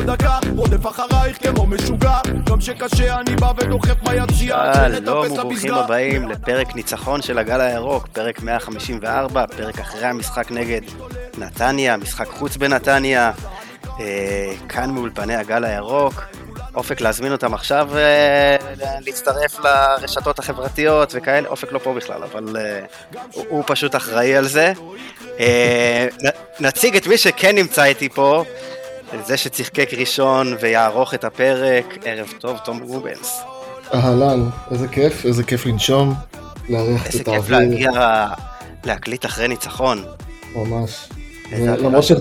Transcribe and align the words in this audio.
עוד 0.00 0.10
דקה 0.10 0.38
רודף 0.56 0.86
אחרייך 0.86 1.38
כמו 1.42 1.66
משוגע 1.66 2.18
גם 2.50 2.60
שקשה 2.60 3.20
אני 3.20 3.36
בא 3.36 3.52
ודוחף 3.56 4.02
ביציאה 4.02 4.88
שלום 4.96 5.32
וברוכים 5.32 5.74
הבאים 5.74 6.28
לפרק 6.28 6.74
ניצחון 6.74 7.22
של 7.22 7.38
הגל 7.38 7.60
הירוק, 7.60 8.06
פרק 8.06 8.42
154, 8.42 9.46
פרק 9.56 9.78
אחרי 9.78 10.04
המשחק 10.04 10.50
נגד 10.50 10.80
נתניה, 11.38 11.96
משחק 11.96 12.28
חוץ 12.28 12.56
בנתניה, 12.56 13.32
אה, 14.00 14.52
כאן 14.68 14.90
מאולפני 14.90 15.36
הגל 15.36 15.64
הירוק. 15.64 16.22
אופק 16.74 17.00
להזמין 17.00 17.32
אותם 17.32 17.54
עכשיו 17.54 17.88
אה, 17.96 18.56
להצטרף 19.06 19.58
לרשתות 19.64 20.38
החברתיות 20.38 21.12
וכאלה, 21.16 21.48
אופק 21.48 21.72
לא 21.72 21.78
פה 21.78 21.94
בכלל, 21.94 22.22
אבל 22.22 22.56
אה, 22.56 22.80
הוא, 23.32 23.44
הוא 23.48 23.64
פשוט 23.66 23.96
אחראי 23.96 24.36
על 24.36 24.46
זה. 24.48 24.72
נציג 26.60 26.96
את 26.96 27.06
מי 27.06 27.18
שכן 27.18 27.54
נמצא 27.54 27.84
איתי 27.84 28.08
פה, 28.08 28.44
זה 29.18 29.36
שצחקק 29.36 29.88
ראשון 29.92 30.56
ויערוך 30.60 31.14
את 31.14 31.24
הפרק, 31.24 31.98
ערב 32.04 32.32
טוב, 32.38 32.58
תום 32.64 32.82
רובנס. 32.82 33.42
אהלן, 33.94 34.48
איזה 34.70 34.88
כיף, 34.88 35.26
איזה 35.26 35.44
כיף 35.44 35.66
לנשום, 35.66 36.14
לארח 36.68 37.04
קצת 37.04 37.28
האוויר. 37.28 37.58
איזה 37.58 37.76
כיף 37.76 37.90
להגיע, 37.90 38.26
להקליט 38.84 39.24
אחרי 39.24 39.48
ניצחון. 39.48 40.04
ממש. 40.54 41.08
למרות, 41.52 42.04
שב... 42.04 42.16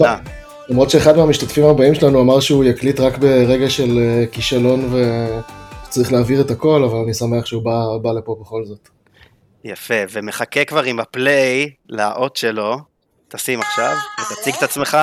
למרות 0.69 0.89
שאחד 0.89 1.17
מהמשתתפים 1.17 1.65
הבאים 1.65 1.95
שלנו 1.95 2.21
אמר 2.21 2.39
שהוא 2.39 2.63
יקליט 2.63 2.99
רק 2.99 3.17
ברגע 3.17 3.69
של 3.69 3.99
אה, 3.99 4.25
כישלון 4.31 4.93
וצריך 4.93 6.13
להעביר 6.13 6.41
את 6.41 6.51
הכל, 6.51 6.83
אבל 6.83 6.97
אני 6.97 7.13
שמח 7.13 7.45
שהוא 7.45 7.63
בא, 7.63 7.97
בא 8.01 8.11
לפה 8.11 8.35
בכל 8.41 8.65
זאת. 8.65 8.89
יפה, 9.63 9.93
ומחכה 10.11 10.65
כבר 10.65 10.83
עם 10.83 10.99
הפליי 10.99 11.69
לאות 11.89 12.35
שלו. 12.35 12.77
תשים 13.27 13.61
עכשיו, 13.61 13.95
ותציג 14.21 14.55
את 14.57 14.63
עצמך. 14.63 14.97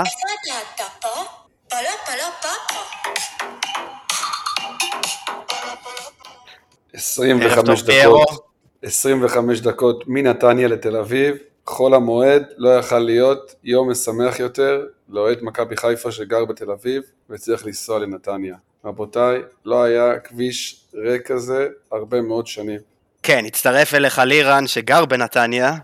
25 6.95 7.83
דקות, 7.83 8.47
25 8.83 9.61
דקות 9.61 10.05
מנתניה 10.07 10.69
לתל 10.69 10.97
אביב, 10.97 11.37
חול 11.67 11.95
המועד 11.95 12.47
לא 12.57 12.79
יכל 12.79 12.99
להיות 12.99 13.55
יום 13.65 13.91
משמח 13.91 14.41
יותר 14.41 14.87
לאוהד 15.09 15.39
מכבי 15.43 15.77
חיפה 15.77 16.13
שגר 16.13 16.45
בתל 16.45 16.71
אביב 16.71 17.03
וצריך 17.31 17.67
לנסוע 17.67 17.99
לנתניה. 17.99 18.57
רבותיי, 18.85 19.43
לא 19.65 19.83
היה 19.83 20.19
כביש 20.19 20.85
ריק 20.95 21.27
כזה 21.27 21.69
הרבה 21.93 22.21
מאוד 22.21 22.47
שנים. 22.47 22.81
כן, 23.23 23.45
הצטרף 23.47 23.95
אליך 23.95 24.19
לירן 24.19 24.67
שגר 24.67 25.05
בנתניה 25.05 25.75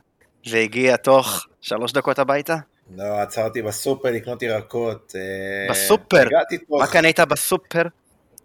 והגיע 0.47 0.97
תוך 0.97 1.47
שלוש 1.61 1.93
דקות 1.93 2.19
הביתה? 2.19 2.57
לא, 2.97 3.21
עצרתי 3.21 3.63
בסופר 3.63 4.11
לקנות 4.11 4.43
ירקות. 4.43 5.15
אה, 5.17 5.73
בסופר? 5.73 6.25
מה 6.69 6.87
קנית 6.87 7.21
בסופר? 7.21 7.83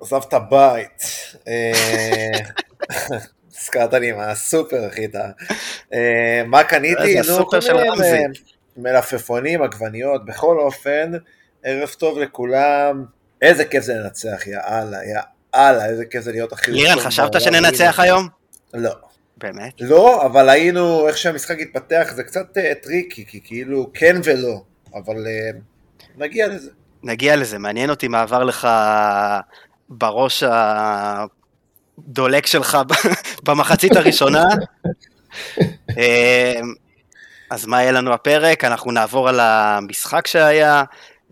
עזב 0.01 0.21
את 0.27 0.33
הבית. 0.33 1.03
אה, 1.47 2.31
הזכרת 3.57 3.93
לי 3.93 4.11
מהסופר, 4.11 4.87
אחי, 4.87 5.05
אתה... 5.05 5.29
אה, 5.93 6.41
מה 6.45 6.63
קניתי? 6.63 7.21
נו, 7.27 7.47
כל 7.47 7.59
מיני 7.73 8.23
מלפפונים, 8.77 9.61
עגבניות, 9.61 10.25
בכל 10.25 10.59
אופן, 10.59 11.11
ערב 11.63 11.89
טוב 11.89 12.19
לכולם. 12.19 13.05
איזה 13.41 13.65
כיף 13.65 13.83
זה 13.83 13.93
לנצח, 13.93 14.47
יא 14.47 14.57
אללה, 14.59 14.97
יא 15.03 15.19
אללה, 15.55 15.85
איזה 15.85 16.05
כיף 16.05 16.23
זה 16.23 16.31
להיות 16.31 16.53
הכי... 16.53 16.71
לירן, 16.71 16.99
חשבת 16.99 17.41
שננצח 17.41 17.99
היום? 17.99 18.27
לא. 18.73 19.06
באמת? 19.37 19.73
לא, 19.79 20.25
אבל 20.25 20.49
היינו, 20.49 21.07
איך 21.07 21.17
שהמשחק 21.17 21.59
התפתח, 21.59 22.11
זה 22.15 22.23
קצת 22.23 22.57
uh, 22.57 22.83
tricky, 22.83 23.25
כי 23.25 23.39
כאילו 23.43 23.89
כן 23.93 24.15
ולא, 24.23 24.61
אבל 24.93 25.15
uh, 25.15 25.57
נגיע 26.17 26.47
לזה. 26.47 26.71
נגיע 27.03 27.35
לזה, 27.35 27.57
מעניין 27.57 27.89
אותי 27.89 28.07
מה 28.07 28.21
עבר 28.21 28.43
לך 28.43 28.67
בראש 29.89 30.43
הדולק 31.97 32.45
שלך 32.45 32.77
במחצית 33.43 33.95
הראשונה. 33.95 34.43
אה, 35.97 36.59
אז 37.49 37.65
מה 37.65 37.81
יהיה 37.81 37.91
לנו 37.91 38.13
הפרק? 38.13 38.63
אנחנו 38.63 38.91
נעבור 38.91 39.29
על 39.29 39.39
המשחק 39.39 40.27
שהיה, 40.27 40.83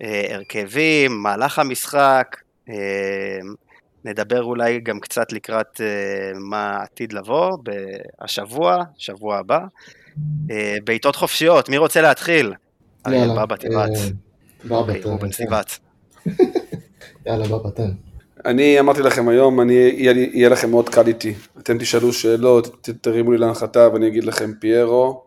הרכבים, 0.01 1.23
מהלך 1.23 1.59
המשחק, 1.59 2.37
נדבר 4.05 4.43
אולי 4.43 4.79
גם 4.79 4.99
קצת 4.99 5.31
לקראת 5.31 5.81
uh, 5.81 6.37
מה 6.39 6.77
עתיד 6.81 7.13
לבוא 7.13 7.57
השבוע, 8.19 8.83
שבוע 8.97 9.37
הבא. 9.37 9.59
Uh, 10.47 10.51
בעיטות 10.83 11.15
חופשיות, 11.15 11.69
מי 11.69 11.77
רוצה 11.77 12.01
להתחיל? 12.01 12.53
יאללה. 13.07 13.45
בבא 13.45 13.55
תיבת. 13.55 13.89
בבא 14.65 15.31
סיבת. 15.31 15.79
יאללה, 17.25 17.47
בבא 17.47 17.69
תן. 17.69 17.91
אני 18.45 18.79
אמרתי 18.79 19.01
לכם 19.01 19.27
היום, 19.27 19.61
אני, 19.61 19.73
יהיה, 19.73 20.11
יהיה 20.11 20.49
לכם 20.49 20.69
מאוד 20.69 20.89
קל 20.89 21.07
איתי. 21.07 21.33
אתם 21.59 21.77
תשאלו 21.77 22.13
שאלות, 22.13 22.87
תרימו 23.01 23.31
לי 23.31 23.37
להנחתה 23.37 23.89
ואני 23.93 24.07
אגיד 24.07 24.23
לכם 24.23 24.51
פיירו, 24.59 25.23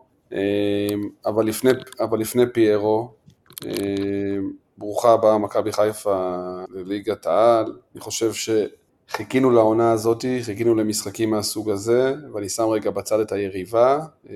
אבל 1.25 1.45
לפני, 1.45 1.71
אבל 1.99 2.19
לפני 2.19 2.43
פיירו, 2.53 3.11
ברוכה 4.79 5.13
הבאה 5.13 5.37
מכבי 5.37 5.71
חיפה 5.71 6.35
לליגת 6.69 7.25
העל. 7.25 7.77
אני 7.93 8.01
חושב 8.01 8.31
שחיכינו 8.33 9.51
לעונה 9.51 9.91
הזאת, 9.91 10.25
חיכינו 10.41 10.75
למשחקים 10.75 11.29
מהסוג 11.29 11.69
הזה, 11.69 12.13
ואני 12.33 12.49
שם 12.49 12.63
רגע 12.63 12.91
בצד 12.91 13.19
את 13.19 13.31
היריבה. 13.31 13.99
אה, 14.29 14.35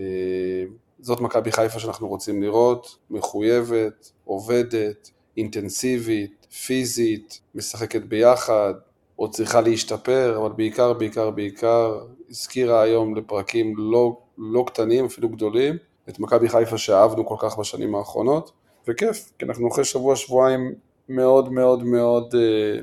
זאת 0.99 1.21
מכבי 1.21 1.51
חיפה 1.51 1.79
שאנחנו 1.79 2.07
רוצים 2.07 2.43
לראות, 2.43 2.97
מחויבת, 3.09 4.11
עובדת, 4.25 5.09
אינטנסיבית, 5.37 6.47
פיזית, 6.65 7.39
משחקת 7.55 8.01
ביחד, 8.01 8.73
עוד 9.15 9.31
צריכה 9.31 9.61
להשתפר, 9.61 10.37
אבל 10.37 10.51
בעיקר, 10.51 10.93
בעיקר, 10.93 11.29
בעיקר, 11.29 11.99
הזכירה 12.29 12.81
היום 12.81 13.15
לפרקים 13.15 13.73
לא, 13.77 14.17
לא 14.37 14.63
קטנים, 14.67 15.05
אפילו 15.05 15.29
גדולים, 15.29 15.77
את 16.09 16.19
מכבי 16.19 16.49
חיפה 16.49 16.77
שאהבנו 16.77 17.25
כל 17.25 17.35
כך 17.39 17.59
בשנים 17.59 17.95
האחרונות. 17.95 18.51
וכיף, 18.87 19.31
כי 19.39 19.45
אנחנו 19.45 19.67
אחרי 19.67 19.85
שבוע, 19.85 20.15
שבועיים 20.15 20.73
מאוד 21.09 21.51
מאוד 21.51 21.83
מאוד 21.83 22.35
אה, 22.35 22.79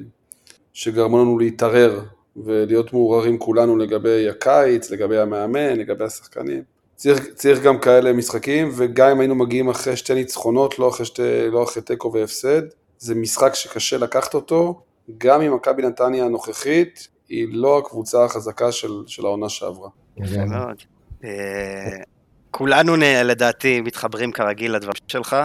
שגרמו 0.72 1.18
לנו 1.18 1.38
להתערער 1.38 2.00
ולהיות 2.36 2.92
מעורערים 2.92 3.38
כולנו 3.38 3.76
לגבי 3.76 4.28
הקיץ, 4.28 4.90
לגבי 4.90 5.18
המאמן, 5.18 5.76
לגבי 5.76 6.04
השחקנים. 6.04 6.62
צריך, 6.96 7.26
צריך 7.34 7.62
גם 7.62 7.78
כאלה 7.78 8.12
משחקים, 8.12 8.70
וגם 8.76 9.10
אם 9.10 9.20
היינו 9.20 9.34
מגיעים 9.34 9.68
אחרי 9.68 9.96
שתי 9.96 10.14
ניצחונות, 10.14 10.78
לא 10.78 10.88
אחרי, 10.88 11.06
שתי, 11.06 11.50
לא 11.50 11.62
אחרי 11.62 11.82
תיקו 11.82 12.12
והפסד, 12.12 12.62
זה 12.98 13.14
משחק 13.14 13.54
שקשה 13.54 13.98
לקחת 13.98 14.34
אותו, 14.34 14.80
גם 15.18 15.42
אם 15.42 15.54
מכבי 15.54 15.82
נתניה 15.82 16.24
הנוכחית, 16.24 17.08
היא 17.28 17.48
לא 17.50 17.78
הקבוצה 17.78 18.24
החזקה 18.24 18.72
של, 18.72 19.02
של 19.06 19.26
העונה 19.26 19.48
שעברה. 19.48 19.88
יפה 20.16 20.44
מאוד. 20.44 20.76
אה, 21.24 21.96
כולנו 22.50 22.96
לדעתי 23.24 23.80
מתחברים 23.80 24.32
כרגיל 24.32 24.74
לדברים 24.74 24.94
שלך. 25.08 25.36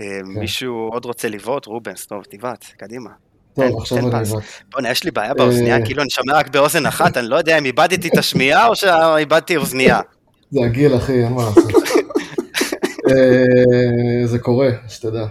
אה, 0.00 0.06
כן. 0.06 0.26
מישהו 0.26 0.88
עוד 0.92 1.04
רוצה 1.04 1.28
לבעוט? 1.28 1.66
רובנס, 1.66 2.06
טוב, 2.06 2.22
תבעט, 2.30 2.64
קדימה. 2.78 3.10
טוב, 3.54 3.80
עכשיו 3.80 3.98
אני 3.98 4.06
אבעט. 4.06 4.42
בוא'נה, 4.72 4.90
יש 4.90 5.04
לי 5.04 5.10
בעיה 5.10 5.34
באוזנייה, 5.34 5.76
אה. 5.76 5.84
כאילו 5.84 6.02
אני 6.02 6.10
שומע 6.10 6.32
רק 6.34 6.48
באוזן 6.48 6.86
אחת, 6.86 7.16
אני 7.16 7.28
לא 7.28 7.36
יודע 7.36 7.58
אם 7.58 7.64
איבדתי 7.64 8.08
את 8.08 8.18
השמיעה 8.18 8.66
או 8.66 8.76
שאיבדתי 8.76 9.56
אוזנייה. 9.56 10.00
זה 10.50 10.60
הגיל, 10.64 10.96
אחי, 10.96 11.24
אין 11.24 11.32
מה 11.32 11.42
לעשות. 11.44 11.64
אה, 13.08 14.26
זה 14.26 14.38
קורה, 14.38 14.68
שתדע. 14.88 15.26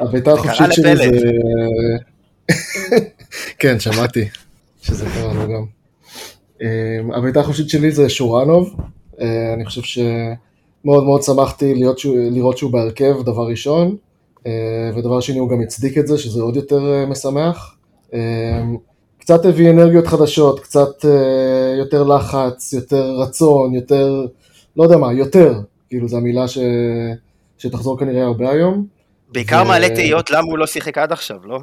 הביתה 0.00 0.32
החופשית 0.32 0.72
שלי 0.72 0.96
זה... 0.96 1.30
כן, 3.58 3.80
שמעתי 3.80 4.28
שזה 4.82 5.06
קרה 5.14 5.32
לו 5.34 5.48
גם. 5.48 5.64
הביתה 7.14 7.40
החופשית 7.40 7.68
שלי 7.68 7.92
זה 7.92 8.08
שורנוב. 8.08 8.76
אני 9.54 9.64
חושב 9.64 9.82
ש... 9.82 9.98
מאוד 10.84 11.04
מאוד 11.04 11.22
שמחתי 11.22 11.74
להיות, 11.74 12.00
לראות 12.04 12.58
שהוא 12.58 12.72
בהרכב, 12.72 13.22
דבר 13.22 13.46
ראשון, 13.46 13.96
אה, 14.46 14.90
ודבר 14.94 15.20
שני 15.20 15.38
הוא 15.38 15.48
גם 15.48 15.60
הצדיק 15.60 15.98
את 15.98 16.06
זה, 16.06 16.18
שזה 16.18 16.42
עוד 16.42 16.56
יותר 16.56 16.92
אה, 16.92 17.06
משמח. 17.06 17.76
אה, 18.14 18.62
קצת 19.18 19.44
הביא 19.44 19.70
אנרגיות 19.70 20.06
חדשות, 20.06 20.60
קצת 20.60 21.04
יותר 21.78 22.02
לחץ, 22.02 22.72
יותר 22.72 23.14
רצון, 23.18 23.74
יותר, 23.74 24.26
לא 24.76 24.82
יודע 24.84 24.96
מה, 24.96 25.12
יותר, 25.12 25.60
כאילו 25.88 26.08
זו 26.08 26.16
המילה 26.16 26.48
ש... 26.48 26.58
שתחזור 27.58 27.98
כנראה 27.98 28.24
הרבה 28.24 28.50
היום. 28.50 28.86
בעיקר 29.32 29.62
ו... 29.64 29.68
מעלה 29.68 29.88
תהיות 29.88 30.30
למה 30.30 30.46
הוא 30.50 30.58
לא 30.58 30.66
שיחק 30.66 30.98
עד 30.98 31.12
עכשיו, 31.12 31.36
לא? 31.44 31.58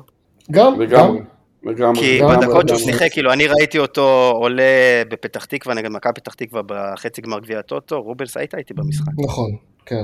גם, 0.51 0.74
גם. 0.89 1.18
לגמרי. 1.64 2.00
כי 2.00 2.20
בדקות 2.22 2.68
שהוא 2.68 2.80
שיחק, 2.80 3.12
כאילו, 3.12 3.34
אני 3.34 3.48
ראיתי 3.48 3.80
אותו 3.80 4.32
עולה 4.36 5.04
בפתח 5.10 5.46
תקווה 5.46 5.76
נגד 5.76 5.90
מכבי 5.90 6.14
פתח 6.14 6.34
תקווה 6.34 6.62
בחצי 6.66 7.22
גמר 7.22 7.40
גביע 7.40 7.60
הטוטו, 7.60 8.02
רובלס 8.02 8.38
היית 8.38 8.56
איתי 8.56 8.74
במשחק. 8.74 9.12
נכון, 9.26 9.52
כן. 9.86 10.04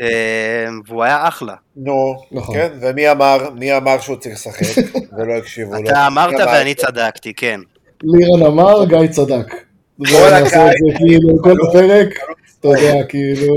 אה, 0.00 0.66
והוא 0.86 1.02
היה 1.02 1.28
אחלה. 1.28 1.54
נו, 1.76 2.16
נכון. 2.32 2.54
כן, 2.54 2.68
ומי 2.80 3.10
אמר, 3.10 3.50
מי 3.54 3.76
אמר 3.76 4.00
שהוא 4.00 4.16
צריך 4.16 4.34
לשחק, 4.34 4.84
ולא 5.18 5.32
הקשיבו 5.32 5.74
לו. 5.74 5.80
אתה 5.80 6.06
אמרת 6.06 6.34
ואני 6.46 6.74
צדקתי, 6.74 7.34
כן. 7.34 7.60
לירן 8.02 8.46
אמר, 8.46 8.84
גיא 8.84 9.06
צדק. 9.10 9.46
כל 9.98 10.32
הקהל, 10.32 10.74
כאילו, 10.96 11.42
כל 11.42 11.56
פרק, 11.72 12.08
אתה 12.60 12.68
יודע, 12.68 13.04
כאילו... 13.08 13.54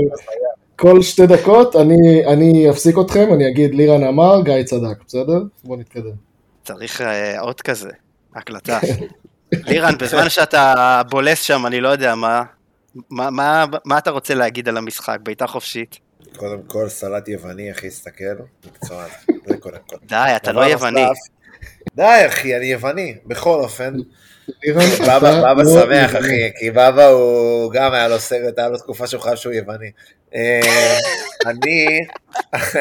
כל 0.80 1.02
שתי 1.02 1.26
דקות 1.26 1.76
אני, 1.76 2.26
אני 2.26 2.70
אפסיק 2.70 2.96
אתכם, 2.98 3.34
אני 3.34 3.48
אגיד 3.48 3.74
לירן 3.74 4.04
אמר, 4.04 4.40
גיא 4.44 4.62
צדק, 4.62 5.04
בסדר? 5.06 5.42
בואו 5.64 5.80
נתקדם. 5.80 6.27
צריך 6.68 7.00
אה, 7.00 7.40
עוד 7.40 7.60
כזה, 7.60 7.90
הקלטה. 8.34 8.78
לירן, 9.68 9.98
בזמן 9.98 10.28
שאתה 10.36 11.02
בולס 11.10 11.42
שם, 11.42 11.66
אני 11.66 11.80
לא 11.80 11.88
יודע 11.88 12.14
מה, 12.14 12.42
מה, 13.10 13.30
מה, 13.30 13.64
מה 13.84 13.98
אתה 13.98 14.10
רוצה 14.10 14.34
להגיד 14.34 14.68
על 14.68 14.76
המשחק, 14.76 15.18
בעיטה 15.22 15.46
חופשית? 15.46 15.98
קודם 16.36 16.62
כל, 16.66 16.88
סלט 16.88 17.28
יווני, 17.28 17.72
אחי, 17.72 17.86
הסתכל. 17.86 18.24
מקצוען, 18.66 19.08
זה 19.46 19.56
קודם 19.56 19.78
כל. 19.86 19.96
די, 20.06 20.32
אתה 20.36 20.52
לא 20.52 20.60
יווני. 20.60 21.06
די, 21.94 22.22
אחי, 22.26 22.56
אני 22.56 22.66
יווני. 22.66 23.16
בכל 23.26 23.60
אופן, 23.60 23.94
בבא 25.00 25.52
לא 25.52 25.82
שמח. 25.82 26.16
אחי, 26.16 26.50
כי 26.58 26.70
בבא 26.70 27.06
הוא 27.06 27.72
גם 27.72 27.92
היה 27.92 28.08
לו 28.08 28.18
סרט, 28.18 28.58
היה 28.58 28.68
לו 28.68 28.78
תקופה 28.78 29.06
שהוא 29.06 29.22
חייב 29.22 29.36
שהוא 29.36 29.52
יווני. 29.52 29.90
אה, 30.34 30.98
אני, 31.46 32.00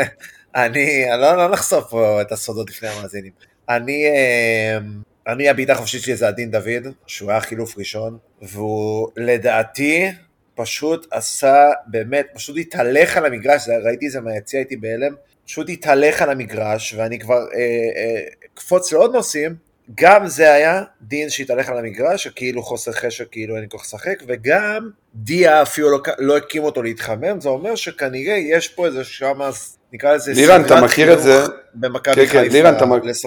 אני, 0.66 1.13
אני 1.13 1.22
לא 1.22 1.38
לא 1.38 1.48
נחשוף 1.48 1.90
פה 1.90 2.22
את 2.22 2.31
הסודות 2.31 2.69
לפני 2.69 2.90
המאזינים. 2.90 3.31
אני, 3.69 4.06
אה, 4.06 4.78
אני 5.28 5.50
הבעיטה 5.50 5.74
החופשית 5.74 6.02
שלי 6.02 6.16
זה 6.16 6.28
עדין 6.28 6.52
דוד, 6.52 6.94
שהוא 7.08 7.31
היה 7.31 7.42
חילוף 7.42 7.78
ראשון, 7.78 8.18
והוא 8.42 9.08
לדעתי 9.18 10.12
פשוט 10.56 11.08
עשה, 11.12 11.69
באמת, 11.88 12.28
פשוט 12.34 12.58
התהלך 12.58 13.18
על 13.18 13.25
המגרש, 13.25 13.69
ראיתי 13.84 14.08
את 14.08 14.12
זה 14.12 14.22
מהיציע, 14.22 14.60
הייתי 14.60 14.75
בהלם, 14.75 15.16
פשוט 15.46 15.69
התהלך 15.69 16.22
על 16.22 16.30
המגרש, 16.30 16.94
ואני 16.94 17.19
כבר 17.19 17.46
אה, 17.54 17.60
אה, 17.96 18.22
אקפוץ 18.54 18.94
לעוד 18.94 19.16
נושאים, 19.16 19.56
גם 19.95 20.28
זה 20.28 20.54
היה 20.54 20.81
דין 21.01 21.30
שהתהלך 21.30 21.69
על 21.69 21.78
המגרש, 21.78 22.24
שכאילו 22.24 22.63
חוסר 22.63 22.92
חשק, 22.92 23.25
כאילו 23.31 23.54
אין 23.56 23.62
לי 23.63 23.69
כוח 23.69 23.81
לשחק, 23.86 24.24
וגם 24.28 24.89
דיה 25.16 25.62
אפילו 25.62 25.89
לא, 25.92 26.00
לא 26.19 26.38
הקים 26.38 26.63
אותו 26.63 26.84
להתחמם, 26.84 27.42
זה 27.42 27.50
אומר 27.50 27.75
שכנראה 27.75 28.36
יש 28.38 28.68
פה 28.68 28.86
איזה 28.86 29.04
שמה, 29.04 29.50
נקרא 29.94 30.13
לזה 30.13 30.34
לירן, 30.34 30.66
אתה 30.66 30.81
מכיר 30.81 31.13
את 31.13 31.22
זה? 31.22 31.44
במכבי 31.74 32.16
כן, 32.16 32.22
כן, 32.22 32.28
חיפה 32.44 32.54
לירן, 32.54 32.74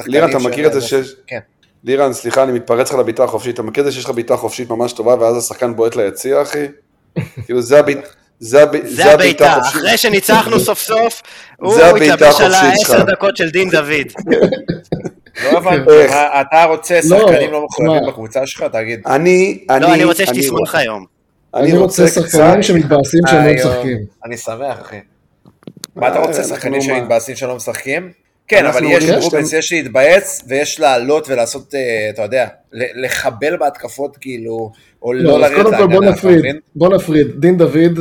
לירן, 0.06 0.30
אתה 0.30 0.38
מכיר 0.38 0.66
את 0.66 0.72
זה 0.72 0.80
שיש- 0.80 1.14
כן. 1.26 1.38
לירן, 1.84 2.12
סליחה, 2.12 2.42
אני 2.42 2.52
מתפרץ 2.52 2.90
לך 2.92 2.98
לבעיטה 2.98 3.24
החופשית, 3.24 3.54
אתה 3.54 3.62
מכיר 3.62 3.80
את 3.80 3.88
זה 3.88 3.94
שיש 3.94 4.04
לך 4.04 4.10
בעיטה 4.10 4.36
חופשית 4.36 4.70
ממש 4.70 4.92
טובה, 4.92 5.14
ואז 5.20 5.36
השחקן 5.36 5.76
בועט 5.76 5.96
ליציע, 5.96 6.42
אחי? 6.42 6.66
כאילו, 7.46 7.62
זה 7.62 7.78
הבעיט- 7.80 8.06
זה 8.38 8.62
הב- 8.62 8.86
זה 8.86 9.12
הבעיטה, 9.12 9.52
החופשית. 9.52 9.76
אחרי 9.80 9.96
שניצחנו 9.96 10.60
סוף 10.60 10.80
סוף, 10.82 11.22
הוא 11.56 11.74
זה 11.74 11.86
הבעיטה 11.86 12.14
התלבש 12.14 12.40
על. 12.40 12.52
העשר 12.54 13.02
דקות 13.04 13.36
של 13.36 13.50
דין 13.50 13.70
דוד. 13.70 14.06
לא 15.44 15.58
הבנתי, 15.58 15.90
איך? 15.92 16.12
מה, 16.12 16.40
אתה 16.40 16.64
רוצה 16.64 16.94
לא, 16.94 17.18
שחקנים 17.18 17.52
לא 17.52 17.64
מחויבים? 17.64 18.08
בקבוצה 18.08 18.46
שלך? 18.46 18.64
תגיד. 18.72 19.00
אני, 19.06 19.64
אני, 19.70 19.80
לא, 19.80 19.94
אני 19.94 20.04
רוצה 20.04 20.26
שתשמח 20.26 20.74
היום. 20.74 21.04
אני 21.54 21.72
רוצה 21.72 22.08
שחקנים 22.08 22.62
שמתבאסים 22.62 23.20
שהם 23.26 23.44
לא 23.44 23.50
אה, 23.50 23.54
משחקים. 23.54 23.98
אני 24.24 24.36
שמח, 24.36 24.80
אחי. 24.80 24.96
מה 25.96 26.08
אתה 26.08 26.18
רוצה, 26.18 26.38
אה, 26.38 26.44
שחקנים 26.44 26.74
אנחנו 26.74 26.94
מה? 26.94 27.00
שמתבאסים 27.00 27.36
שלא 27.36 27.56
משחקים? 27.56 28.12
כן, 28.48 28.66
אבל 28.66 28.84
יש 28.84 29.04
יש 29.04 29.24
רובנס, 29.24 29.52
יש 29.52 29.72
להתבאס 29.72 30.44
ויש 30.48 30.80
לעלות 30.80 31.28
ולעשות, 31.28 31.74
אה, 31.74 32.10
אתה 32.10 32.22
יודע, 32.22 32.46
לחבל 32.72 33.56
בהתקפות 33.56 34.16
כאילו, 34.16 34.72
או 35.02 35.12
לא, 35.12 35.22
לא 35.22 35.40
לרדת 35.40 35.56
קודם 35.56 35.76
כל 35.76 35.86
בוא 35.86 36.04
להגנה, 36.04 36.10
נפריד? 36.10 36.56
בוא 36.74 36.94
נפריד. 36.94 37.26
דין 37.40 37.56
דוד, 37.56 37.98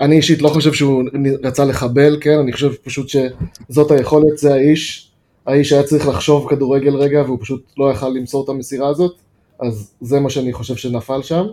אני 0.00 0.16
אישית 0.16 0.42
לא 0.42 0.48
חושב 0.48 0.72
שהוא 0.72 1.02
רצה 1.42 1.64
לחבל, 1.64 2.18
כן? 2.20 2.38
אני 2.38 2.52
חושב 2.52 2.72
פשוט 2.84 3.08
שזאת 3.08 3.90
היכולת, 3.90 4.38
זה 4.38 4.54
האיש. 4.54 5.11
האיש 5.46 5.72
היה 5.72 5.82
צריך 5.82 6.08
לחשוב 6.08 6.46
כדורגל 6.48 6.96
רגע, 6.96 7.22
והוא 7.26 7.38
פשוט 7.40 7.62
לא 7.78 7.90
יכל 7.90 8.08
למסור 8.08 8.44
את 8.44 8.48
המסירה 8.48 8.88
הזאת, 8.88 9.14
אז 9.60 9.90
זה 10.00 10.20
מה 10.20 10.30
שאני 10.30 10.52
חושב 10.52 10.76
שנפל 10.76 11.22
שם. 11.22 11.46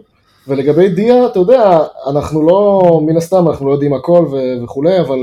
ולגבי 0.47 0.89
דיה, 0.89 1.25
אתה 1.25 1.39
יודע, 1.39 1.79
אנחנו 2.09 2.47
לא, 2.47 2.81
מן 3.05 3.17
הסתם, 3.17 3.47
אנחנו 3.47 3.67
לא 3.67 3.71
יודעים 3.71 3.93
הכל 3.93 4.25
ו- 4.31 4.63
וכולי, 4.63 4.99
אבל 4.99 5.19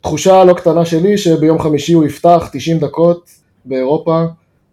תחושה 0.00 0.44
לא 0.44 0.52
קטנה 0.52 0.84
שלי 0.84 1.18
שביום 1.18 1.58
חמישי 1.58 1.92
הוא 1.92 2.04
יפתח 2.04 2.48
90 2.52 2.78
דקות 2.78 3.30
באירופה, 3.64 4.22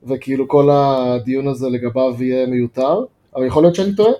וכאילו 0.07 0.47
כל 0.47 0.69
הדיון 0.71 1.47
הזה 1.47 1.69
לגביו 1.69 2.23
יהיה 2.23 2.47
מיותר, 2.47 3.03
אבל 3.35 3.45
יכול 3.45 3.63
להיות 3.63 3.75
שאני 3.75 3.95
טועה. 3.95 4.13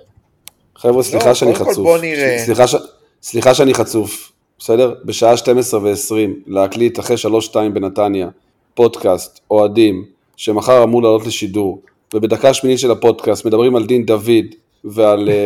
חבר'ה, 0.76 1.02
סליחה 1.02 1.28
לא, 1.28 1.34
שאני 1.34 1.54
כל 1.54 1.64
חצוף. 1.64 1.84
בוא 1.84 1.98
נראה. 1.98 2.38
סליחה, 2.38 2.66
ש... 2.66 2.74
סליחה 3.22 3.54
שאני 3.54 3.74
חצוף, 3.74 4.32
בסדר? 4.58 4.94
בשעה 5.04 5.36
12 5.36 5.80
ו-20 5.80 6.14
להקליט 6.46 6.98
אחרי 6.98 7.16
3-2 7.50 7.54
בנתניה, 7.74 8.28
פודקאסט, 8.74 9.40
אוהדים, 9.50 10.04
שמחר 10.36 10.82
אמור 10.82 11.02
לעלות 11.02 11.26
לשידור, 11.26 11.80
ובדקה 12.14 12.54
שמינית 12.54 12.78
של 12.78 12.90
הפודקאסט 12.90 13.44
מדברים 13.44 13.76
על 13.76 13.86
דין 13.86 14.06
דוד 14.06 14.44
ועל, 14.84 15.28
אה, 15.28 15.44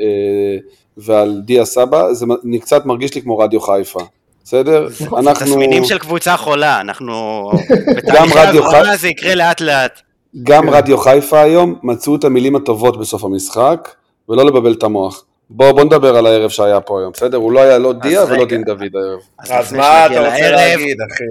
אה, 0.00 0.56
ועל 0.96 1.40
דיה 1.44 1.64
סבא, 1.64 2.12
זה 2.12 2.26
קצת 2.60 2.86
מרגיש 2.86 3.14
לי 3.14 3.22
כמו 3.22 3.38
רדיו 3.38 3.60
חיפה, 3.60 4.00
בסדר? 4.44 4.88
אנחנו... 5.18 5.46
תסמינים 5.46 5.84
של 5.84 5.98
קבוצה 5.98 6.36
חולה, 6.36 6.80
אנחנו... 6.80 7.12
גם 8.14 8.26
רדיו 8.34 8.66
הבראה 8.66 8.84
חי- 8.84 8.96
זה 8.96 9.08
יקרה 9.08 9.34
לאט 9.34 9.60
לאט. 9.60 10.00
גם 10.42 10.70
רדיו 10.70 10.98
חיפה 10.98 11.40
היום 11.40 11.74
מצאו 11.82 12.16
את 12.16 12.24
המילים 12.24 12.56
הטובות 12.56 13.00
בסוף 13.00 13.24
המשחק, 13.24 13.88
ולא 14.28 14.44
לבלבל 14.44 14.72
את 14.72 14.82
המוח. 14.82 15.24
בוא, 15.52 15.72
בוא 15.72 15.84
נדבר 15.84 16.16
על 16.16 16.26
הערב 16.26 16.50
שהיה 16.50 16.80
פה 16.80 17.00
היום, 17.00 17.12
בסדר? 17.12 17.36
הוא 17.36 17.52
לא 17.52 17.60
היה 17.60 17.78
לא 17.78 17.92
דיה 17.92 18.24
ולא. 18.24 18.44
דין 18.46 18.64
דוד 18.64 18.82
הערב. 18.96 19.20
אז 19.38 19.50
לפני 19.50 19.78
מה 19.78 20.06
אתה 20.06 20.18
רוצה 20.20 20.50
לערב, 20.50 20.52
להגיד, 20.54 20.96
אחי? 21.12 21.24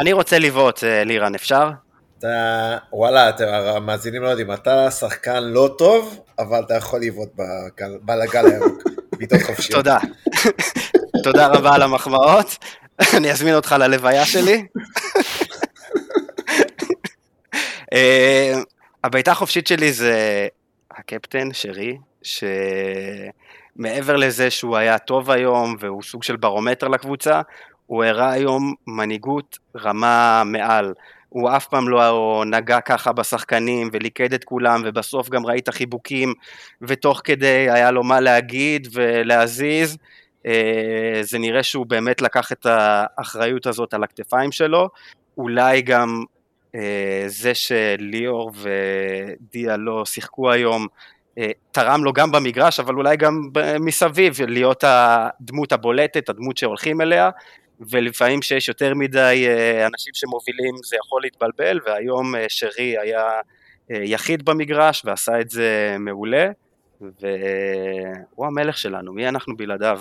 אני 0.00 0.12
רוצה 0.12 0.38
לבעוט, 0.38 0.84
אה, 0.84 1.04
לירן, 1.04 1.34
אפשר? 1.34 1.70
אתה, 2.18 2.76
וואלה, 2.92 3.28
אתה- 3.28 3.70
המאזינים 3.76 4.22
לא 4.22 4.28
יודעים, 4.28 4.52
אתה 4.52 4.90
שחקן 4.90 5.42
לא 5.44 5.74
טוב, 5.78 6.20
אבל 6.38 6.62
אתה 6.66 6.74
יכול 6.74 7.00
לבעוט 7.02 7.28
בגל 8.04 8.46
הירוק, 8.46 8.82
בעיטות 9.18 9.42
חופשיות. 9.42 9.78
תודה. 9.78 9.98
תודה 11.24 11.46
רבה 11.46 11.74
על 11.74 11.82
המחמאות. 11.82 12.56
אני 13.16 13.30
אזמין 13.32 13.54
אותך 13.54 13.74
ללוויה 13.78 14.24
שלי. 14.26 14.66
אה, 17.92 18.54
הבעיטה 19.04 19.32
החופשית 19.32 19.66
שלי 19.66 19.92
זה 19.92 20.46
הקפטן, 20.90 21.48
שרי, 21.52 21.96
שמעבר 23.76 24.16
לזה 24.16 24.50
שהוא 24.50 24.76
היה 24.76 24.98
טוב 24.98 25.30
היום 25.30 25.76
והוא 25.80 26.02
סוג 26.02 26.22
של 26.22 26.36
ברומטר 26.36 26.88
לקבוצה, 26.88 27.40
הוא 27.86 28.04
הראה 28.04 28.30
היום 28.30 28.74
מנהיגות 28.86 29.58
רמה 29.76 30.42
מעל. 30.46 30.94
הוא 31.28 31.50
אף 31.56 31.66
פעם 31.66 31.88
לא 31.88 32.44
נגע 32.46 32.80
ככה 32.80 33.12
בשחקנים 33.12 33.88
וליכד 33.92 34.32
את 34.32 34.44
כולם, 34.44 34.82
ובסוף 34.84 35.28
גם 35.28 35.46
ראית 35.46 35.68
חיבוקים, 35.68 36.34
ותוך 36.82 37.20
כדי 37.24 37.70
היה 37.70 37.90
לו 37.90 38.04
מה 38.04 38.20
להגיד 38.20 38.88
ולהזיז. 38.92 39.96
אה, 40.46 41.20
זה 41.22 41.38
נראה 41.38 41.62
שהוא 41.62 41.86
באמת 41.86 42.22
לקח 42.22 42.52
את 42.52 42.66
האחריות 42.68 43.66
הזאת 43.66 43.94
על 43.94 44.04
הכתפיים 44.04 44.52
שלו. 44.52 44.88
אולי 45.38 45.82
גם 45.82 46.24
אה, 46.74 47.24
זה 47.26 47.52
שליאור 47.54 48.52
ודיה 48.54 49.76
לא 49.76 50.04
שיחקו 50.04 50.50
היום, 50.50 50.86
תרם 51.72 52.04
לו 52.04 52.12
גם 52.12 52.32
במגרש, 52.32 52.80
אבל 52.80 52.94
אולי 52.94 53.16
גם 53.16 53.48
מסביב, 53.80 54.36
להיות 54.48 54.84
הדמות 54.86 55.72
הבולטת, 55.72 56.28
הדמות 56.28 56.56
שהולכים 56.56 57.00
אליה, 57.00 57.30
ולפעמים 57.80 58.42
שיש 58.42 58.68
יותר 58.68 58.94
מדי 58.94 59.44
אה, 59.48 59.86
אנשים 59.86 60.12
שמובילים 60.14 60.74
זה 60.84 60.96
יכול 61.06 61.22
להתבלבל, 61.22 61.80
והיום 61.86 62.34
אה, 62.34 62.44
שרי 62.48 62.98
היה 62.98 63.24
אה, 63.90 63.96
יחיד 64.02 64.44
במגרש 64.44 65.02
ועשה 65.04 65.40
את 65.40 65.50
זה 65.50 65.96
מעולה, 65.98 66.50
והוא 67.00 68.46
המלך 68.46 68.78
שלנו, 68.78 69.12
מי 69.12 69.28
אנחנו 69.28 69.56
בלעדיו? 69.56 70.00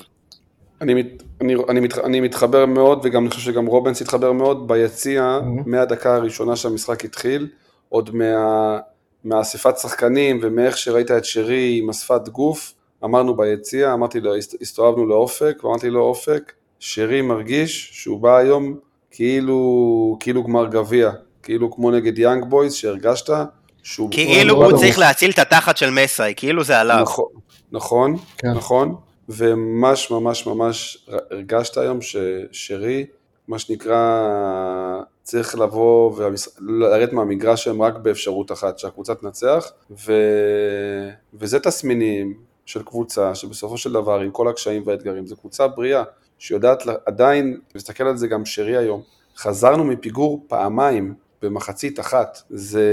אני, 0.82 0.94
מת, 0.94 1.24
אני, 1.42 1.56
אני, 1.70 1.80
מת, 1.80 1.98
אני 1.98 2.20
מתחבר 2.22 2.66
מאוד, 2.66 3.02
וגם 3.04 3.24
אני 3.24 3.30
חושב 3.30 3.52
שגם 3.52 3.66
רובנס 3.66 4.02
התחבר 4.02 4.32
מאוד, 4.32 4.68
ביציע, 4.68 5.40
Mhm. 5.42 5.70
מהדקה 5.70 6.16
הראשונה 6.16 6.56
שהמשחק 6.56 7.06
התחיל, 7.06 7.48
עוד 7.90 8.16
מה, 8.16 8.80
מהאספת 9.26 9.78
שחקנים 9.78 10.40
ומאיך 10.42 10.78
שראית 10.78 11.12
את 11.12 11.26
שרי 11.26 11.80
עם 11.82 11.90
השפת 11.90 12.30
גוף, 12.30 12.74
אמרנו 13.04 13.36
ביציע, 13.38 13.94
אמרתי 13.94 14.20
לו, 14.20 14.36
הסת- 14.36 14.62
הסתובבנו 14.62 15.06
לאופק, 15.06 15.58
ואמרתי 15.64 15.90
לו, 15.90 16.02
אופק, 16.02 16.54
שרי 16.80 17.22
מרגיש 17.22 17.90
שהוא 17.94 18.20
בא 18.20 18.38
היום 18.38 18.76
כאילו, 19.12 20.18
כאילו 20.20 20.44
גמר 20.44 20.66
גביע, 20.68 21.12
כאילו 21.44 21.72
כמו 21.72 21.92
נגד 21.92 22.20
יאנג 22.20 22.44
בויז, 22.50 22.74
שהרגשת 22.74 23.30
שהוא... 23.84 24.12
כאילו 24.12 24.66
הוא. 24.66 24.78
צריך 24.80 25.00
להציל 25.00 25.32
את 25.32 25.40
התחת 25.40 25.78
של 25.78 25.90
מסאי, 25.90 26.34
כאילו 26.38 26.64
זה 26.64 26.80
עליו. 26.80 27.00
נכון, 27.02 27.26
נכון, 27.72 28.16
כן. 28.38 28.52
נכון, 28.52 28.96
וממש 29.30 30.12
ממש 30.12 30.48
ממש 30.48 31.08
הרגשת 31.32 31.78
היום 31.78 32.00
ששרי, 32.02 33.06
מה 33.48 33.60
שנקרא, 33.60 35.02
צריך 35.24 35.60
לבוא 35.60 36.12
ולרדת 36.16 37.14
מהמגרש 37.14 37.64
שלהם 37.64 37.82
רק 37.82 37.96
באפשרות 37.98 38.52
אחת, 38.52 38.80
שהקבוצה 38.80 39.16
תנצח, 39.16 39.72
ו... 39.92 40.14
וזה 41.34 41.60
תסמינים 41.60 42.34
של 42.66 42.84
קבוצה 42.84 43.36
שבסופו 43.36 43.78
של 43.78 43.94
דבר, 43.94 44.20
עם 44.20 44.32
כל 44.32 44.48
הקשיים 44.48 44.84
והאתגרים, 44.86 45.28
זו 45.28 45.36
קבוצה 45.36 45.68
בריאה, 45.68 46.04
שיודעת 46.40 46.84
עדיין, 47.06 47.60
תסתכל 47.74 48.04
על 48.04 48.18
זה 48.18 48.28
גם 48.28 48.46
שרי 48.46 48.78
היום, 48.78 49.02
חזרנו 49.38 49.84
מפיגור 49.84 50.46
פעמיים 50.48 51.14
במחצית 51.42 52.00
אחת, 52.00 52.42
זה 52.50 52.84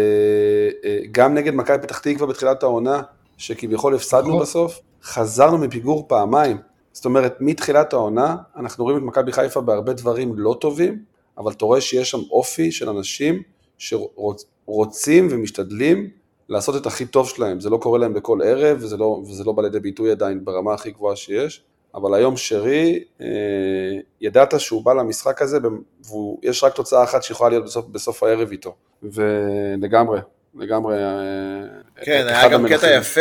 אה, 0.85 0.99
גם 1.11 1.35
נגד 1.35 1.55
מכבי 1.55 1.79
פתח 1.79 1.99
תקווה 1.99 2.27
בתחילת 2.27 2.63
העונה, 2.63 3.03
שכביכול 3.37 3.95
הפסדנו 3.95 4.29
נכון. 4.29 4.43
בסוף, 4.43 4.81
חזרנו 5.03 5.59
מפיגור 5.59 6.05
פעמיים, 6.09 6.57
זאת 6.93 7.05
אומרת, 7.05 7.37
מתחילת 7.41 7.93
העונה, 7.93 8.37
אנחנו 8.57 8.85
רואים 8.85 8.99
את 8.99 9.03
מכבי 9.03 9.33
חיפה 9.33 9.61
בהרבה 9.61 9.93
דברים 9.93 10.39
לא 10.39 10.57
טובים, 10.61 10.99
אבל 11.39 11.53
אתה 11.53 11.65
רואה 11.65 11.81
שיש 11.81 12.11
שם 12.11 12.21
אופי 12.31 12.73
של 12.73 12.89
אנשים 12.89 13.43
שרוצים 13.79 15.29
ומשתדלים 15.31 16.11
לעשות 16.49 16.77
את 16.77 16.87
הכי 16.87 17.07
טוב 17.07 17.29
שלהם. 17.29 17.61
זה 17.61 17.71
לא 17.71 17.77
קורה 17.77 17.99
להם 17.99 18.15
בכל 18.15 18.39
ערב, 18.45 18.79
וזה 18.81 18.97
לא, 18.97 19.23
וזה 19.29 19.45
לא 19.45 19.53
בא 19.53 19.63
לידי 19.63 19.81
ביטוי 19.81 20.11
עדיין 20.11 20.45
ברמה 20.45 20.75
הכי 20.75 20.91
גבוהה 20.91 21.17
שיש. 21.17 21.65
אבל 21.95 22.15
היום 22.15 22.37
שרי, 22.37 23.05
אה, 23.21 23.27
ידעת 24.21 24.61
שהוא 24.61 24.85
בא 24.85 24.93
למשחק 24.93 25.43
הזה, 25.43 25.59
ויש 26.43 26.65
רק 26.65 26.75
תוצאה 26.75 27.05
אחת 27.05 27.23
שיכולה 27.23 27.51
להיות 27.51 27.65
בסוף, 27.65 27.87
בסוף 27.87 28.23
הערב 28.23 28.51
איתו. 28.51 28.75
ולגמרי, 29.03 30.21
לגמרי. 30.55 30.97
אה, 30.97 31.65
כן, 31.97 32.27
היה 32.29 32.49
גם 32.49 32.61
המנחים. 32.61 32.79
קטע 32.79 32.97
יפה, 32.97 33.21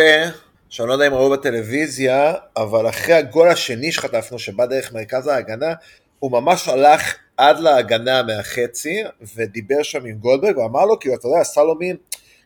שאני 0.71 0.87
לא 0.87 0.93
יודע 0.93 1.07
אם 1.07 1.13
ראו 1.13 1.29
בטלוויזיה, 1.29 2.33
אבל 2.57 2.89
אחרי 2.89 3.13
הגול 3.13 3.49
השני 3.49 3.91
שחטפנו, 3.91 4.39
שבא 4.39 4.65
דרך 4.65 4.93
מרכז 4.93 5.27
ההגנה, 5.27 5.73
הוא 6.19 6.31
ממש 6.31 6.67
הלך 6.67 7.15
עד 7.37 7.59
להגנה 7.59 8.23
מהחצי, 8.23 9.03
ודיבר 9.35 9.83
שם 9.83 10.05
עם 10.05 10.15
גולדברג, 10.15 10.57
ואמר 10.57 10.85
לו, 10.85 10.99
כאילו, 10.99 11.15
אתה 11.15 11.27
יודע, 11.27 11.39
עשה 11.39 11.63
לו 11.63 11.75
מין, 11.75 11.95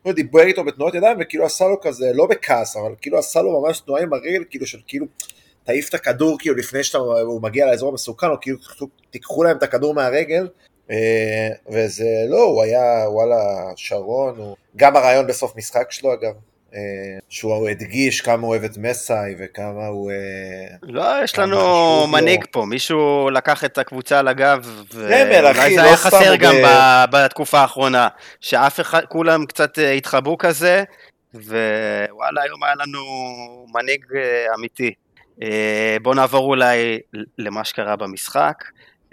הוא 0.01 0.13
דיבר 0.13 0.41
איתו 0.41 0.63
בתנועות 0.63 0.95
ידיים, 0.95 1.17
וכאילו 1.21 1.45
עשה 1.45 1.65
לו 1.67 1.81
כזה, 1.81 2.11
לא 2.13 2.25
בכעס, 2.25 2.77
אבל 2.77 2.91
כאילו 3.01 3.17
עשה 3.17 3.41
לו 3.41 3.61
ממש 3.61 3.79
תנועה 3.79 4.01
עם 4.01 4.13
הרגל, 4.13 4.43
כאילו 4.49 4.65
של 4.65 4.79
כאילו, 4.87 5.05
תעיף 5.63 5.89
את 5.89 5.93
הכדור 5.93 6.37
כאילו 6.39 6.55
לפני 6.55 6.83
שהוא 6.83 7.41
מגיע 7.41 7.65
לאזור 7.65 7.89
המסוכן, 7.89 8.27
או 8.27 8.35
כאילו 8.41 8.57
תיקחו 9.09 9.43
להם 9.43 9.57
את 9.57 9.63
הכדור 9.63 9.93
מהרגל, 9.93 10.47
אה, 10.91 11.49
וזה 11.71 12.25
לא, 12.29 12.43
הוא 12.43 12.63
היה 12.63 13.09
וואלה 13.09 13.71
שרון, 13.75 14.37
הוא... 14.37 14.55
גם 14.75 14.95
הרעיון 14.95 15.27
בסוף 15.27 15.55
משחק 15.55 15.91
שלו 15.91 16.13
אגב, 16.13 16.33
שהוא 17.29 17.69
הדגיש 17.69 18.21
כמה 18.21 18.41
הוא 18.41 18.49
אוהב 18.49 18.63
את 18.63 18.77
מסאי 18.77 19.35
וכמה 19.39 19.87
הוא... 19.87 20.11
אה, 20.11 20.77
לא, 20.81 21.23
יש 21.23 21.39
לנו 21.39 22.07
מנהיג. 22.07 22.45
פה, 22.51 22.65
מישהו 22.65 23.29
לקח 23.29 23.63
את 23.63 23.77
הקבוצה 23.77 24.19
על 24.19 24.27
הגב, 24.27 24.83
ואולי 24.93 25.75
זה 25.75 25.83
היה 25.83 25.97
חסר 25.97 26.35
גם 26.35 26.55
ב... 26.65 27.05
בתקופה 27.11 27.59
האחרונה, 27.59 28.07
שאף 28.41 28.79
אחד, 28.79 29.05
כולם 29.05 29.45
קצת 29.45 29.77
התחבאו 29.97 30.37
כזה, 30.37 30.83
ווואלה, 31.33 32.41
היום 32.41 32.63
היה 32.63 32.73
לנו 32.75 33.01
מנהיג 33.73 34.05
אמיתי. 34.55 34.93
בואו 36.01 36.15
נעבור 36.15 36.49
אולי 36.49 36.99
למה 37.37 37.63
שקרה 37.63 37.95
במשחק. 37.95 38.63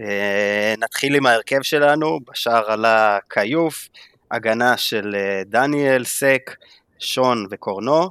אה, 0.01 0.75
נתחיל 0.79 1.15
עם 1.15 1.27
ההרכב 1.27 1.63
שלנו, 1.63 2.19
בשער 2.31 2.73
עלה 2.73 3.19
כיוף, 3.31 3.89
הגנה 4.31 4.77
של 4.77 5.15
אה, 5.19 5.43
דניאל, 5.47 6.05
סק, 6.05 6.57
שון 7.03 7.47
וקורנו, 7.51 8.09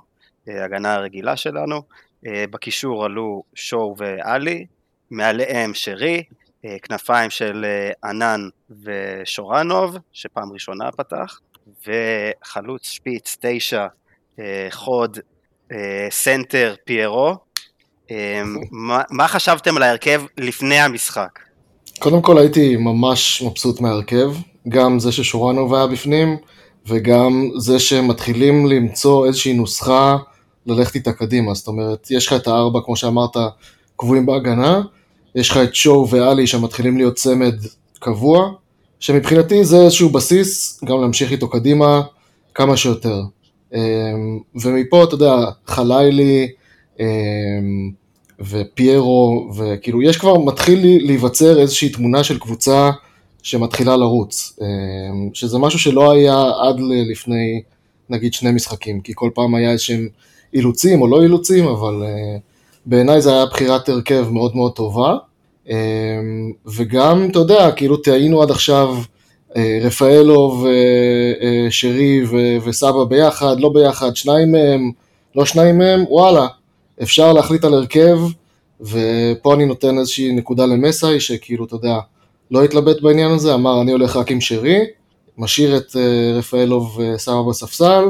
אה, 0.49 0.65
הגנה 0.65 0.93
הרגילה 0.93 1.35
שלנו, 1.35 1.81
בקישור 2.23 3.05
עלו 3.05 3.43
שואו 3.55 3.95
ואלי, 3.97 4.65
מעליהם 5.11 5.71
שרי, 5.73 6.23
כנפיים 6.83 7.29
של 7.29 7.65
ענן 8.03 8.41
ושורנוב, 8.83 9.95
שפעם 10.13 10.53
ראשונה 10.53 10.91
פתח, 10.91 11.39
וחלוץ 11.87 12.85
שפיץ 12.85 13.37
תשע, 13.41 13.85
חוד, 14.71 15.19
center 16.09 16.75
פיירו. 16.85 17.35
מה, 18.71 19.01
מה 19.09 19.27
חשבתם 19.27 19.77
על 19.77 19.83
ההרכב 19.83 20.21
לפני 20.37 20.79
המשחק? 20.79 21.39
קודם 21.99 22.21
כל 22.21 22.37
הייתי 22.37 22.75
ממש 22.75 23.41
מבסוט 23.41 23.81
מההרכב, 23.81 24.31
גם 24.69 24.99
זה 24.99 25.11
ששורנוב 25.11 25.73
היה 25.73 25.87
בפנים, 25.87 26.37
וגם 26.87 27.49
זה 27.57 27.79
שמתחילים 27.79 28.67
למצוא 28.67 29.25
איזושהי 29.25 29.53
נוסחה 29.53 30.17
ללכת 30.65 30.95
איתה 30.95 31.13
קדימה, 31.13 31.53
זאת 31.53 31.67
אומרת, 31.67 32.07
יש 32.11 32.27
לך 32.27 32.33
את 32.33 32.47
הארבע, 32.47 32.79
כמו 32.85 32.95
שאמרת, 32.95 33.37
קבועים 33.95 34.25
בהגנה, 34.25 34.81
יש 35.35 35.49
לך 35.49 35.57
את 35.57 35.75
שואו 35.75 36.09
ואלי 36.09 36.47
שמתחילים 36.47 36.97
להיות 36.97 37.15
צמד 37.15 37.55
קבוע, 37.99 38.51
שמבחינתי 38.99 39.65
זה 39.65 39.77
איזשהו 39.77 40.09
בסיס 40.09 40.83
גם 40.85 41.01
להמשיך 41.01 41.31
איתו 41.31 41.49
קדימה 41.49 42.01
כמה 42.55 42.77
שיותר. 42.77 43.21
אמ, 43.73 43.79
ומפה, 44.55 45.03
אתה 45.03 45.15
יודע, 45.15 45.35
חלילי, 45.67 46.47
אמ, 46.99 47.91
ופיירו, 48.39 49.49
וכאילו 49.57 50.01
יש 50.01 50.17
כבר, 50.17 50.37
מתחיל 50.37 51.05
להיווצר 51.05 51.59
איזושהי 51.59 51.89
תמונה 51.89 52.23
של 52.23 52.39
קבוצה 52.39 52.91
שמתחילה 53.43 53.97
לרוץ, 53.97 54.59
אמ, 54.61 55.29
שזה 55.33 55.57
משהו 55.57 55.79
שלא 55.79 56.11
היה 56.11 56.51
עד 56.61 56.79
לפני 57.11 57.61
נגיד 58.09 58.33
שני 58.33 58.51
משחקים, 58.51 59.01
כי 59.01 59.11
כל 59.15 59.29
פעם 59.33 59.55
היה 59.55 59.71
איזשהם 59.71 60.07
אילוצים 60.53 61.01
או 61.01 61.07
לא 61.07 61.23
אילוצים, 61.23 61.67
אבל 61.67 62.03
אה, 62.03 62.37
בעיניי 62.85 63.21
זה 63.21 63.33
היה 63.33 63.45
בחירת 63.45 63.89
הרכב 63.89 64.27
מאוד 64.31 64.55
מאוד 64.55 64.71
טובה, 64.71 65.17
אמ, 65.69 65.75
וגם, 66.65 67.27
אתה 67.31 67.39
יודע, 67.39 67.71
כאילו 67.71 67.97
טעינו 67.97 68.41
עד 68.41 68.51
עכשיו 68.51 68.95
אה, 69.55 69.79
רפאלוב, 69.81 70.65
אה, 70.65 71.67
שרי 71.69 72.21
וסבא 72.65 73.03
ביחד, 73.03 73.59
לא 73.59 73.69
ביחד, 73.69 74.15
שניים 74.15 74.51
מהם, 74.51 74.91
לא 75.35 75.45
שניים 75.45 75.77
מהם, 75.77 76.03
וואלה, 76.09 76.47
אפשר 77.01 77.33
להחליט 77.33 77.63
על 77.63 77.73
הרכב, 77.73 78.19
ופה 78.81 79.53
אני 79.53 79.65
נותן 79.65 79.97
איזושהי 79.97 80.31
נקודה 80.31 80.65
למסאי, 80.65 81.19
שכאילו, 81.19 81.65
אתה 81.65 81.75
יודע, 81.75 81.99
לא 82.51 82.63
התלבט 82.63 83.01
בעניין 83.01 83.31
הזה, 83.31 83.53
אמר 83.53 83.81
אני 83.81 83.91
הולך 83.91 84.15
רק 84.15 84.31
עם 84.31 84.41
שרי, 84.41 84.85
משאיר 85.37 85.77
את 85.77 85.89
uh, 85.89 85.97
רפאלוב 86.37 86.99
ושמה 86.99 87.33
אה, 87.33 87.43
בספסל, 87.49 88.03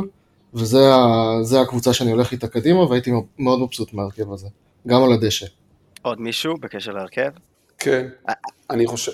וזה 0.54 1.62
הקבוצה 1.62 1.94
שאני 1.94 2.12
הולך 2.12 2.32
איתה 2.32 2.48
קדימה, 2.48 2.80
והייתי 2.80 3.12
מאוד 3.40 3.60
מבסוט 3.60 3.94
מהרכב 3.94 4.34
הזה, 4.34 4.48
גם 4.88 5.04
על 5.04 5.14
הדשא. 5.14 5.46
עוד 6.02 6.22
מישהו 6.22 6.58
בקשר 6.58 6.92
להרכב? 6.92 7.30
כן, 7.80 8.08
אה, 8.30 8.34
אני 8.70 8.88
חושב, 8.88 9.12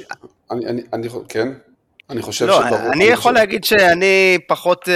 אני, 0.51 0.65
אני, 0.65 0.81
אני, 0.93 1.07
כן, 1.29 1.53
אני 2.09 2.21
חושב 2.21 2.45
לא, 2.45 2.61
שברור. 2.61 2.93
אני 2.93 3.03
יכול 3.03 3.33
להגיד 3.33 3.63
שאני 3.63 4.37
פחות... 4.47 4.89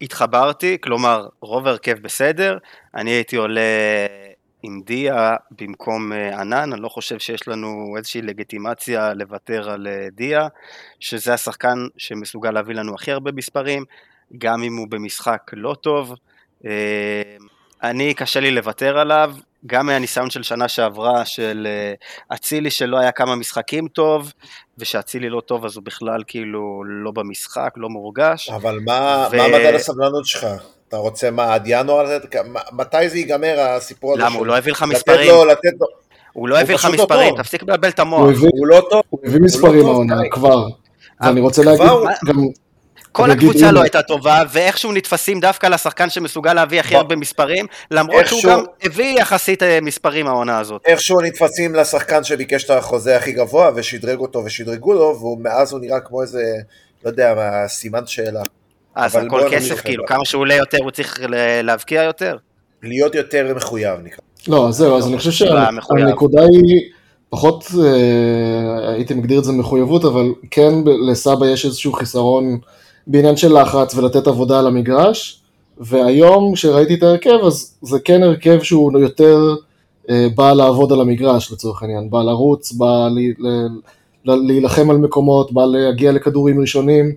התחברתי, 0.00 0.76
כלומר, 0.80 1.28
רוב 1.40 1.66
ההרכב 1.66 1.98
בסדר, 2.02 2.58
אני 2.94 3.10
הייתי 3.10 3.36
עולה 3.36 3.60
דיה 4.84 5.36
במקום 5.60 6.12
אה, 6.12 6.40
ענן, 6.40 6.72
אני 6.72 6.82
לא 6.82 6.88
חושב 6.88 7.18
שיש 7.18 7.48
לנו 7.48 7.94
איזושהי 7.96 8.22
לגיטימציה 8.22 9.14
לוותר 9.14 9.70
על 9.70 9.86
אה, 9.86 10.08
דיה, 10.12 10.48
שזה 11.00 11.34
השחקן 11.34 11.78
שמסוגל 11.96 12.50
להביא 12.50 12.74
לנו 12.74 12.94
הכי 12.94 13.12
הרבה 13.12 13.32
מספרים, 13.32 13.84
גם 14.38 14.62
אם 14.62 14.76
הוא 14.76 14.86
במשחק 14.90 15.50
לא 15.52 15.74
טוב. 15.80 16.14
אה, 16.64 17.36
אני, 17.82 18.14
קשה 18.14 18.40
לי 18.40 18.50
לוותר 18.50 18.98
עליו, 18.98 19.34
גם 19.66 19.86
מהניסיון 19.86 20.30
של 20.30 20.42
שנה 20.42 20.68
שעברה 20.68 21.24
של 21.24 21.66
אצילי 22.34 22.70
שלא 22.70 22.98
היה 22.98 23.12
כמה 23.12 23.36
משחקים 23.36 23.88
טוב, 23.88 24.32
ושאצילי 24.78 25.28
לא 25.28 25.40
טוב 25.40 25.64
אז 25.64 25.76
הוא 25.76 25.84
בכלל 25.84 26.22
כאילו 26.26 26.82
לא 26.86 27.10
במשחק, 27.10 27.70
לא 27.76 27.88
מורגש. 27.88 28.50
אבל 28.50 28.78
מה, 28.84 29.28
ו... 29.32 29.36
מה 29.36 29.48
מדד 29.48 29.74
הסבלנות 29.74 30.26
שלך? 30.26 30.46
אתה 30.88 30.96
רוצה 30.96 31.30
מה, 31.30 31.54
עד 31.54 31.62
ינואר? 31.66 32.18
מתי 32.72 33.08
זה 33.08 33.18
ייגמר 33.18 33.60
הסיפור 33.60 34.14
הזה? 34.14 34.22
למה, 34.22 34.36
הוא 34.36 34.46
לא 34.46 34.58
הביא 34.58 34.72
לך 34.72 34.82
מספרים. 34.82 35.30
לו, 35.30 35.44
לתת 35.44 35.70
לו... 35.80 35.86
הוא 36.32 36.48
לא 36.48 36.60
הביא 36.60 36.74
לך 36.74 36.88
מספרים, 36.92 37.36
תפסיק 37.36 37.62
לבלבל 37.62 37.88
את 37.88 37.98
המוח. 37.98 38.20
הוא 38.20 38.66
לא 38.66 38.86
טוב. 38.90 39.02
הוא 39.10 39.20
הביא 39.24 39.40
מספרים 39.40 39.80
לא 39.80 39.90
העונה, 39.90 40.20
כבר. 40.30 40.66
ואני 41.20 41.40
רוצה 41.40 41.62
להגיד 41.64 41.86
גם... 42.26 42.36
כל 43.16 43.30
הקבוצה 43.30 43.72
לא 43.72 43.82
הייתה 43.82 44.02
טובה, 44.02 44.42
ואיכשהו 44.52 44.92
נתפסים 44.92 45.40
דווקא 45.40 45.66
לשחקן 45.66 46.10
שמסוגל 46.10 46.54
להביא 46.54 46.80
הכי 46.80 46.96
הרבה 46.96 47.16
מספרים, 47.16 47.66
למרות 47.90 48.26
שהוא 48.26 48.42
גם 48.48 48.64
הביא 48.82 49.20
יחסית 49.20 49.62
אה, 49.62 49.78
מספרים 49.82 50.26
העונה 50.26 50.58
הזאת. 50.58 50.82
איכשהו 50.84 51.20
נתפסים 51.20 51.74
לשחקן 51.74 52.24
שביקש 52.24 52.64
את 52.64 52.70
החוזה 52.70 53.16
הכי 53.16 53.32
גבוה, 53.32 53.70
ושדרג 53.74 54.18
אותו 54.18 54.42
ושדרגו 54.44 54.92
לו, 54.92 55.20
ומאז 55.20 55.72
הוא 55.72 55.80
נראה 55.80 56.00
כמו 56.00 56.22
איזה, 56.22 56.42
לא 57.04 57.10
יודע, 57.10 57.34
סימן 57.68 58.06
שאלה. 58.06 58.42
אז 58.94 59.16
הכל 59.16 59.48
כסף, 59.50 59.80
כאילו, 59.80 60.06
כמה 60.06 60.24
שהוא 60.24 60.40
עולה 60.40 60.54
יותר 60.54 60.78
הוא 60.82 60.90
צריך 60.90 61.20
להבקיע 61.62 62.02
יותר? 62.02 62.36
להיות 62.82 63.14
יותר 63.14 63.54
מחויב 63.56 64.00
נקרא. 64.02 64.24
לא, 64.48 64.68
זהו, 64.70 64.98
אז 64.98 65.08
אני 65.08 65.18
חושב 65.18 65.30
שהנקודה 65.30 66.42
היא, 66.42 66.80
פחות 67.30 67.64
אה, 67.84 68.92
הייתי 68.92 69.14
מגדיר 69.14 69.38
את 69.38 69.44
זה 69.44 69.52
מחויבות, 69.52 70.04
אבל 70.04 70.26
כן 70.50 70.72
לסבא 71.10 71.46
יש 71.46 71.64
איזשהו 71.64 71.92
חיסרון 71.92 72.58
בעניין 73.06 73.36
של 73.36 73.58
לחץ 73.60 73.94
ולתת 73.94 74.26
עבודה 74.26 74.58
על 74.58 74.66
המגרש, 74.66 75.42
והיום 75.78 76.54
כשראיתי 76.54 76.94
את 76.94 77.02
ההרכב, 77.02 77.38
אז 77.46 77.78
זה 77.82 77.98
כן 78.00 78.22
הרכב 78.22 78.62
שהוא 78.62 79.00
יותר 79.00 79.54
אה, 80.10 80.26
בא 80.34 80.52
לעבוד 80.52 80.92
על 80.92 81.00
המגרש 81.00 81.52
לצורך 81.52 81.82
העניין, 81.82 82.10
בא 82.10 82.22
לרוץ, 82.22 82.72
בא 82.72 83.08
להילחם 84.24 84.90
על 84.90 84.96
מקומות, 84.96 85.52
בא 85.52 85.64
להגיע 85.64 86.12
לכדורים 86.12 86.60
ראשונים. 86.60 87.12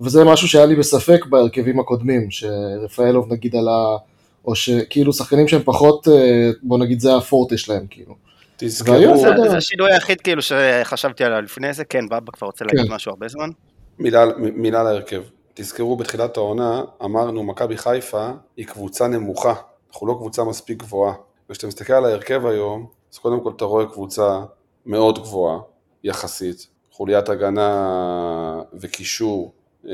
וזה 0.00 0.24
משהו 0.24 0.48
שהיה 0.48 0.66
לי 0.66 0.76
בספק 0.76 1.26
בהרכבים 1.26 1.80
הקודמים, 1.80 2.30
שרפאלוב 2.30 3.32
נגיד 3.32 3.56
עלה, 3.56 3.96
או 4.44 4.54
שכאילו 4.54 5.12
שחקנים 5.12 5.48
שהם 5.48 5.62
פחות, 5.64 6.08
אה, 6.08 6.50
בוא 6.62 6.78
נגיד 6.78 7.00
זה 7.00 7.16
הפורטה 7.16 7.56
שלהם 7.56 7.86
כאילו. 7.90 8.14
תזכרו. 8.56 9.16
זה, 9.16 9.28
זה 9.50 9.56
השינוי 9.56 9.92
היחיד 9.92 10.20
כאילו 10.20 10.42
שחשבתי 10.42 11.24
עליו 11.24 11.40
לפני 11.40 11.72
זה, 11.72 11.84
כן, 11.84 12.06
בבא 12.06 12.32
כבר 12.32 12.46
רוצה 12.46 12.64
להגיד 12.64 12.86
כן. 12.88 12.94
משהו 12.94 13.10
הרבה 13.10 13.28
זמן. 13.28 13.50
מילה, 13.98 14.24
מילה 14.38 14.82
להרכב. 14.82 15.22
תזכרו 15.54 15.96
בתחילת 15.96 16.36
העונה, 16.36 16.84
אמרנו 17.04 17.42
מכבי 17.42 17.76
חיפה 17.76 18.30
היא 18.56 18.66
קבוצה 18.66 19.08
נמוכה, 19.08 19.54
אנחנו 19.92 20.06
לא 20.06 20.14
קבוצה 20.14 20.44
מספיק 20.44 20.78
גבוהה. 20.78 21.14
וכשאתה 21.48 21.66
מסתכל 21.66 21.92
על 21.92 22.04
ההרכב 22.04 22.46
היום, 22.46 22.86
אז 23.12 23.18
קודם 23.18 23.40
כל 23.40 23.50
אתה 23.56 23.64
רואה 23.64 23.86
קבוצה 23.86 24.44
מאוד 24.86 25.18
גבוהה, 25.18 25.58
יחסית, 26.04 26.66
חוליית 26.90 27.28
הגנה 27.28 28.62
וקישור 28.72 29.52
אה, 29.88 29.92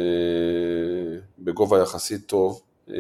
בגובה 1.38 1.82
יחסית 1.82 2.26
טוב. 2.26 2.62
אה, 2.90 2.94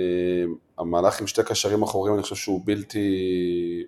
המהלך 0.78 1.20
עם 1.20 1.26
שתי 1.26 1.42
קשרים 1.42 1.82
אחוריים 1.82 2.14
אני 2.14 2.22
חושב 2.22 2.36
שהוא 2.36 2.60
בלתי, 2.64 3.08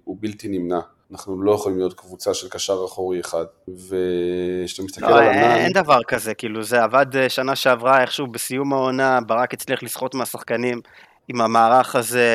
בלתי 0.07 0.49
נמנע. 0.49 0.81
אנחנו 1.13 1.43
לא 1.43 1.53
יכולים 1.53 1.79
להיות 1.79 1.95
קבוצה 1.95 2.35
של 2.35 2.49
קשר 2.49 2.85
אחורי 2.85 3.21
אחד. 3.21 3.45
וכשאתה 3.69 4.83
מסתכל 4.83 5.11
לא, 5.11 5.19
על 5.19 5.23
אין, 5.23 5.45
ענן... 5.45 5.57
אין 5.57 5.73
דבר 5.73 6.03
כזה, 6.09 6.35
כאילו 6.35 6.63
זה 6.63 6.83
עבד 6.83 7.17
אה, 7.17 7.29
שנה 7.29 7.57
שעברה 7.57 8.01
איכשהו 8.01 8.27
בסיום 8.27 8.73
העונה, 8.73 9.21
ברק 9.21 9.55
הצליח 9.55 9.83
לסחוט 9.83 10.15
מהשחקנים 10.15 10.81
עם 11.29 11.41
המערך 11.41 11.97
הזה, 11.97 12.29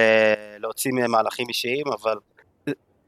להוציא 0.60 0.92
מהם 0.94 1.12
מהלכים 1.12 1.46
אישיים, 1.50 1.86
אבל 2.02 2.16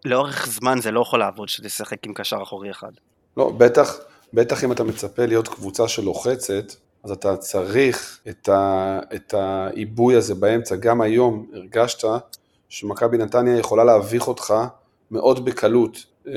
לאורך 0.05 0.47
זמן 0.47 0.81
זה 0.81 0.91
לא 0.91 1.01
יכול 1.01 1.19
לעבוד 1.19 1.49
שתשחק 1.49 2.05
עם 2.05 2.13
קשר 2.13 2.37
אחורי 2.43 2.71
אחד. 2.71 2.91
לא, 3.37 3.51
בטח, 3.57 3.95
בטח 4.33 4.63
אם 4.63 4.71
אתה 4.71 4.83
מצפה 4.83 5.25
להיות 5.25 5.47
קבוצה 5.47 5.87
שלוחצת, 5.87 6.73
אז 7.03 7.11
אתה 7.11 7.37
צריך 7.37 8.19
את, 8.29 8.49
ה, 8.49 8.99
את 9.15 9.33
העיבוי 9.33 10.15
הזה 10.15 10.35
באמצע. 10.35 10.75
גם 10.75 11.01
היום 11.01 11.45
הרגשת 11.53 12.07
שמכבי 12.69 13.17
נתניה 13.17 13.57
יכולה 13.57 13.83
להביך 13.83 14.27
אותך 14.27 14.53
מאוד 15.11 15.45
בקלות, 15.45 16.05
אה, 16.27 16.33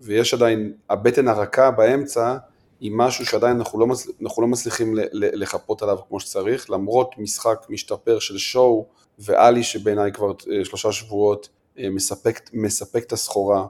ויש 0.00 0.34
עדיין, 0.34 0.72
הבטן 0.90 1.28
הרכה 1.28 1.70
באמצע 1.70 2.36
היא 2.80 2.92
משהו 2.94 3.26
שעדיין 3.26 3.56
אנחנו 3.56 3.80
לא, 3.80 3.86
מצ... 3.86 4.06
אנחנו 4.22 4.42
לא 4.42 4.48
מצליחים 4.48 4.94
לחפות 5.12 5.82
עליו 5.82 5.98
כמו 6.08 6.20
שצריך, 6.20 6.70
למרות 6.70 7.14
משחק 7.18 7.66
משתפר 7.68 8.18
של 8.18 8.38
שואו 8.38 8.86
ואלי 9.18 9.62
שבעיניי 9.62 10.12
כבר 10.12 10.32
אה, 10.52 10.64
שלושה 10.64 10.92
שבועות 10.92 11.48
אה, 11.78 11.90
מספק, 11.90 12.40
מספק 12.52 13.02
את 13.06 13.12
הסחורה 13.12 13.66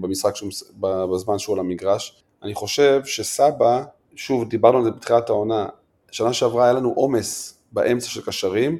במשחק 0.00 0.36
שהוא, 0.36 0.50
בזמן 0.80 1.38
שהוא 1.38 1.54
על 1.54 1.60
המגרש. 1.60 2.22
אני 2.42 2.54
חושב 2.54 3.00
שסבא, 3.04 3.84
שוב 4.16 4.48
דיברנו 4.48 4.78
על 4.78 4.84
זה 4.84 4.90
בתחילת 4.90 5.28
העונה, 5.28 5.66
שנה 6.10 6.32
שעברה 6.32 6.64
היה 6.64 6.72
לנו 6.72 6.92
עומס 6.92 7.58
באמצע 7.72 8.08
של 8.08 8.22
קשרים 8.22 8.78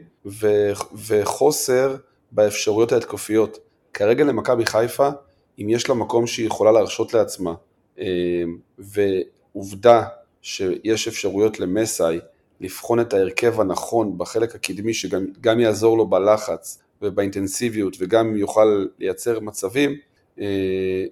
וחוסר 1.07 1.97
באפשרויות 2.37 2.93
ההתקפיות. 2.93 3.59
כרגע 3.95 4.25
למכבי 4.25 4.66
חיפה, 4.66 5.09
אם 5.59 5.69
יש 5.69 5.88
לה 5.88 5.95
מקום 5.95 6.26
שהיא 6.26 6.47
יכולה 6.47 6.73
להרשות 6.73 7.14
לעצמה, 7.14 7.55
ועובדה 8.78 10.02
שיש 10.43 11.09
אפשרויות 11.09 11.61
למסאי 11.61 12.21
לבחון 12.61 13.00
את 13.00 13.12
ההרכב 13.14 13.61
הנכון 13.61 14.19
בחלק 14.19 14.55
הקדמי, 14.55 14.95
שגם 14.95 15.61
יעזור 15.61 15.99
לו 15.99 16.07
בלחץ 16.07 16.83
ובאינטנסיביות 17.02 17.97
וגם 18.00 18.37
יוכל 18.37 18.87
לייצר 18.99 19.40
מצבים, 19.40 19.97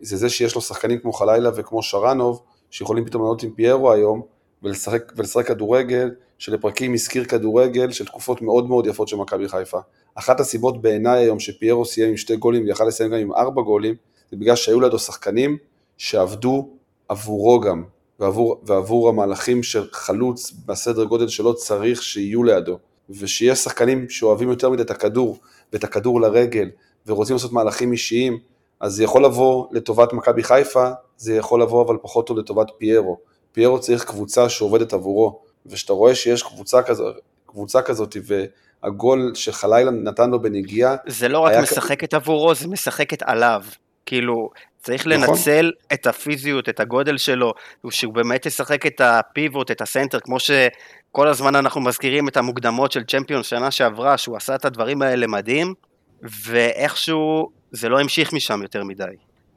זה 0.01 0.17
זה 0.17 0.29
שיש 0.29 0.55
לו 0.55 0.61
שחקנים 0.61 0.99
כמו 0.99 1.13
חלילה 1.13 1.51
וכמו 1.57 1.83
שרנוב, 1.83 2.43
שיכולים 2.71 3.05
פתאום 3.05 3.23
לענות 3.23 3.43
עם 3.43 3.51
פיירו 3.51 3.93
היום 3.93 4.23
ולשחק, 4.63 5.13
ולשחק 5.17 5.47
כדורגל 5.47 6.11
שלפרקים 6.39 6.95
הזכיר 6.95 7.25
כדורגל 7.25 7.91
של 7.91 8.07
תקופות 8.07 8.43
מאוד 8.43 8.69
מאוד 8.69 8.87
יפות 8.87 9.09
של 9.09 9.17
מכבי 9.17 9.49
חיפה. 9.49 9.79
אחת 10.15 10.41
הסיבות 10.41 10.83
בעיניי 10.83 11.25
היום 11.25 11.41
שפיירו 11.41 11.85
סיים 11.85 12.11
עם 12.11 12.17
שתי 12.17 12.37
גולים 12.37 12.65
ויכל 12.65 12.85
לסיים 12.85 13.11
גם 13.11 13.19
עם 13.19 13.33
ארבע 13.33 13.63
גולים, 13.63 13.95
זה 14.31 14.37
בגלל 14.37 14.57
שהיו 14.57 14.81
לידו 14.81 14.99
שחקנים 14.99 15.57
שעבדו 15.97 16.69
עבורו 17.09 17.61
גם, 17.61 17.85
ועבור, 18.21 18.61
ועבור 18.63 19.09
המהלכים 19.09 19.61
חלוץ 19.93 20.53
בסדר 20.67 21.05
גודל 21.05 21.29
שלא 21.29 21.53
צריך 21.53 22.03
שיהיו 22.03 22.45
לידו, 22.45 22.79
ושיש 23.11 23.59
שחקנים 23.59 24.09
שאוהבים 24.09 24.51
יותר 24.51 24.71
מדי 24.71 24.83
את 24.83 24.91
הכדור 24.91 25.39
ואת 25.73 25.85
הכדור 25.85 26.21
לרגל 26.21 26.71
ורוצים 27.07 27.35
לעשות 27.35 27.53
מהלכים 27.53 27.93
אישיים, 27.93 28.39
אז 28.81 28.93
זה 28.95 29.05
יכול 29.05 29.25
לבוא 29.25 29.67
לטובת 29.71 30.13
מכבי 30.13 30.43
חיפה, 30.43 30.91
זה 31.17 31.35
יכול 31.35 31.63
לבוא 31.63 31.85
אבל 31.85 31.97
פחות 32.03 32.27
טוב 32.27 32.39
לטובת 32.39 32.67
פיירו. 32.79 33.19
פיירו 33.53 33.81
צריך 33.81 34.05
קבוצה 34.05 34.49
שעובדת 34.49 34.93
עבורו, 34.93 35.41
וכשאתה 35.67 35.93
רואה 35.93 36.15
שיש 36.15 36.43
קבוצה, 36.43 36.83
כזו, 36.83 37.05
קבוצה 37.47 37.83
כזאת 37.83 38.17
והגול 38.25 39.33
שחלילה 39.35 39.91
נתן 39.91 40.31
לו 40.31 40.43
בנגיעה... 40.43 40.97
זה 41.07 41.29
לא 41.29 41.39
רק 41.39 41.53
משחקת 41.63 42.11
כ... 42.11 42.15
עבורו, 42.15 42.55
זה 42.55 42.69
משחקת 42.69 43.23
עליו. 43.23 43.63
כאילו, 44.07 44.51
צריך 44.83 45.07
נכון. 45.07 45.29
לנצל 45.29 45.73
את 45.93 46.07
הפיזיות, 46.07 46.69
את 46.69 46.81
הגודל 46.81 47.17
שלו, 47.17 47.55
שהוא 47.91 48.15
באמת 48.15 48.47
ישחק 48.47 48.87
את 48.87 49.01
הפיבוט, 49.01 49.71
את 49.71 49.81
הסנטר, 49.81 50.21
כמו 50.21 50.37
שכל 50.41 51.29
הזמן 51.29 51.55
אנחנו 51.55 51.81
מזכירים 51.81 52.29
את 52.29 52.37
המוקדמות 52.37 52.93
של 52.93 53.05
צ'מפיון 53.05 53.43
שנה 53.43 53.71
שעברה, 53.71 54.19
שהוא 54.19 54.37
עשה 54.37 54.55
את 54.55 54.65
הדברים 54.65 55.03
האלה 55.03 55.27
מדהים, 55.27 55.75
ואיכשהו 56.23 57.51
זה 57.73 57.89
לא 57.89 58.01
המשיך 58.01 58.33
משם 58.33 58.63
יותר 58.63 58.85
מדי. 58.85 59.05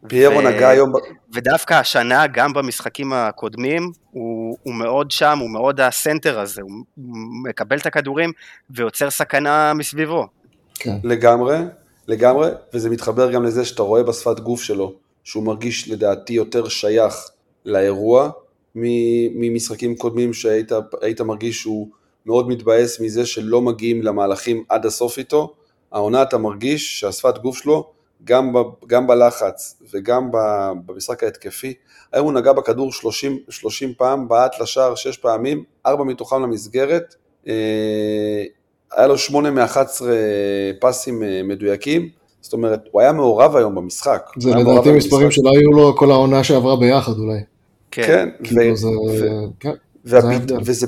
פיירו 0.07 0.37
ו... 0.37 0.41
נגע 0.41 0.69
היום... 0.69 0.91
ודווקא 1.33 1.73
השנה, 1.73 2.27
גם 2.27 2.53
במשחקים 2.53 3.13
הקודמים, 3.13 3.91
הוא, 4.11 4.57
הוא 4.63 4.73
מאוד 4.73 5.11
שם, 5.11 5.37
הוא 5.41 5.49
מאוד 5.49 5.81
הסנטר 5.81 6.39
הזה, 6.39 6.61
הוא 6.61 6.71
מקבל 7.43 7.77
את 7.77 7.85
הכדורים 7.85 8.31
ויוצר 8.69 9.09
סכנה 9.09 9.73
מסביבו. 9.73 10.27
כן. 10.79 10.97
לגמרי, 11.03 11.57
לגמרי, 12.07 12.49
וזה 12.73 12.89
מתחבר 12.89 13.31
גם 13.31 13.43
לזה 13.43 13.65
שאתה 13.65 13.83
רואה 13.83 14.03
בשפת 14.03 14.39
גוף 14.39 14.61
שלו, 14.61 14.93
שהוא 15.23 15.43
מרגיש 15.43 15.89
לדעתי 15.89 16.33
יותר 16.33 16.67
שייך 16.67 17.15
לאירוע 17.65 18.29
ממשחקים 18.75 19.95
קודמים 19.95 20.33
שהיית 20.33 21.21
מרגיש 21.25 21.61
שהוא 21.61 21.87
מאוד 22.25 22.49
מתבאס 22.49 22.99
מזה 22.99 23.25
שלא 23.25 23.61
מגיעים 23.61 24.01
למהלכים 24.01 24.63
עד 24.69 24.85
הסוף 24.85 25.17
איתו, 25.17 25.53
העונה 25.91 26.21
אתה 26.21 26.37
מרגיש 26.37 26.99
שהשפת 26.99 27.37
גוף 27.37 27.57
שלו, 27.57 27.89
גם, 28.23 28.53
ב, 28.53 28.57
גם 28.87 29.07
בלחץ 29.07 29.81
וגם 29.93 30.29
במשחק 30.85 31.23
ההתקפי, 31.23 31.73
היום 32.13 32.25
הוא 32.25 32.33
נגע 32.33 32.53
בכדור 32.53 32.91
30, 32.91 33.39
30 33.49 33.93
פעם, 33.97 34.27
בעט 34.27 34.61
לשער 34.61 34.95
6 34.95 35.17
פעמים, 35.17 35.63
4 35.85 36.03
מתוכם 36.03 36.43
למסגרת, 36.43 37.15
אה, 37.47 38.43
היה 38.91 39.07
לו 39.07 39.17
8 39.17 39.51
מ-11 39.51 40.01
פסים 40.79 41.23
אה, 41.23 41.41
מדויקים, 41.43 42.09
זאת 42.41 42.53
אומרת, 42.53 42.79
הוא 42.91 43.01
היה 43.01 43.11
מעורב 43.11 43.55
היום 43.55 43.75
במשחק. 43.75 44.29
זה 44.37 44.55
לדעתי 44.55 44.91
מספרים 44.91 45.31
שלא 45.31 45.49
היו 45.49 45.71
לו 45.71 45.95
כל 45.95 46.11
העונה 46.11 46.43
שעברה 46.43 46.75
ביחד 46.75 47.17
אולי. 47.17 47.39
כן, 47.91 48.03
כן, 48.03 48.29
כאילו 48.43 48.75
זה, 48.75 48.87
כן, 49.59 49.71
זה 50.07 50.19
וזה, 50.65 50.87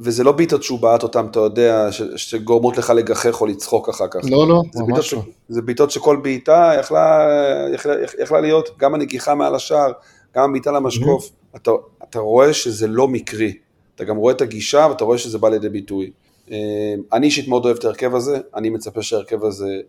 וזה 0.00 0.24
לא 0.24 0.32
בעיטות 0.32 0.62
שהוא 0.62 0.80
בעט 0.80 1.02
אותם, 1.02 1.26
אתה 1.30 1.40
יודע, 1.40 1.88
שגורמות 2.16 2.78
לך 2.78 2.90
לגחך 2.90 3.40
או 3.40 3.46
לצחוק 3.46 3.88
אחר 3.88 4.08
כך. 4.10 4.20
לא, 4.30 4.48
לא, 4.48 4.62
ממש 4.74 5.14
לא. 5.14 5.22
זה 5.48 5.62
בעיטות 5.62 5.90
שכל 5.90 6.16
בעיטה 6.16 6.72
יכלה, 6.80 7.28
יכלה, 7.74 7.94
יכלה 8.22 8.40
להיות 8.40 8.68
גם 8.78 8.94
הנגיחה 8.94 9.34
מעל 9.34 9.54
השער, 9.54 9.92
גם 10.36 10.50
הבעיטה 10.50 10.72
למשקוף. 10.72 11.28
Mm-hmm. 11.28 11.56
אתה, 11.56 11.70
אתה 12.04 12.18
רואה 12.18 12.52
שזה 12.52 12.86
לא 12.86 13.08
מקרי, 13.08 13.52
אתה 13.94 14.04
גם 14.04 14.16
רואה 14.16 14.34
את 14.34 14.40
הגישה 14.40 14.86
ואתה 14.90 15.04
רואה 15.04 15.18
שזה 15.18 15.38
בא 15.38 15.48
לידי 15.48 15.68
ביטוי. 15.68 16.10
אני 17.12 17.26
אישית 17.26 17.48
מאוד 17.48 17.64
אוהב 17.64 17.76
את 17.76 17.84
ההרכב 17.84 18.14
הזה, 18.14 18.38
אני 18.54 18.70
מצפה 18.70 19.02
שההרכב 19.02 19.44
הזה 19.44 19.80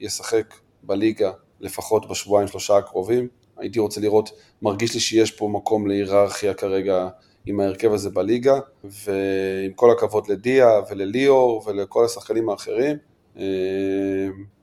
ישחק 0.00 0.54
בליגה 0.82 1.30
לפחות 1.60 2.08
בשבועיים 2.10 2.48
שלושה 2.48 2.76
הקרובים. 2.76 3.28
הייתי 3.58 3.78
רוצה 3.78 4.00
לראות, 4.00 4.30
מרגיש 4.62 4.94
לי 4.94 5.00
שיש 5.00 5.30
פה 5.30 5.48
מקום 5.48 5.86
להיררכיה 5.86 6.54
כרגע 6.54 7.08
עם 7.46 7.60
ההרכב 7.60 7.92
הזה 7.92 8.10
בליגה, 8.10 8.58
ועם 8.84 9.72
כל 9.74 9.90
הכבוד 9.90 10.28
לדיה 10.28 10.68
ולליאור 10.90 11.62
ולכל 11.66 12.04
השחקנים 12.04 12.48
האחרים, 12.48 12.96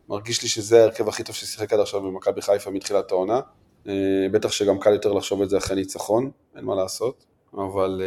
מרגיש 0.09 0.43
לי 0.43 0.49
שזה 0.49 0.81
ההרכב 0.81 1.07
הכי 1.07 1.23
טוב 1.23 1.35
ששיחק 1.35 1.73
עד 1.73 1.79
עכשיו 1.79 2.01
במכבי 2.01 2.41
חיפה 2.41 2.71
מתחילת 2.71 3.11
העונה. 3.11 3.39
בטח 4.31 4.51
שגם 4.51 4.79
קל 4.79 4.93
יותר 4.93 5.13
לחשוב 5.13 5.41
את 5.41 5.49
זה 5.49 5.57
אחרי 5.57 5.75
ניצחון, 5.75 6.31
אין 6.55 6.65
מה 6.65 6.75
לעשות, 6.75 7.25
אבל 7.53 8.01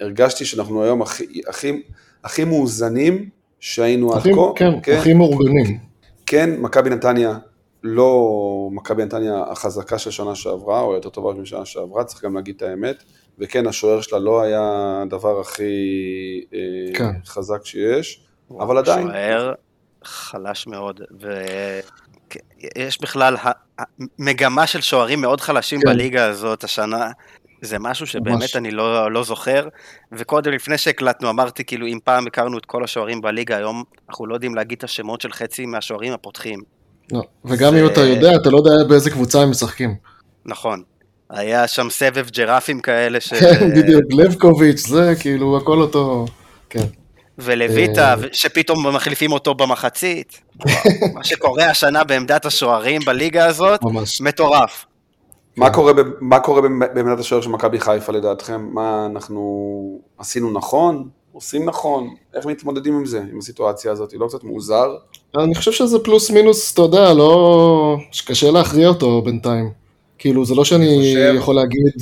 הרגשתי 0.00 0.44
שאנחנו 0.44 0.82
היום 0.82 1.02
הכי, 1.02 1.40
הכי, 1.48 1.82
הכי 2.24 2.44
מאוזנים 2.44 3.28
שהיינו 3.60 4.14
עד 4.14 4.22
כה. 4.22 4.30
כן, 4.56 4.72
כן, 4.82 4.98
הכי 4.98 5.12
מאורגנים. 5.12 5.78
כן, 6.26 6.60
מכבי 6.60 6.90
נתניה 6.90 7.38
לא 7.82 8.68
מכבי 8.72 9.04
נתניה 9.04 9.44
החזקה 9.48 9.98
של 9.98 10.10
שנה 10.10 10.34
שעברה, 10.34 10.80
או 10.80 10.94
יותר 10.94 11.08
טובה 11.08 11.32
משנה 11.32 11.64
שעברה, 11.64 12.04
צריך 12.04 12.24
גם 12.24 12.34
להגיד 12.34 12.54
את 12.56 12.62
האמת, 12.62 13.02
וכן, 13.38 13.66
השוער 13.66 14.00
שלה 14.00 14.18
לא 14.18 14.42
היה 14.42 14.60
הדבר 15.02 15.40
הכי 15.40 15.64
אה, 16.54 16.58
כן. 16.94 17.12
חזק 17.26 17.64
שיש, 17.64 18.20
אבל 18.60 18.78
עדיין. 18.78 19.06
שוער 19.06 19.52
חלש 20.04 20.66
מאוד, 20.66 21.00
ויש 22.80 23.00
בכלל 23.00 23.36
מגמה 24.18 24.66
של 24.66 24.80
שוערים 24.80 25.20
מאוד 25.20 25.40
חלשים 25.40 25.80
כן. 25.80 25.88
בליגה 25.88 26.24
הזאת 26.26 26.64
השנה. 26.64 27.10
זה 27.62 27.78
משהו 27.78 28.06
שבאמת 28.06 28.40
ממש. 28.40 28.56
אני 28.56 28.70
לא, 28.70 29.12
לא 29.12 29.24
זוכר, 29.24 29.68
וקודם 30.12 30.52
לפני 30.52 30.78
שהקלטנו 30.78 31.30
אמרתי 31.30 31.64
כאילו 31.64 31.86
אם 31.86 31.98
פעם 32.04 32.26
הכרנו 32.26 32.58
את 32.58 32.66
כל 32.66 32.84
השוערים 32.84 33.20
בליגה, 33.20 33.56
היום 33.56 33.84
אנחנו 34.08 34.26
לא 34.26 34.34
יודעים 34.34 34.54
להגיד 34.54 34.78
את 34.78 34.84
השמות 34.84 35.20
של 35.20 35.32
חצי 35.32 35.66
מהשוערים 35.66 36.12
הפותחים. 36.12 36.60
לא, 37.12 37.22
וגם 37.44 37.72
זה... 37.72 37.80
אם 37.80 37.86
אתה 37.86 38.00
יודע, 38.00 38.36
אתה 38.36 38.50
לא 38.50 38.56
יודע 38.56 38.70
באיזה 38.88 39.10
קבוצה 39.10 39.42
הם 39.42 39.50
משחקים. 39.50 39.94
נכון. 40.44 40.82
היה 41.32 41.68
שם 41.68 41.90
סבב 41.90 42.26
ג'רפים 42.30 42.80
כאלה 42.80 43.20
ש... 43.20 43.34
כן, 43.34 43.70
בדיוק, 43.76 44.02
לבקוביץ', 44.10 44.86
זה 44.86 45.14
כאילו 45.20 45.56
הכל 45.56 45.80
אותו... 45.80 46.26
כן. 46.70 46.86
ולויטה, 47.38 48.14
שפתאום 48.32 48.86
מחליפים 48.86 49.32
אותו 49.32 49.54
במחצית. 49.54 50.40
מה 51.14 51.24
שקורה 51.24 51.70
השנה 51.70 52.04
בעמדת 52.04 52.46
השוערים 52.46 53.00
בליגה 53.06 53.46
הזאת, 53.46 53.80
ממש. 53.82 54.20
מטורף. 54.20 54.84
מה 55.56 55.70
קורה, 55.70 55.92
מה 56.20 56.40
קורה 56.40 56.60
בעמדת 56.94 57.18
השוער 57.18 57.40
של 57.42 57.50
מכבי 57.50 57.80
חיפה 57.80 58.12
לדעתכם? 58.12 58.68
מה 58.72 59.06
אנחנו 59.10 60.00
עשינו 60.18 60.52
נכון? 60.52 61.08
עושים 61.32 61.64
נכון? 61.64 62.14
איך 62.34 62.46
מתמודדים 62.46 62.94
עם 62.94 63.06
זה, 63.06 63.22
עם 63.32 63.38
הסיטואציה 63.38 63.92
הזאת? 63.92 64.12
לא 64.12 64.26
קצת 64.28 64.44
מוזר? 64.44 64.94
אני 65.36 65.54
חושב 65.54 65.72
שזה 65.72 65.98
פלוס 65.98 66.30
מינוס, 66.30 66.72
אתה 66.72 66.82
יודע, 66.82 67.14
לא... 67.14 67.96
שקשה 68.10 68.50
להכריע 68.50 68.88
אותו 68.88 69.22
בינתיים. 69.22 69.81
כאילו, 70.22 70.44
זה 70.44 70.54
לא 70.54 70.64
שאני 70.64 70.86
חושב- 70.98 71.34
יכול 71.36 71.54
להגיד 71.56 71.92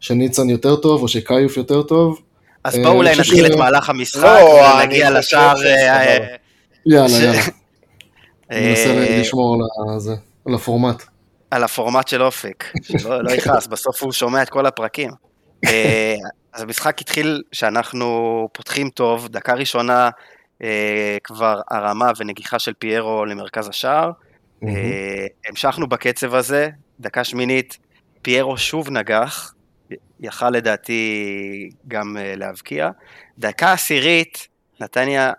שניצן 0.00 0.50
יותר 0.50 0.76
טוב, 0.76 1.02
או 1.02 1.08
שקאיוף 1.08 1.56
יותר 1.56 1.82
טוב. 1.82 2.20
אז 2.64 2.74
אה, 2.76 2.82
בואו 2.82 2.92
אני 2.92 2.98
אולי 2.98 3.16
נתחיל 3.20 3.46
את 3.46 3.54
מהלך 3.54 3.90
המשחק, 3.90 4.22
לא, 4.22 4.82
ונגיע 4.82 5.08
אני 5.08 5.16
לשער... 5.18 5.54
אה, 5.66 6.04
סבבה. 6.06 6.26
יאללה, 6.86 7.24
יאללה. 7.24 7.42
אה, 8.52 8.68
ננסה 8.68 9.18
לשמור 9.20 9.56
על 10.46 10.54
הפורמט. 10.54 11.02
על 11.50 11.64
הפורמט 11.64 12.08
של 12.08 12.22
אופק, 12.22 12.64
שלא 12.82 13.24
לא 13.24 13.30
יכעס, 13.30 13.66
בסוף 13.66 14.02
הוא 14.02 14.12
שומע 14.12 14.42
את 14.42 14.48
כל 14.48 14.66
הפרקים. 14.66 15.10
אה, 15.64 16.14
אז 16.52 16.62
המשחק 16.62 17.00
התחיל 17.00 17.42
שאנחנו 17.52 18.08
פותחים 18.52 18.90
טוב, 18.90 19.28
דקה 19.28 19.54
ראשונה 19.54 20.10
אה, 20.62 21.16
כבר 21.24 21.60
הרמה 21.70 22.10
ונגיחה 22.16 22.58
של 22.58 22.72
פיירו 22.78 23.24
למרכז 23.24 23.68
השער. 23.68 24.10
אה, 24.66 25.26
המשכנו 25.48 25.86
בקצב 25.86 26.34
הזה, 26.34 26.68
דקה 27.02 27.24
שמינית, 27.24 27.78
פיירו 28.22 28.58
שוב 28.58 28.90
נגח, 28.90 29.54
יכל 30.20 30.50
לדעתי 30.50 31.70
גם 31.88 32.16
אה, 32.16 32.34
להבקיע. 32.36 32.90
דקה 33.38 33.72
עשירית, 33.72 34.48
נתניה 34.80 35.32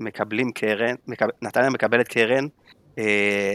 מקבלים 0.00 0.52
קרן, 0.52 0.94
מקב, 1.06 1.26
נתניה 1.42 1.70
מקבלת 1.70 2.08
קרן, 2.08 2.46
אה, 2.98 3.54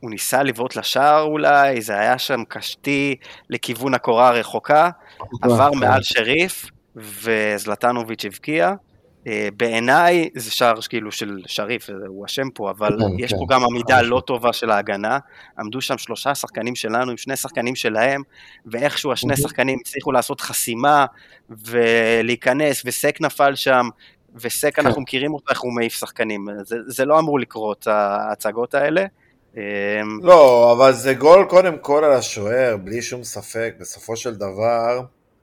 הוא 0.00 0.10
ניסה 0.10 0.42
לבעוט 0.42 0.76
לשער 0.76 1.22
אולי, 1.22 1.80
זה 1.80 1.98
היה 1.98 2.18
שם 2.18 2.44
קשתי 2.48 3.16
לכיוון 3.50 3.94
הקורה 3.94 4.28
הרחוקה, 4.28 4.90
עבר 5.42 5.70
כן. 5.72 5.78
מעל 5.78 6.02
שריף, 6.02 6.70
וזלטנוביץ' 6.96 8.24
הבקיע. 8.24 8.74
אה, 9.26 9.48
בעיניי 9.56 10.28
זה 10.36 10.50
שער 10.50 10.80
כאילו 10.88 11.12
של 11.12 11.38
שריף, 11.46 11.90
הוא 12.06 12.26
אשם 12.26 12.50
פה, 12.54 12.70
אבל 12.70 12.88
כן, 12.88 13.24
יש 13.24 13.32
כן. 13.32 13.38
פה 13.38 13.46
גם 13.48 13.62
עמידה 13.64 14.02
לא 14.02 14.22
טובה 14.26 14.52
של 14.52 14.70
ההגנה. 14.70 15.18
עמדו 15.58 15.80
שם 15.80 15.98
שלושה 15.98 16.34
שחקנים 16.34 16.74
שלנו 16.74 17.10
עם 17.10 17.16
שני 17.16 17.36
שחקנים 17.36 17.74
שלהם, 17.74 18.22
ואיכשהו 18.66 19.12
השני 19.12 19.32
אוקיי. 19.32 19.42
שחקנים 19.42 19.78
הצליחו 19.80 20.12
לעשות 20.12 20.40
חסימה 20.40 21.06
ולהיכנס, 21.50 22.82
וסק 22.84 23.20
נפל 23.20 23.54
שם, 23.54 23.88
וסק 24.34 24.76
כן. 24.76 24.86
אנחנו 24.86 25.02
מכירים 25.02 25.34
אותו 25.34 25.50
איך 25.50 25.60
הוא 25.60 25.72
מעיף 25.72 25.92
שחקנים. 25.92 26.46
זה, 26.62 26.76
זה 26.86 27.04
לא 27.04 27.18
אמור 27.18 27.40
לקרות, 27.40 27.86
ההצגות 27.86 28.74
האלה. 28.74 29.04
אה, 29.56 29.62
לא, 30.22 30.72
אבל 30.72 30.92
זה 30.92 31.14
גול 31.14 31.44
קודם 31.48 31.78
כל 31.78 32.04
על 32.04 32.12
השוער, 32.12 32.76
בלי 32.76 33.02
שום 33.02 33.24
ספק, 33.24 33.74
בסופו 33.80 34.16
של 34.16 34.34
דבר. 34.34 35.00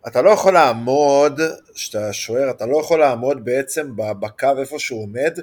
אתה 0.07 0.21
לא 0.21 0.29
יכול 0.29 0.53
לעמוד, 0.53 1.41
כשאתה 1.73 2.13
שוער, 2.13 2.49
אתה 2.49 2.65
לא 2.65 2.79
יכול 2.79 2.99
לעמוד 2.99 3.45
בעצם 3.45 3.91
בקו 3.95 4.59
איפה 4.59 4.79
שהוא 4.79 5.03
עומד. 5.03 5.39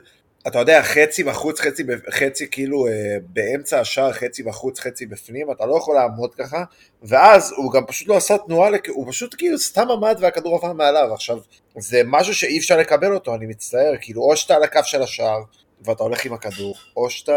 אתה 0.47 0.59
יודע, 0.59 0.83
חצי 0.83 1.25
בחוץ, 1.25 1.61
חצי, 1.61 1.83
חצי 2.11 2.51
כאילו 2.51 2.87
אה, 2.87 3.17
באמצע 3.29 3.81
השער, 3.81 4.13
חצי 4.13 4.43
בחוץ, 4.43 4.81
חצי 4.81 5.07
בפנים, 5.07 5.51
אתה 5.51 5.67
לא 5.67 5.77
יכול 5.77 5.95
לעמוד 5.95 6.35
ככה, 6.35 6.65
ואז 7.03 7.53
הוא 7.57 7.73
גם 7.73 7.87
פשוט 7.87 8.09
לא 8.09 8.17
עשה 8.17 8.39
תנועה, 8.39 8.71
הוא 8.89 9.07
פשוט 9.09 9.35
כאילו 9.39 9.59
סתם 9.59 9.91
עמד 9.91 10.17
והכדור 10.21 10.57
עבר 10.57 10.73
מעליו. 10.73 11.15
עכשיו, 11.15 11.39
זה 11.79 12.03
משהו 12.07 12.35
שאי 12.35 12.59
אפשר 12.59 12.79
לקבל 12.79 13.15
אותו, 13.15 13.35
אני 13.35 13.47
מצטער, 13.47 13.93
כאילו, 14.01 14.23
או 14.23 14.37
שאתה 14.37 14.55
על 14.55 14.63
הקו 14.63 14.81
של 14.85 15.03
השער, 15.03 15.43
ואתה 15.85 16.03
הולך 16.03 16.25
עם 16.25 16.33
הכדור, 16.33 16.75
או 16.97 17.11
שאתה 17.11 17.33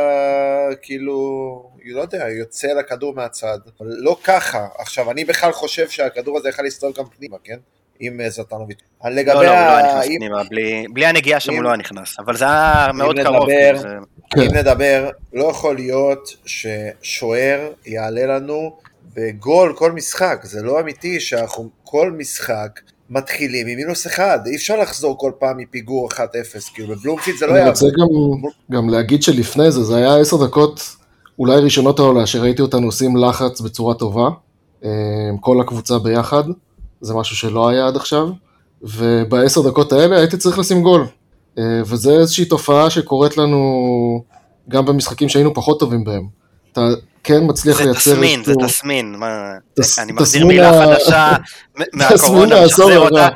כאילו, 0.81 1.17
לא 1.85 2.01
יודע, 2.01 2.29
יוצא 2.29 2.67
לכדור 2.67 3.15
מהצד. 3.15 3.57
לא 3.81 4.17
ככה. 4.23 4.67
עכשיו, 4.77 5.11
אני 5.11 5.25
בכלל 5.25 5.51
חושב 5.51 5.89
שהכדור 5.89 6.37
הזה 6.37 6.49
יכל 6.49 6.61
להסתובב 6.63 6.97
גם 6.97 7.05
פנימה, 7.17 7.37
כן? 7.43 7.57
עם 7.99 8.21
אה, 8.21 8.29
זטנוביץ'. 8.29 8.77
לגבי 9.05 9.25
לא, 9.25 9.33
לא, 9.33 9.39
הוא 9.39 9.45
לא 9.45 9.51
ה- 9.51 9.77
היה 9.77 9.87
נכנס 9.97 10.05
אם- 10.11 10.17
פנימה, 10.19 10.43
בלי- 10.43 10.85
בלי 10.93 11.05
הנגיעה 11.05 11.39
שם 11.39 11.51
אם- 11.51 11.57
הוא 11.57 11.63
לא 11.63 11.69
היה 11.69 11.77
נכנס, 11.77 12.19
אבל 12.19 12.37
זה 12.37 12.45
היה 12.45 12.87
מאוד 12.93 13.19
קרוב. 13.23 13.49
זה- 13.77 13.87
כן. 14.31 14.41
אם 14.41 14.53
נדבר, 14.53 15.09
לא 15.33 15.45
יכול 15.45 15.75
להיות 15.75 16.29
ששוער 16.45 17.71
יעלה 17.85 18.25
לנו 18.25 18.77
בגול 19.13 19.73
כל 19.77 19.91
משחק. 19.91 20.39
זה 20.43 20.61
לא 20.63 20.79
אמיתי 20.79 21.19
שאנחנו 21.19 21.69
כל 21.83 22.11
משחק 22.11 22.79
מתחילים 23.09 23.67
עם 23.67 23.77
מינוס 23.77 24.07
אחד. 24.07 24.39
אי 24.45 24.55
אפשר 24.55 24.79
לחזור 24.79 25.17
כל 25.17 25.31
פעם 25.39 25.57
מפיגור 25.57 26.09
1-0. 26.11 26.17
כאילו, 26.73 26.95
בבלומפילד 26.95 27.37
זה 27.37 27.45
לא 27.45 27.51
אני 27.51 27.59
יעבור. 27.59 27.73
רוצה 27.73 27.85
גם, 27.85 28.07
גם 28.71 28.89
להגיד 28.89 29.23
שלפני 29.23 29.71
זה, 29.71 29.83
זה 29.83 29.95
היה 29.95 30.17
עשר 30.17 30.45
דקות 30.45 30.95
אולי 31.39 31.55
ראשונות 31.61 31.99
העולה, 31.99 32.25
שראיתי 32.25 32.61
אותנו 32.61 32.85
עושים 32.85 33.17
לחץ 33.17 33.61
בצורה 33.61 33.93
טובה, 33.93 34.29
אה, 34.85 34.89
כל 35.39 35.61
הקבוצה 35.61 35.99
ביחד, 35.99 36.43
זה 37.01 37.13
משהו 37.13 37.35
שלא 37.35 37.69
היה 37.69 37.87
עד 37.87 37.95
עכשיו, 37.95 38.29
ובעשר 38.81 39.61
דקות 39.61 39.93
האלה 39.93 40.17
הייתי 40.17 40.37
צריך 40.37 40.59
לשים 40.59 40.81
גול. 40.81 41.07
אה, 41.57 41.81
וזה 41.85 42.11
איזושהי 42.11 42.45
תופעה 42.45 42.89
שקורית 42.89 43.37
לנו 43.37 44.23
גם 44.69 44.85
במשחקים 44.85 45.29
שהיינו 45.29 45.53
פחות 45.53 45.79
טובים 45.79 46.03
בהם. 46.03 46.27
אתה 46.71 46.81
כן 47.27 47.39
מצליח 47.47 47.77
זה 47.77 47.83
לייצר 47.85 47.99
תסמין, 48.13 48.43
זה 48.43 48.53
תסמין. 48.65 49.15
מה- 49.15 49.53
תס- 49.79 49.99
אני 49.99 50.11
מחזיר 50.11 50.41
תסמין 50.41 50.47
מילה 50.57 50.71
חדשה 50.95 51.31
מהקורונה, 51.93 52.55
תסמין 52.55 52.65
משחזר. 52.65 52.99
אותה. 52.99 53.27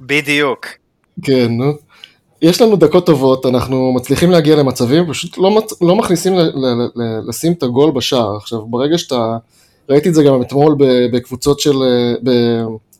בדיוק. 0.00 0.66
כן, 1.22 1.46
נו. 1.50 1.72
יש 2.42 2.62
לנו 2.62 2.76
דקות 2.76 3.06
טובות, 3.06 3.46
אנחנו 3.46 3.92
מצליחים 3.92 4.30
להגיע 4.30 4.56
למצבים, 4.56 5.04
פשוט 5.10 5.38
לא, 5.38 5.50
מצ... 5.50 5.72
לא 5.82 5.96
מכניסים 5.96 6.34
ל... 6.34 6.40
ל... 6.40 6.66
ל... 6.96 7.28
לשים 7.28 7.52
את 7.52 7.62
הגול 7.62 7.90
בשער. 7.90 8.36
עכשיו, 8.36 8.66
ברגע 8.66 8.98
שאתה... 8.98 9.36
ראיתי 9.90 10.08
את 10.08 10.14
זה 10.14 10.22
גם 10.22 10.42
אתמול. 10.42 10.76
בקבוצות 11.12 11.60
של... 11.60 11.76
ב... 12.22 12.30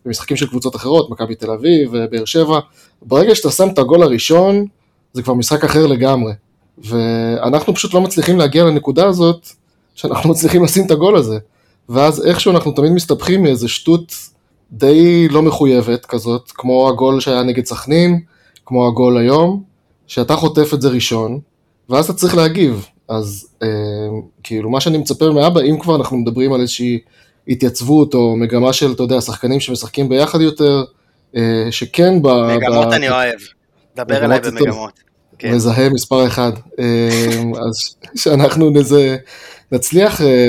במשחקים 0.07 0.37
של 0.37 0.47
קבוצות 0.47 0.77
אחרות, 0.77 1.11
מכבי 1.11 1.35
תל 1.35 1.51
אביב 1.51 1.91
ובאר 1.93 2.25
שבע, 2.25 2.59
ברגע 3.03 3.35
שאתה 3.35 3.51
שם 3.51 3.69
את 3.69 3.79
הגול 3.79 4.03
הראשון, 4.03 4.65
זה 5.13 5.23
כבר 5.23 5.35
משחק 5.35 5.65
אחר 5.65 5.87
לגמרי. 5.87 6.33
ואנחנו 6.79 7.75
פשוט 7.75 7.95
לא 7.95 8.01
מצליחים 8.01 8.39
להגיע 8.39 8.65
לנקודה 8.65 9.07
הזאת, 9.07 9.47
שאנחנו 9.97 10.31
מצליחים 10.31 10.65
לשים 10.65 10.87
את 10.87 10.91
הגול 10.91 11.17
הזה. 11.17 11.39
ואז 11.89 12.27
איכשהו 12.27 12.53
אנחנו 12.53 12.73
תמיד 12.73 12.93
מסתבכים 12.93 13.43
מאיזה 13.43 13.69
שטות 13.69 14.13
די 14.73 15.29
לא 15.29 15.43
מחויבת 15.43 16.07
כזאת, 16.07 16.53
כמו 16.55 16.89
הגול 16.89 17.21
שהיה 17.21 17.43
נגד 17.43 17.65
סכנין, 17.65 18.21
כמו 18.67 18.87
הגול 18.87 19.19
היום, 19.19 19.63
שאתה 20.07 20.37
חוטף 20.37 20.75
את 20.75 20.81
זה 20.83 20.89
ראשון, 20.89 21.41
ואז 21.89 22.05
אתה 22.05 22.13
צריך 22.13 22.37
להגיב. 22.37 22.87
אז 23.09 23.49
אה, 23.63 23.69
כאילו, 24.43 24.71
מה 24.71 24.81
שאני 24.81 24.99
מצפה 24.99 25.31
מאבא, 25.31 25.61
אם 25.61 25.79
כבר 25.81 25.97
אנחנו 25.97 26.17
מדברים 26.17 26.53
על 26.53 26.61
איזושהי 26.61 26.99
התייצבות, 27.49 28.15
או 28.15 28.37
מגמה 28.37 28.73
של, 28.73 28.93
אתה 28.93 29.03
יודע, 29.03 29.21
שחקנים 29.21 29.61
שמשחקים 29.61 30.09
ביחד 30.09 30.41
יותר, 30.41 30.85
אה, 31.37 31.67
שכן 31.71 32.23
ב... 32.23 32.29
מגמות 32.29 32.89
ב... 32.89 32.93
אני 32.93 33.09
אוהב. 33.09 33.39
דבר 33.97 34.25
אליי. 34.25 34.41
במגמות. 34.41 34.93
כן. 35.39 35.55
מזהה 35.55 35.89
מספר 35.89 36.27
אחד. 36.27 36.53
אה, 36.79 37.43
אז 37.69 37.97
שאנחנו 38.15 38.71
נזה, 38.71 39.17
נצליח 39.73 40.21
אה, 40.21 40.49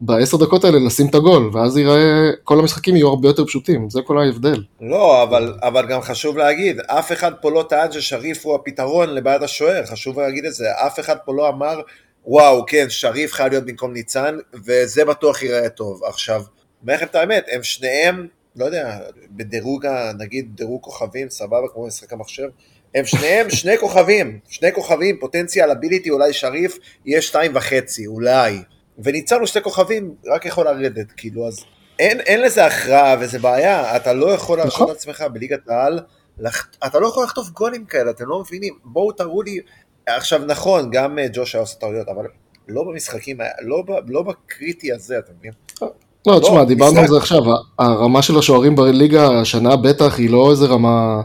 בעשר 0.00 0.36
דקות 0.36 0.64
האלה 0.64 0.78
לשים 0.78 1.06
את 1.06 1.14
הגול, 1.14 1.50
ואז 1.52 1.76
יראה, 1.76 2.30
כל 2.44 2.58
המשחקים 2.58 2.96
יהיו 2.96 3.08
הרבה 3.08 3.28
יותר 3.28 3.44
פשוטים, 3.44 3.90
זה 3.90 4.00
כל 4.02 4.18
ההבדל. 4.18 4.62
לא, 4.80 5.22
אבל, 5.22 5.54
אבל 5.62 5.86
גם 5.86 6.00
חשוב 6.00 6.38
להגיד, 6.38 6.80
אף 6.86 7.12
אחד 7.12 7.32
פה 7.40 7.50
לא 7.50 7.64
טען 7.68 7.92
ששריף 7.92 8.46
הוא 8.46 8.54
הפתרון 8.54 9.14
לבעיית 9.14 9.42
השוער, 9.42 9.86
חשוב 9.86 10.20
להגיד 10.20 10.44
את 10.44 10.54
זה, 10.54 10.64
אף 10.86 11.00
אחד 11.00 11.16
פה 11.24 11.34
לא 11.34 11.48
אמר, 11.48 11.80
וואו, 12.26 12.66
כן, 12.66 12.86
שריף 12.88 13.32
חייב 13.32 13.52
להיות 13.52 13.64
במקום 13.64 13.92
ניצן, 13.92 14.36
וזה 14.66 15.04
בטוח 15.04 15.42
ייראה 15.42 15.68
טוב. 15.68 16.04
עכשיו, 16.04 16.42
אומר 16.82 16.94
לכם 16.94 17.06
את 17.06 17.14
האמת, 17.14 17.46
הם 17.52 17.62
שניהם, 17.62 18.26
לא 18.56 18.64
יודע, 18.64 18.98
בדירוג, 19.30 19.86
נגיד 20.18 20.48
דירוג 20.54 20.82
כוכבים, 20.82 21.30
סבבה, 21.30 21.68
כמו 21.72 21.86
משחק 21.86 22.12
המחשב, 22.12 22.48
הם 22.94 23.06
שניהם 23.06 23.50
שני 23.50 23.78
כוכבים, 23.78 24.38
שני 24.48 24.72
כוכבים, 24.72 25.16
פוטנציאל 25.20 25.70
אביליטי, 25.70 26.10
אולי 26.10 26.32
שריף 26.32 26.78
יהיה 27.04 27.22
שתיים 27.22 27.52
וחצי, 27.54 28.06
אולי. 28.06 28.58
וניצן 28.98 29.38
הוא 29.38 29.46
שני 29.46 29.62
כוכבים, 29.62 30.14
רק 30.26 30.46
יכול 30.46 30.64
לרדת, 30.64 31.12
כאילו, 31.16 31.48
אז 31.48 31.64
אין, 31.98 32.20
אין 32.20 32.42
לזה 32.42 32.66
הכרעה 32.66 33.16
וזה 33.20 33.38
בעיה, 33.38 33.96
אתה 33.96 34.12
לא 34.12 34.30
יכול 34.30 34.58
להרשות 34.58 34.80
נכון. 34.80 34.88
לעצמך 34.88 35.24
בליגת 35.32 35.68
העל, 35.68 36.00
לח... 36.38 36.68
אתה 36.86 36.98
לא 37.00 37.06
יכול 37.06 37.24
לחטוף 37.24 37.50
גולים 37.50 37.84
כאלה, 37.84 38.10
אתם 38.10 38.24
לא 38.26 38.40
מבינים, 38.40 38.74
בואו 38.84 39.12
תראו 39.12 39.42
לי, 39.42 39.58
עכשיו 40.06 40.40
נכון, 40.46 40.90
גם 40.90 41.18
אה, 41.18 41.26
ג'וש 41.32 41.54
היה 41.54 41.62
עושה 41.62 41.78
טעויות, 41.78 42.08
אבל 42.08 42.24
לא 42.68 42.84
במשחקים, 42.84 43.38
לא, 43.62 43.82
ב, 43.86 43.90
לא 44.10 44.22
בקריטי 44.22 44.92
הזה, 44.92 45.18
אתה 45.18 45.32
מבין? 45.38 45.52
לא, 46.26 46.40
תשמע, 46.40 46.54
לא, 46.54 46.64
דיברנו. 46.64 47.00
על 47.00 47.08
זה 47.08 47.16
עכשיו, 47.16 47.42
הרמה 47.78 48.22
של 48.22 48.38
השוערים 48.38 48.76
בליגה 48.76 49.40
השנה 49.40 49.76
בטח 49.76 50.18
היא 50.18 50.30
לא 50.30 50.50
איזה 50.50 50.66
רמה 50.66 51.22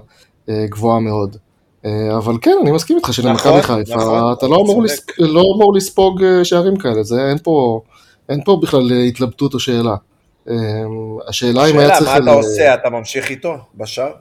אה, 0.50 0.66
גבוהה 0.70 1.00
מאוד. 1.00 1.38
אה, 1.86 2.18
אבל 2.18 2.34
כן, 2.42 2.56
אני 2.62 2.72
מסכים 2.72 2.98
איתך 2.98 3.14
שלמכבי 3.14 3.58
נכון, 3.58 3.62
חיפה, 3.62 3.96
נכון, 3.96 4.34
אתה 4.38 4.48
לא 4.48 4.56
אמור. 4.56 4.84
לא 5.20 5.44
אמור 5.56 5.76
לספוג 5.76 6.24
אה, 6.24 6.46
שערים 6.46 6.78
כאלה, 6.78 7.04
זה 7.04 7.30
אין 7.30 7.38
פה, 7.44 7.82
אין 8.30 8.44
פה 8.44 8.60
בכלל 8.62 8.92
אה, 8.92 9.04
התלבטות 9.04 9.54
או 9.54 9.60
שאלה. 9.60 9.96
השאלה 11.28 11.66
אם 11.66 11.80
היה 11.80 11.88
שאלה, 11.88 12.00
צריך... 12.00 12.10
מה 12.10 12.18
אתה 12.18 12.32
עושה, 12.32 12.74
אתה 12.74 12.90
ממשיך 12.90 13.30
איתו 13.30 13.58
בשער? 13.76 14.12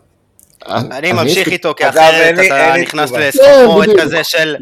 אני 0.67 1.13
ממשיך 1.13 1.49
איתו, 1.49 1.75
כי 1.77 1.89
אחרת 1.89 2.35
אתה 2.47 2.75
נכנס. 2.83 3.13
לסחרחורת 3.13 3.87
כן, 3.87 3.93
בדיוק. 3.93 4.01
כזה 4.01 4.25
של 4.25 4.57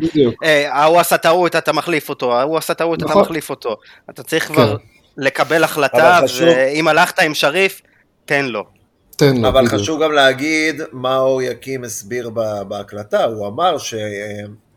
ההוא 0.68 1.00
עשה 1.00 1.16
טעות, 1.16 1.56
אתה 1.56 1.72
מחליף 1.72 2.09
אותו, 2.09 2.38
ההוא 2.38 2.59
עשה 2.59 2.74
טעות, 2.74 2.98
אתה 2.98 3.09
נכון. 3.09 3.22
מחליף 3.22 3.50
אותו. 3.50 3.76
אתה 4.11 4.22
צריך 4.22 4.46
כבר 4.46 4.76
כן. 4.76 4.85
לקבל 5.16 5.64
החלטה, 5.64 6.20
ואם 6.40 6.88
הלכת 6.88 7.18
עם 7.18 7.35
שריף, 7.35 7.82
תן 8.24 8.44
לו. 8.44 8.75
תן 9.16 9.37
לו, 9.37 9.48
אבל 9.48 9.66
בדיוק. 9.66 9.81
חשוב 9.81 10.02
גם 10.02 10.12
להגיד 10.12 10.81
מה 10.92 11.18
אור 11.18 11.42
יקים 11.42 11.85
הסביר 11.85 12.31
ב- 12.31 12.62
בהקלטה, 12.68 13.24
הוא 13.24 13.46
אמר 13.46 13.76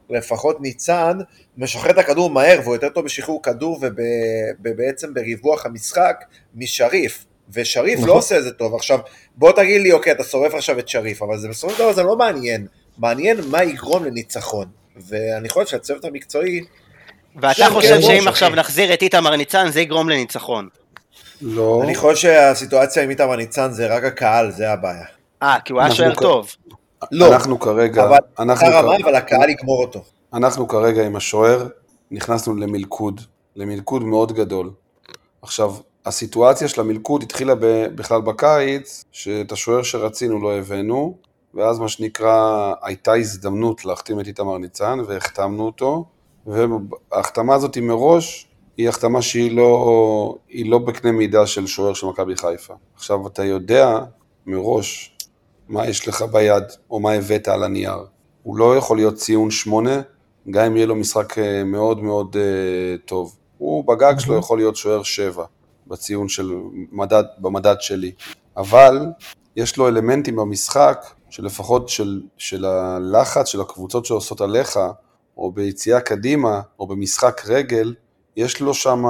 שלפחות 0.10 0.62
ניצן 0.62 1.18
משחרר 1.58 1.92
את 1.92 1.98
הכדור 1.98 2.30
מהר 2.30 2.60
והוא 2.64 2.76
יותר 2.76 2.90
טוב 2.90 3.06
בשחרור 3.06 3.44
כדור 3.44 3.80
ובעצם 4.64 5.14
בריווח 5.14 5.66
המשחק 5.66 6.24
משריף, 6.56 7.26
ושריף 7.54 7.98
נכון. 7.98 8.10
לא 8.10 8.14
עושה 8.14 8.38
את 8.38 8.44
זה 8.44 8.52
טוב. 8.52 8.76
עכשיו, 8.76 9.00
בוא 9.36 9.52
תגיד 9.52 9.82
לי, 9.82 9.92
אוקיי, 9.92 10.12
אתה 10.12 10.24
שורף 10.24 10.54
עכשיו 10.54 10.80
את 10.80 10.90
שריף, 10.90 11.22
אבל 11.24 11.38
זה 11.38 11.48
בסופו 11.48 11.74
של 11.74 11.80
דבר 11.80 11.94
זה 11.94 12.04
לא 12.04 12.18
מעניין, 12.18 12.68
מעניין 12.98 13.38
מה 13.50 13.64
יגרום 13.64 14.06
לניצחון. 14.06 14.66
ואני 15.10 15.50
חושב 15.50 15.66
שהצוות 15.66 16.06
המקצועי, 16.06 16.62
ואתה 17.36 17.66
חושב 17.70 18.02
שאם 18.02 18.28
עכשיו. 18.28 18.50
נחזיר 18.50 18.94
את 18.94 19.02
איתמר 19.02 19.36
ניצן, 19.36 19.72
זה 19.72 19.82
יגרום 19.82 20.10
לניצחון. 20.10 20.68
לא. 21.42 21.82
אני 21.84 21.96
חושב 21.96 22.16
שהסיטואציה 22.16 23.04
עם 23.04 23.10
איתמר 23.10 23.36
ניצן 23.36 23.72
זה 23.72 23.96
רק 23.96 24.04
הקהל, 24.04 24.52
זה 24.52 24.72
הבעיה. 24.72 25.06
אה, 25.44 25.58
כי 25.66 25.74
הוא 25.74 25.82
היה 25.82 25.92
שוער 25.92 26.16
טוב. 26.16 26.48
לא, 27.12 27.34
אנחנו 27.34 27.60
כרגע, 27.60 28.04
אבל 28.04 28.18
אנחנו, 28.40 28.68
אותה 28.68 28.80
רמה, 28.80 28.98
כ- 28.98 29.02
אבל 29.04 29.16
הקהל 29.16 29.50
יגמור 29.50 29.82
אותו. 29.82 30.04
אנחנו 30.34 30.68
כרגע 30.68 31.06
עם 31.06 31.16
השוער 31.16 31.68
נכנסנו 32.12 32.56
למלכוד, 32.56 33.22
למלכוד 33.56 34.04
מאוד 34.04 34.32
גדול. 34.32 34.72
עכשיו, 35.42 35.74
הסיטואציה 36.06 36.68
של 36.68 36.82
המלכוד 36.82 37.24
התחילה 37.24 37.56
ב, 37.56 37.86
בכלל 37.96 38.22
בקיץ, 38.22 39.06
שאת 39.12 39.52
השוער 39.52 39.84
שרצינו 39.84 40.42
לא 40.42 40.54
הבאנו, 40.58 41.18
ואז 41.54 41.80
מה 41.80 41.90
שנקרא, 41.90 42.74
הייתה 42.82 43.14
הזדמנות 43.14 43.86
להחתים 43.86 44.20
את 44.20 44.28
איתמר 44.28 44.58
ניצן, 44.58 45.00
והחתמנו 45.08 45.64
אותו, 45.66 46.06
וההחתמה 46.48 47.56
הזאת 47.56 47.76
היא 47.76 47.84
מראש, 47.84 48.48
היא 48.80 48.90
החתמה 48.90 49.22
שהיא 49.22 49.56
לא, 49.56 50.36
היא 50.50 50.70
לא 50.72 50.78
בקנה 50.78 51.12
מידה 51.12 51.48
של 51.48 51.68
שוער 51.68 51.94
של 51.94 52.08
מכבי 52.08 52.36
חיפה. 52.36 52.74
עכשיו, 52.96 53.28
אתה 53.28 53.44
יודע 53.44 54.00
מראש 54.46 55.18
מה 55.70 55.88
יש 55.88 56.08
לך 56.08 56.22
ביד, 56.22 56.64
או 56.92 57.00
מה 57.00 57.12
הבאת 57.12 57.48
על 57.48 57.64
הנייר. 57.64 57.98
הוא 58.44 58.58
לא 58.58 58.78
יכול 58.78 58.98
להיות 58.98 59.16
ציון 59.16 59.52
שמונה, 59.52 60.02
גם 60.50 60.66
אם 60.66 60.76
יהיה 60.76 60.86
לו 60.86 60.96
משחק 60.96 61.40
אה, 61.40 61.64
מאוד 61.64 62.04
מאוד 62.04 62.36
אה, 62.40 62.98
טוב. 63.06 63.36
הוא 63.58 63.84
בגג 63.88 64.20
שלו 64.20 64.38
יכול 64.38 64.58
להיות 64.58 64.76
שוער 64.76 65.04
שבע, 65.04 65.46
בציון 65.88 66.28
של 66.28 66.52
מדד, 66.92 67.24
במדד 67.38 67.76
שלי. 67.80 68.12
אבל 68.58 69.06
יש 69.56 69.78
לו 69.78 69.88
אלמנטים 69.88 70.36
במשחק, 70.36 71.06
שלפחות 71.30 71.90
של, 71.90 72.22
של 72.38 72.66
הלחץ 72.66 73.48
של 73.48 73.62
הקבוצות 73.62 74.06
שעושות 74.06 74.42
עליך, 74.42 74.80
או 75.38 75.52
ביציאה 75.52 76.02
קדימה, 76.02 76.62
או 76.80 76.88
במשחק 76.88 77.42
רגל, 77.48 77.94
יש 78.40 78.62
לו 78.62 78.74
שם, 78.74 79.04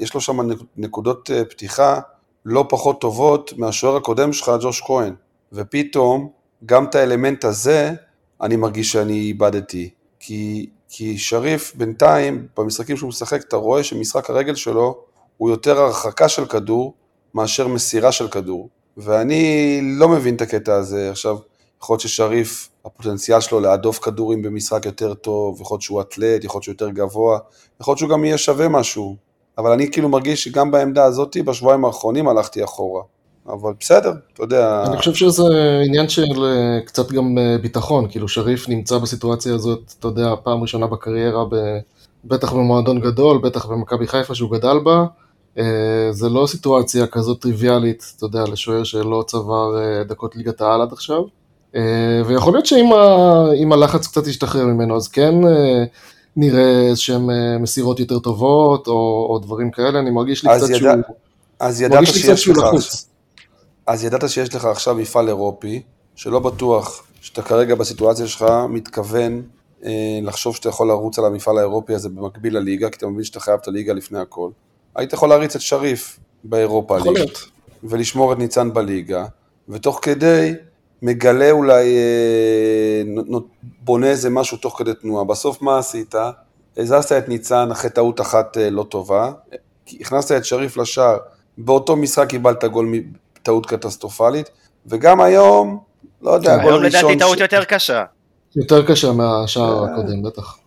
יש 0.00 0.14
לו 0.14 0.20
שם 0.20 0.36
נקודות 0.76 1.30
אה, 1.30 1.44
פתיחה 1.44 2.00
לא 2.44 2.66
פחות 2.68 3.00
טובות 3.00 3.52
מהשוער 3.56 3.96
הקודם 3.96 4.32
שלך, 4.32 4.52
ג'וש 4.60 4.82
כהן. 4.86 5.14
ופתאום, 5.52 6.30
גם 6.66 6.84
את 6.84 6.94
האלמנט 6.94 7.44
הזה, 7.44 7.92
אני 8.40 8.56
מרגיש 8.56 8.92
שאני 8.92 9.14
איבדתי. 9.14 9.90
כי, 10.20 10.66
כי 10.88 11.18
שריף 11.18 11.72
בינתיים, 11.74 12.46
במשחקים 12.56 12.96
שהוא 12.96 13.08
משחק, 13.08 13.40
אתה 13.48 13.56
רואה 13.56 13.84
שמשחק 13.84 14.30
הרגל 14.30 14.54
שלו 14.54 14.98
הוא 15.36 15.50
יותר 15.50 15.80
הרחקה 15.80 16.28
של 16.28 16.46
כדור 16.46 16.94
מאשר 17.34 17.68
מסירה 17.68 18.12
של 18.12 18.28
כדור. 18.28 18.68
ואני 18.96 19.80
לא 19.82 20.08
מבין 20.08 20.34
את 20.34 20.40
הקטע 20.40 20.74
הזה. 20.74 21.10
עכשיו, 21.10 21.38
יכול 21.82 21.94
להיות 21.94 22.00
ששריף, 22.00 22.68
הפוטנציאל 22.84 23.40
שלו 23.40 23.60
להדוף 23.60 23.98
כדורים 23.98 24.42
במשחק 24.42 24.86
יותר 24.86 25.14
טוב, 25.14 25.60
יכול 25.60 25.74
להיות 25.74 25.82
שהוא 25.82 26.00
אתלט, 26.00 26.44
יכול 26.44 26.58
להיות 26.58 26.64
שהוא 26.64 26.72
יותר 26.72 26.90
גבוה, 26.90 27.38
יכול 27.80 27.92
להיות 27.92 27.98
שהוא 27.98 28.10
גם 28.10 28.24
יהיה 28.24 28.38
שווה 28.38 28.68
משהו. 28.68 29.16
אבל 29.58 29.72
אני 29.72 29.90
כאילו 29.90 30.08
מרגיש 30.08 30.44
שגם 30.44 30.70
בעמדה 30.70 31.04
הזאת, 31.04 31.36
בשבועיים 31.44 31.84
האחרונים 31.84 32.28
הלכתי 32.28 32.64
אחורה. 32.64 33.02
אבל 33.48 33.72
בסדר, 33.80 34.12
אתה 34.34 34.42
יודע... 34.42 34.84
אני 34.86 34.96
חושב 34.96 35.14
שזה 35.14 35.42
עניין 35.86 36.08
של 36.08 36.44
אה, 36.44 36.80
קצת 36.84 37.12
גם 37.12 37.38
אה, 37.38 37.58
ביטחון, 37.62 38.08
כאילו 38.10 38.28
שריף 38.28 38.68
נמצא 38.68 38.98
בסיטואציה 38.98 39.54
הזאת, 39.54 39.94
אתה 39.98 40.08
יודע, 40.08 40.34
פעם 40.42 40.62
ראשונה 40.62 40.86
בקריירה, 40.86 41.44
ב... 41.44 41.54
בטח 42.24 42.52
במועדון 42.52 43.00
גדול, 43.00 43.38
בטח 43.38 43.66
במכבי 43.66 44.06
חיפה 44.06 44.34
שהוא 44.34 44.50
גדל 44.50 44.78
בה, 44.84 45.04
אה, 45.58 46.08
זה 46.10 46.28
לא 46.28 46.46
סיטואציה 46.46 47.06
כזאת 47.06 47.42
טריוויאלית, 47.42 48.12
אתה 48.16 48.26
יודע, 48.26 48.44
לשוער 48.44 48.84
שלא 48.84 49.24
צבר 49.26 49.70
דקות 50.08 50.36
ליגת 50.36 50.60
העל 50.60 50.82
עד 50.82 50.92
עכשיו, 50.92 51.22
ויכול 52.26 52.52
להיות 52.52 52.66
שאם 52.66 53.72
הלחץ 53.72 54.06
קצת 54.06 54.26
ישתחרר 54.26 54.64
ממנו, 54.64 54.96
אז 54.96 55.08
כן 55.08 55.34
אה, 55.46 55.84
נראה 56.36 56.88
איזשהם 56.88 57.30
אה, 57.30 57.58
מסירות 57.58 58.00
יותר 58.00 58.18
טובות, 58.18 58.86
או, 58.86 59.26
או 59.30 59.38
דברים 59.38 59.70
כאלה, 59.70 59.98
אני 59.98 60.10
מרגיש 60.10 60.44
לי 60.44 60.50
קצת 60.56 60.68
ידע- 60.68 60.78
שהוא... 60.78 60.90
אז 61.60 61.82
ידעת 61.82 62.06
שיש 62.06 62.48
לך... 62.48 62.58
לחוץ. 62.58 63.08
אז 63.86 64.04
ידעת 64.04 64.30
שיש 64.30 64.54
לך 64.54 64.64
עכשיו 64.64 64.94
מפעל 64.94 65.28
אירופי, 65.28 65.82
שלא 66.16 66.38
בטוח 66.38 67.02
שאתה 67.20 67.42
כרגע 67.42 67.74
בסיטואציה 67.74 68.26
שלך 68.26 68.44
מתכוון 68.68 69.42
אה, 69.84 69.90
לחשוב 70.22 70.56
שאתה 70.56 70.68
יכול 70.68 70.88
לרוץ 70.88 71.18
על 71.18 71.24
המפעל 71.24 71.58
האירופי 71.58 71.94
הזה 71.94 72.08
במקביל 72.08 72.56
לליגה, 72.56 72.90
כי 72.90 72.96
אתה 72.96 73.06
מבין 73.06 73.24
שאתה 73.24 73.40
חייב 73.40 73.58
את 73.62 73.68
הליגה 73.68 73.92
לפני 73.92 74.18
הכל. 74.18 74.50
היית 74.96 75.12
יכול 75.12 75.28
להריץ 75.28 75.54
את 75.56 75.60
שריף 75.60 76.18
באירופה 76.44 76.98
ליג. 76.98 77.28
ולשמור 77.84 78.32
את 78.32 78.38
ניצן 78.38 78.72
בליגה, 78.72 79.24
ותוך 79.68 79.98
כדי 80.02 80.54
מגלה 81.02 81.50
אולי, 81.50 81.96
אה, 81.96 83.02
בונה 83.80 84.06
איזה 84.06 84.30
משהו 84.30 84.56
תוך 84.56 84.78
כדי 84.78 84.94
תנועה. 84.94 85.24
בסוף 85.24 85.62
מה 85.62 85.78
עשית? 85.78 86.14
הזזת 86.76 87.12
את 87.12 87.28
ניצן 87.28 87.70
אחרי 87.70 87.90
טעות 87.90 88.20
אחת 88.20 88.58
אה, 88.58 88.70
לא 88.70 88.82
טובה, 88.82 89.32
הכנסת 90.00 90.36
את 90.36 90.44
שריף 90.44 90.76
לשער, 90.76 91.16
באותו 91.58 91.96
משחק 91.96 92.28
קיבלת 92.28 92.64
גול 92.64 92.86
מטעות 92.90 93.66
קטסטרופלית, 93.66 94.50
וגם 94.86 95.20
היום, 95.20 95.78
לא 96.22 96.30
יודע, 96.30 96.56
גול 96.56 96.72
היום 96.72 96.82
לדעתי 96.82 97.04
ראשון, 97.04 97.18
טעות 97.18 97.40
יותר 97.40 97.64
קשה. 97.64 98.04
יותר 98.56 98.86
קשה 98.86 99.12
מהשער 99.12 99.84
אה. 99.84 99.92
הקודם, 99.92 100.22
בטח. 100.22 100.58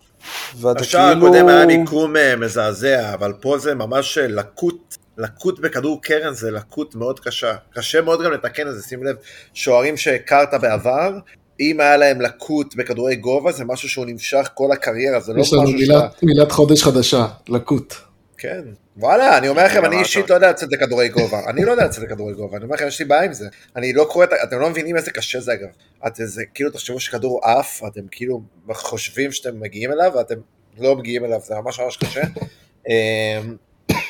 השער 0.64 1.12
כאילו... 1.12 1.26
הקודם 1.26 1.48
היה 1.48 1.66
מיקום 1.66 2.14
מזעזע, 2.38 3.14
אבל 3.14 3.32
פה 3.40 3.58
זה 3.58 3.74
ממש 3.74 4.18
לקות, 4.18 4.96
לקות 5.18 5.60
בכדור 5.60 6.02
קרן 6.02 6.34
זה 6.34 6.50
לקות 6.50 6.94
מאוד 6.94 7.20
קשה. 7.20 7.54
קשה 7.74 8.00
מאוד 8.02 8.22
גם 8.24 8.32
לתקן 8.32 8.68
את 8.68 8.74
זה, 8.74 8.82
שים 8.82 9.04
לב, 9.04 9.16
שוערים 9.54 9.96
שהכרת 9.96 10.54
בעבר, 10.60 11.12
אם 11.60 11.80
היה 11.80 11.96
להם 11.96 12.20
לקות 12.20 12.76
בכדורי 12.76 13.16
גובה, 13.16 13.52
זה 13.52 13.64
משהו 13.64 13.88
שהוא 13.88 14.06
נמשך 14.06 14.50
כל 14.54 14.72
הקריירה, 14.72 15.20
זה 15.20 15.32
לא 15.32 15.40
יש 15.40 15.52
לנו 15.52 15.62
משהו 15.62 15.74
מילת, 15.76 16.22
מילת 16.22 16.52
חודש 16.52 16.82
חדשה, 16.82 17.26
לקות. 17.48 17.94
כן. 18.38 18.60
וואלה, 18.96 19.38
אני 19.38 19.48
אומר 19.48 19.64
לכם, 19.64 19.84
אני 19.84 19.94
אמרת. 19.94 20.06
אישית 20.06 20.30
לא 20.30 20.34
יודע 20.34 20.50
לצאת 20.50 20.68
לכדורי 20.72 21.08
גובה. 21.08 21.40
אני 21.48 21.64
לא 21.64 21.70
יודע 21.70 21.84
לצאת 21.84 22.04
לכדורי 22.04 22.34
גובה, 22.34 22.56
אני 22.56 22.64
אומר 22.64 22.74
לכם, 22.74 22.86
יש 22.86 22.98
לי 22.98 23.04
בעיה 23.04 23.22
עם 23.22 23.32
זה. 23.32 23.48
אני 23.76 23.92
לא 23.92 24.06
קורא, 24.10 24.24
את 24.24 24.32
ה- 24.32 24.42
אתם 24.42 24.58
לא 24.58 24.70
מבינים 24.70 24.96
איזה 24.96 25.10
קשה 25.10 25.40
זה 25.40 25.52
אגב. 25.52 25.68
את 26.06 26.12
זה, 26.16 26.42
כאילו, 26.54 26.70
תחשבו 26.70 27.00
שכדור 27.00 27.40
עף, 27.44 27.82
אתם 27.86 28.00
כאילו 28.10 28.42
חושבים 28.72 29.32
שאתם 29.32 29.60
מגיעים 29.60 29.92
אליו, 29.92 30.12
ואתם 30.16 30.34
לא 30.78 30.96
מגיעים 30.96 31.24
אליו, 31.24 31.40
זה 31.44 31.54
ממש 31.54 31.80
ממש 31.80 31.96
קשה. 31.96 32.22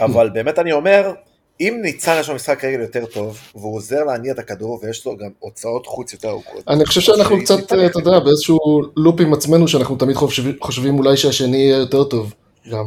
אבל 0.05 0.31
באמת 0.31 0.59
אני 0.59 0.73
אומר, 0.73 1.13
אם 1.61 1.79
ניצן 1.83 2.17
יש 2.21 2.29
לו 2.29 2.35
משחק 2.35 2.65
רגל 2.65 2.81
יותר 2.81 3.07
טוב, 3.07 3.39
והוא 3.55 3.77
עוזר 3.77 4.05
להניע 4.05 4.33
את 4.33 4.39
הכדור, 4.39 4.81
ויש 4.83 5.07
לו 5.07 5.17
גם 5.17 5.29
הוצאות 5.39 5.87
חוץ 5.87 6.13
יותר 6.13 6.29
ארוכות. 6.29 6.69
אני 6.69 6.87
חושב 6.87 7.01
שאנחנו 7.01 7.39
קצת, 7.41 7.59
אתה. 7.67 7.77
יודע, 7.77 8.19
באיזשהו 8.19 8.59
לופ 8.97 9.21
עם 9.21 9.33
עצמנו, 9.35 9.69
שאנחנו 9.69 9.97
תמיד 9.97 10.17
חושבים, 10.61 10.99
אולי 10.99 11.17
שהשני 11.17 11.57
יהיה 11.57 11.77
יותר 11.77 12.05
טוב 12.05 12.35
גם. 12.73 12.85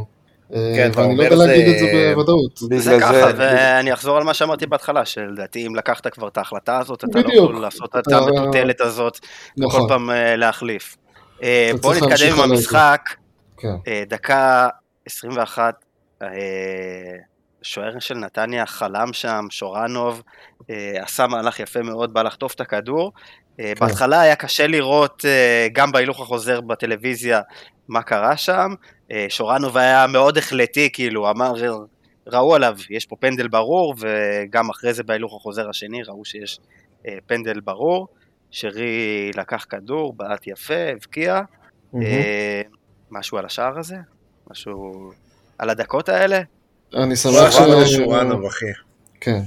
כן, 0.51 0.89
אתה 0.91 0.99
ואני 0.99 1.17
לא 1.17 1.23
יודע 1.23 1.37
זה- 1.37 1.45
להגיד 1.47 1.67
את 1.67 1.79
זה 1.79 1.85
בוודאות. 2.15 2.57
זה 2.77 2.97
ככה, 3.01 3.29
ואני 3.37 3.93
אחזור 3.93 4.17
על 4.17 4.23
מה 4.23 4.33
שאמרתי 4.33 4.65
בהתחלה, 4.65 5.05
שלדעתי 5.05 5.67
אם 5.67 5.75
לקחת 5.75 6.07
כבר 6.07 6.27
את 6.27 6.37
ההחלטה 6.37 6.77
הזאת, 6.79 7.03
אתה 7.03 7.19
לא. 7.19 7.33
יכול 7.33 7.61
לעשות 7.61 7.95
את 7.95 8.07
המטוטלת 8.11 8.81
הזאת, 8.81 9.19
וכל 9.57 9.67
נכון, 9.67 9.87
פעם 9.89 10.09
אה, 10.11 10.35
להחליף. 10.35 10.97
אה, 11.43 11.71
צריך 11.81 12.03
נתקדם 12.03 12.33
עם. 12.33 12.51
המשחק, 12.51 13.01
כן. 13.57 13.75
אה, 13.87 14.03
דקה 14.09 14.67
21, 15.05 15.59
אה, 15.63 15.71
שוער 17.65 17.99
של 17.99 18.15
נתניה 18.17 18.65
חלם 18.65 19.13
שם, 19.13 19.45
שורנוב, 19.49 20.23
אה, 20.69 21.03
עשה 21.03 21.27
מהלך 21.27 21.59
יפה 21.59 21.81
מאוד, 21.81 22.13
בא 22.13 22.21
לחטוף 22.21 22.53
את 22.53 22.61
הכדור. 22.61 23.11
אה, 23.59 23.73
כן. 23.75 23.85
בהתחלה 23.85 24.21
היה 24.21 24.35
קשה 24.35 24.67
לראות 24.67 25.25
אה, 25.25 25.67
גם 25.73 25.91
בהילוך 25.91 26.21
החוזר 26.21 26.61
בטלוויזיה 26.61 27.41
מה 27.87 28.01
קרה 28.01 28.37
שם. 28.37 28.73
אה, 29.11 29.25
שורנוב 29.29 29.77
היה 29.77 30.07
מאוד 30.07 30.37
החלטי, 30.37 30.89
כאילו, 30.93 31.29
אמר, 31.29 31.53
ראו 32.27 32.55
עליו, 32.55 32.77
יש 32.89 33.05
פה 33.05 33.15
פנדל 33.15 33.47
ברור, 33.47 33.95
וגם 33.99 34.69
אחרי 34.69 34.93
זה 34.93 35.03
בהילוך 35.03 35.35
החוזר 35.35 35.69
השני 35.69 36.03
ראו 36.03 36.25
שיש 36.25 36.59
אה, 37.07 37.17
פנדל 37.25 37.59
ברור. 37.59 38.07
שרי 38.51 39.31
לקח 39.37 39.65
כדור, 39.69 40.13
בעט 40.13 40.47
יפה, 40.47 40.91
הבקיע. 40.91 41.41
אה, 41.95 42.61
משהו 43.11 43.37
על 43.37 43.45
השער 43.45 43.79
הזה? 43.79 43.95
משהו 44.51 45.11
על 45.57 45.69
הדקות 45.69 46.09
האלה? 46.09 46.41
אני 46.93 47.15
שמח 47.15 47.51
ש... 47.51 47.55
שורנוב 47.95 48.45
אחי. 48.45 48.65
כן, 49.21 49.41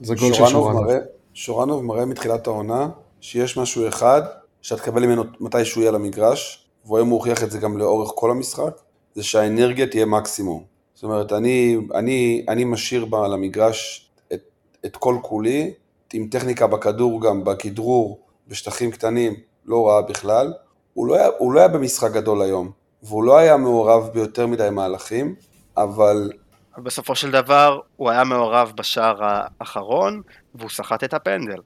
זה 0.00 0.14
גול 0.14 0.32
של 0.32 0.46
שורנוב 0.46 0.86
שורנוב. 1.34 1.84
מראה, 1.84 2.04
מתחילת 2.04 2.46
העונה 2.46 2.88
שיש 3.20 3.56
משהו 3.56 3.88
אחד 3.88 4.22
שאתה 4.62 4.82
תקבל 4.82 5.06
ממנו 5.06 5.24
מתי 5.40 5.64
שהוא 5.64 5.82
יהיה 5.82 5.92
למגרש, 5.92 6.66
והיום 6.86 7.08
הוא 7.08 7.18
הוכיח 7.18 7.42
את 7.42 7.50
זה 7.50 7.58
גם 7.58 7.78
לאורך 7.78 8.10
כל 8.14 8.30
המשחק, 8.30 8.80
זה 9.14 9.22
שהאנרגיה 9.22 9.86
תהיה 9.86 10.06
מקסימום. 10.06 10.64
זאת 10.94 11.04
אומרת, 11.04 11.32
אני, 11.32 11.76
אני, 11.94 12.44
אני 12.48 12.64
משאיר 12.64 13.04
בה 13.04 13.28
למגרש 13.28 14.10
את, 14.32 14.40
את 14.86 14.96
כל 14.96 15.16
כולי, 15.22 15.72
עם 16.12 16.28
טכניקה 16.30 16.66
בכדור 16.66 17.22
גם, 17.22 17.44
בכדרור, 17.44 18.20
בשטחים 18.48 18.90
קטנים, 18.90 19.34
לא 19.66 19.88
רעה 19.88 20.02
בכלל. 20.02 20.52
הוא 20.94 21.06
לא, 21.06 21.14
היה, 21.14 21.28
הוא 21.38 21.52
לא 21.52 21.60
היה 21.60 21.68
במשחק 21.68 22.12
גדול 22.12 22.42
היום, 22.42 22.70
והוא 23.02 23.24
לא 23.24 23.36
היה 23.36 23.56
מעורב 23.56 24.08
ביותר 24.14 24.46
מדי 24.46 24.68
מהלכים, 24.72 25.34
אבל 25.76 26.30
בסופו 26.78 27.14
של 27.14 27.30
דבר 27.30 27.80
הוא 27.96 28.10
היה 28.10 28.24
מעורב 28.24 28.72
בשער 28.76 29.16
האחרון 29.20 30.22
והוא 30.54 30.70
סחט 30.70 31.04
את 31.04 31.14
הפנדל. 31.14 31.60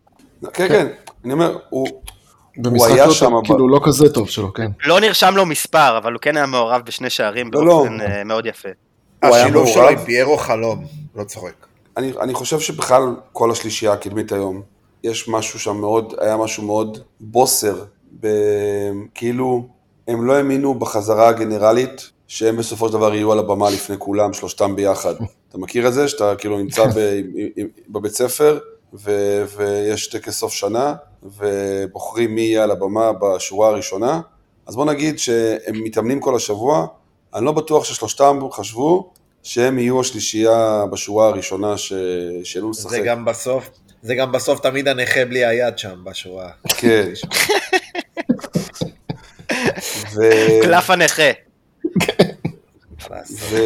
כן, 0.52 0.68
כן, 0.68 0.86
אני 1.24 1.32
אומר, 1.32 1.58
הוא, 1.70 1.88
במשחק 2.56 2.90
היה 2.90 3.06
לא 3.06 3.12
שם, 3.12 3.32
כאילו 3.44 3.68
לא 3.68 3.80
כזה 3.84 4.12
טוב 4.12 4.28
שלו, 4.28 4.52
כן. 4.52 4.70
לא 4.86 5.00
נרשם 5.00 5.36
לו 5.36 5.46
מספר, 5.46 5.98
אבל 5.98 6.12
הוא 6.12 6.20
כן 6.20 6.36
היה 6.36 6.46
מעורב 6.46 6.82
בשני 6.84 7.10
שערים 7.10 7.50
לא, 7.52 7.64
באופן 7.64 7.92
לא. 7.92 8.24
מאוד 8.24 8.46
יפה. 8.46 8.68
הוא 9.22 9.34
היה 9.34 9.44
השילוב 9.44 9.66
שלו. 9.66 9.88
עם 9.88 9.98
פיירו 9.98 10.36
חלום, 10.36 10.84
לא 11.16 11.24
צוחק. 11.24 11.66
אני, 11.96 12.12
אני 12.20 12.34
חושב 12.34 12.60
שבכלל 12.60 13.16
כל 13.32 13.50
השלישייה 13.50 13.92
הקדמית 13.92 14.32
היום, 14.32 14.62
יש 15.04 15.28
משהו 15.28 15.58
שם 15.58 15.76
מאוד, 15.76 16.14
היה 16.20 16.36
משהו 16.36 16.62
מאוד 16.62 16.98
בוסר, 17.20 17.84
ב, 18.20 18.28
כאילו 19.14 19.68
הם 20.08 20.26
לא 20.26 20.32
האמינו 20.32 20.74
בחזרה 20.74 21.28
הגנרלית, 21.28 22.10
שהם 22.28 22.56
בסופו 22.56 22.88
של 22.88 22.92
דבר 22.92 23.14
יהיו 23.14 23.32
על 23.32 23.38
הבמה 23.38 23.70
לפני 23.70 23.96
כולם, 23.98 24.32
שלושתם 24.32 24.76
ביחד. 24.76 25.14
אתה 25.48 25.58
מכיר 25.58 25.88
את 25.88 25.94
זה? 25.94 26.08
שאתה 26.08 26.34
כאילו 26.38 26.58
נמצא 26.58 26.84
ב, 26.86 27.20
בבית 27.88 28.12
ספר, 28.12 28.58
ו, 28.94 29.10
ויש 29.56 30.06
טקס 30.06 30.38
סוף 30.38 30.52
שנה, 30.52 30.94
ובוחרים 31.22 32.34
מי 32.34 32.40
יהיה 32.40 32.62
על 32.62 32.70
הבמה 32.70 33.12
בשורה 33.12 33.68
הראשונה, 33.68 34.20
אז 34.66 34.76
בוא 34.76 34.84
נגיד 34.84 35.18
שהם 35.18 35.84
מתאמנים 35.84 36.20
כל 36.20 36.36
השבוע, 36.36 36.86
אני 37.34 37.44
לא 37.44 37.52
בטוח 37.52 37.84
ששלושתם 37.84 38.38
חשבו 38.52 39.10
שהם 39.42 39.78
יהיו 39.78 40.00
השלישייה 40.00 40.84
בשורה 40.92 41.28
הראשונה 41.28 41.76
ש... 41.76 41.92
שיעלו 42.44 42.70
לשחק. 42.70 42.90
זה 42.90 43.00
גם 43.00 43.24
בסוף, 43.24 43.70
זה 44.02 44.14
גם 44.14 44.32
בסוף 44.32 44.60
תמיד 44.60 44.88
הנכה 44.88 45.24
בלי 45.24 45.44
היד 45.44 45.78
שם 45.78 46.04
בשורה. 46.04 46.50
כן. 46.68 47.12
ו... 50.14 50.20
קלף 50.62 50.90
הנכה. 50.90 51.30
ו... 53.50 53.56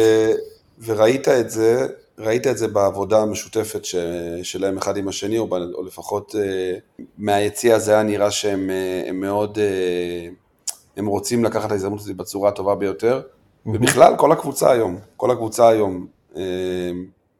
וראית 0.85 1.27
את 1.27 1.49
זה, 1.49 1.87
ראית 2.17 2.47
את 2.47 2.57
זה 2.57 2.67
בעבודה 2.67 3.21
המשותפת 3.21 3.85
ש... 3.85 3.95
שלהם 4.43 4.77
אחד 4.77 4.97
עם 4.97 5.07
השני, 5.07 5.37
או, 5.37 5.47
ב... 5.47 5.53
או 5.53 5.83
לפחות 5.83 6.35
אה, 6.35 6.73
מהיציע 7.17 7.75
הזה 7.75 7.91
היה 7.91 8.03
נראה 8.03 8.31
שהם 8.31 8.69
אה, 8.69 9.03
הם 9.09 9.19
מאוד, 9.19 9.59
אה, 9.59 10.29
הם 10.97 11.05
רוצים 11.05 11.43
לקחת 11.43 11.65
את 11.65 11.71
ההזדמנות 11.71 11.99
הזאת 11.99 12.15
בצורה 12.15 12.49
הטובה 12.49 12.75
ביותר. 12.75 13.21
ובכלל, 13.65 14.13
כל 14.17 14.31
הקבוצה 14.31 14.71
היום, 14.71 14.97
כל 15.17 15.31
הקבוצה 15.31 15.69
היום, 15.69 16.07
אה, 16.37 16.41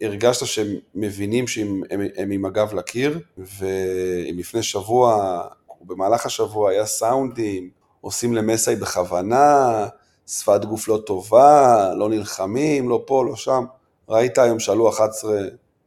הרגשת 0.01 0.45
שהם 0.45 0.67
מבינים 0.95 1.47
שהם 1.47 1.81
הם, 1.91 2.01
הם 2.17 2.31
עם 2.31 2.45
הגב 2.45 2.73
לקיר, 2.73 3.19
ואם 3.37 4.35
לפני 4.37 4.63
שבוע, 4.63 5.41
או 5.69 5.85
במהלך 5.85 6.25
השבוע 6.25 6.71
היה 6.71 6.85
סאונדים, 6.85 7.69
עושים 8.01 8.33
למסאי 8.33 8.75
בכוונה, 8.75 9.87
שפת 10.27 10.65
גוף 10.65 10.87
לא 10.87 11.01
טובה, 11.05 11.93
לא 11.95 12.09
נלחמים, 12.09 12.89
לא 12.89 13.03
פה, 13.05 13.25
לא 13.25 13.35
שם. 13.35 13.65
ראית 14.09 14.37
היום 14.37 14.59
שעלו 14.59 14.89
11 14.89 15.31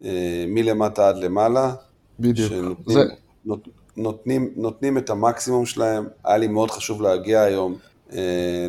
אה, 0.05 0.44
מלמטה 0.48 1.09
עד 1.09 1.16
למעלה, 1.16 1.75
בדיוק. 2.20 2.48
שנותנים 2.48 2.98
זה, 2.98 3.05
נות, 3.44 3.68
נותנים, 3.96 4.53
נותנים 4.57 4.98
את 4.98 5.11
המקסימום 5.11 5.66
שלהם, 5.66 6.09
היה 6.25 6.37
לי 6.37 6.48
מאוד 6.48 6.70
חשוב 6.70 7.03
להגיע 7.03 7.40
היום 7.40 7.79
אה, 8.12 8.66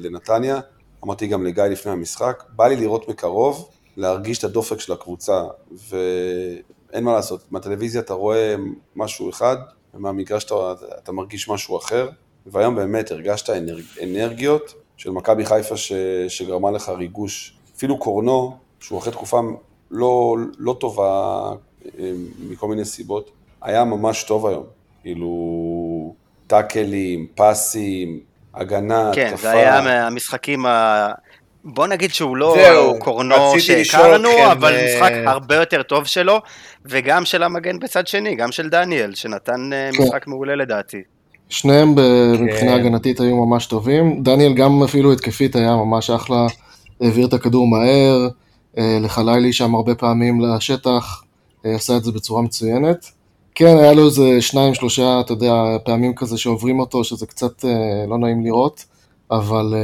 לנתניה, 0.00 0.60
אמרתי 1.04 1.26
גם 1.26 1.44
לגיא 1.44 1.64
לפני 1.64 1.92
המשחק, 1.92 2.44
בא 2.56 2.66
לי 2.66 2.76
לראות 2.76 3.08
מקרוב, 3.08 3.68
להרגיש 3.96 4.38
את 4.38 4.44
הדופק 4.44 4.80
של 4.80 4.92
הקבוצה, 4.92 5.44
ואין 5.88 7.04
מה 7.04 7.12
לעשות, 7.12 7.40
מהטלוויזיה 7.50 8.00
אתה 8.00 8.14
רואה 8.14 8.54
משהו 8.96 9.30
אחד, 9.30 9.56
ומהמגרש 9.94 10.44
אתה, 10.44 10.54
אתה 10.98 11.12
מרגיש 11.12 11.48
משהו 11.48 11.78
אחר, 11.78 12.08
והיום 12.46 12.74
באמת 12.74 13.10
הרגשת 13.10 13.50
אנרג, 13.50 13.82
אנרגיות 14.02 14.74
של 14.96 15.10
מכבי 15.10 15.46
חיפה 15.46 15.76
ש, 15.76 15.92
שגרמה 16.28 16.70
לך 16.70 16.88
ריגוש, 16.88 17.56
אפילו 17.76 17.98
קורנו, 17.98 18.56
שהוא 18.80 18.98
אחרי 18.98 19.12
תקופה 19.12 19.40
לא, 19.90 20.36
לא 20.58 20.76
טובה 20.80 21.50
אה, 21.98 22.12
מכל 22.48 22.68
מיני 22.68 22.84
סיבות, 22.84 23.30
היה 23.62 23.84
ממש 23.84 24.22
טוב 24.22 24.46
היום. 24.46 24.64
כאילו, 25.02 26.14
טאקלים, 26.46 27.26
פסים, 27.34 28.20
הגנה, 28.54 29.10
כן, 29.14 29.26
התקפה. 29.26 29.42
זה 29.42 29.50
היה 29.50 29.80
מהמשחקים 29.80 30.66
ה... 30.66 31.08
בוא 31.64 31.86
נגיד 31.86 32.14
שהוא 32.14 32.36
לא 32.36 32.54
זהו, 32.56 32.98
קורנו 32.98 33.60
שהכרנו, 33.60 34.30
אתכם, 34.30 34.50
אבל 34.50 34.74
אה, 34.74 34.84
משחק 34.84 35.12
הרבה 35.26 35.54
יותר 35.54 35.82
טוב 35.82 36.04
שלו, 36.04 36.40
וגם 36.84 37.24
של 37.24 37.42
המגן 37.42 37.78
בצד 37.78 38.06
שני, 38.06 38.34
גם 38.34 38.52
של 38.52 38.68
דניאל, 38.68 39.14
שנתן 39.14 39.72
אה, 39.72 39.90
כן. 39.92 40.02
משחק 40.02 40.26
מעולה 40.26 40.54
לדעתי. 40.54 41.02
שניהם 41.48 41.94
כן. 41.94 42.44
מבחינה 42.44 42.74
הגנתית 42.74 43.20
היו 43.20 43.46
ממש 43.46 43.66
טובים. 43.66 44.22
דניאל 44.22 44.54
גם 44.54 44.82
אפילו 44.82 45.12
התקפית 45.12 45.56
היה 45.56 45.76
ממש 45.76 46.10
אחלה, 46.10 46.46
העביר 47.00 47.26
את 47.26 47.32
הכדור 47.32 47.68
מהר, 47.68 48.28
אה, 48.78 48.98
לחלילי 49.00 49.52
שם 49.52 49.74
הרבה 49.74 49.94
פעמים 49.94 50.40
לשטח, 50.40 51.22
אה, 51.66 51.74
עשה 51.74 51.96
את 51.96 52.04
זה 52.04 52.12
בצורה 52.12 52.42
מצוינת. 52.42 53.06
כן, 53.54 53.76
היה 53.78 53.92
לו 53.92 54.06
איזה 54.06 54.40
שניים, 54.40 54.74
שלושה, 54.74 55.20
אתה 55.20 55.32
יודע, 55.32 55.52
פעמים 55.84 56.14
כזה 56.14 56.38
שעוברים 56.38 56.80
אותו, 56.80 57.04
שזה 57.04 57.26
קצת 57.26 57.64
אה, 57.64 58.06
לא 58.08 58.18
נעים 58.18 58.44
לראות, 58.44 58.84
אבל, 59.30 59.74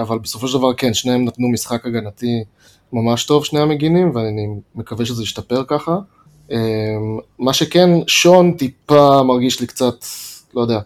אבל 0.00 0.18
בסופו 0.18 0.48
של 0.48 0.58
דבר 0.58 0.74
כן, 0.74 0.94
שניהם 0.94 1.24
נתנו 1.24 1.48
משחק 1.48 1.86
הגנתי 1.86 2.44
ממש 2.92 3.24
טוב, 3.24 3.44
שני 3.44 3.60
המגינים, 3.60 4.10
ואני 4.14 4.46
מקווה 4.74 5.06
שזה 5.06 5.22
ישתפר 5.22 5.64
ככה. 5.66 5.98
מה 7.38 7.52
שכן, 7.52 7.90
שון 8.06 8.52
טיפה 8.52 9.22
מרגיש 9.22 9.60
לי 9.60 9.66
קצת, 9.66 9.94
לא 10.54 10.60
יודע, 10.60 10.80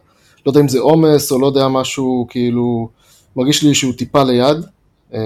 לא 0.46 0.50
יודע 0.50 0.60
אם 0.60 0.68
זה 0.68 0.78
עומס 0.80 1.32
או 1.32 1.38
לא 1.40 1.46
יודע 1.46 1.68
משהו, 1.68 2.26
כאילו, 2.30 2.88
מרגיש 3.36 3.62
לי 3.62 3.74
שהוא 3.74 3.92
טיפה 3.98 4.22
ליד. 4.22 4.56
אה, 5.14 5.20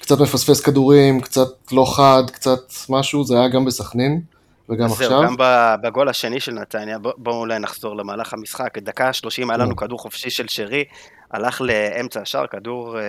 קצת 0.00 0.20
מפספס 0.20 0.60
כדורים, 0.60 1.20
קצת 1.20 1.48
לא 1.72 1.84
חד, 1.96 2.22
קצת 2.32 2.60
משהו, 2.88 3.24
זה 3.24 3.38
היה 3.38 3.48
גם 3.48 3.64
בסכנין 3.64 4.20
וגם 4.68 4.84
אז 4.86 4.92
עכשיו. 4.92 5.08
זהו, 5.08 5.22
גם 5.22 5.34
בגול 5.82 6.08
השני 6.08 6.40
של 6.40 6.52
נתניה, 6.52 6.98
בוא- 6.98 7.12
בואו 7.16 7.36
אולי 7.36 7.58
נחזור 7.58 7.96
למהלך 7.96 8.32
המשחק. 8.34 8.78
דקה 8.78 9.12
30 9.12 9.50
היה 9.50 9.56
לנו 9.56 9.76
כדור 9.76 9.98
חופשי 9.98 10.30
של 10.30 10.48
שרי, 10.48 10.84
הלך 11.30 11.60
לאמצע 11.60 12.20
השער, 12.20 12.46
כדור 12.46 12.98
אה, 12.98 13.02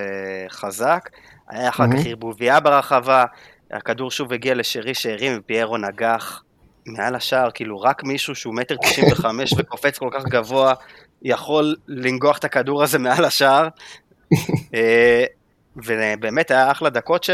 חזק, 0.49 1.09
היה 1.49 1.69
אחר 1.69 1.83
כך. 1.99 2.05
ערבוביה 2.05 2.59
ברחבה, 2.59 3.23
הכדור 3.71 4.11
שוב 4.11 4.33
הגיע 4.33 4.53
לשרי 4.55 4.93
שהרים 4.93 5.33
ופיירו 5.39 5.77
נגח 5.77 6.43
מעל 6.85 7.15
השער, 7.15 7.51
כאילו 7.53 7.81
רק 7.81 8.03
מישהו 8.03 8.35
שהוא 8.35 8.55
מטר 8.55 8.75
95 8.81 9.53
וקופץ 9.57 9.97
כל 9.97 10.09
כך 10.13 10.23
גבוה, 10.23 10.73
יכול 11.21 11.75
לנגוח 11.87 12.37
את 12.37 12.43
הכדור 12.43 12.83
הזה 12.83 12.99
מעל 12.99 13.25
השער. 13.25 13.67
אה, 14.75 15.25
ובאמת 15.75 16.51
היה 16.51 16.71
אחלה 16.71 16.89
דקות 16.89 17.23
ש... 17.23 17.29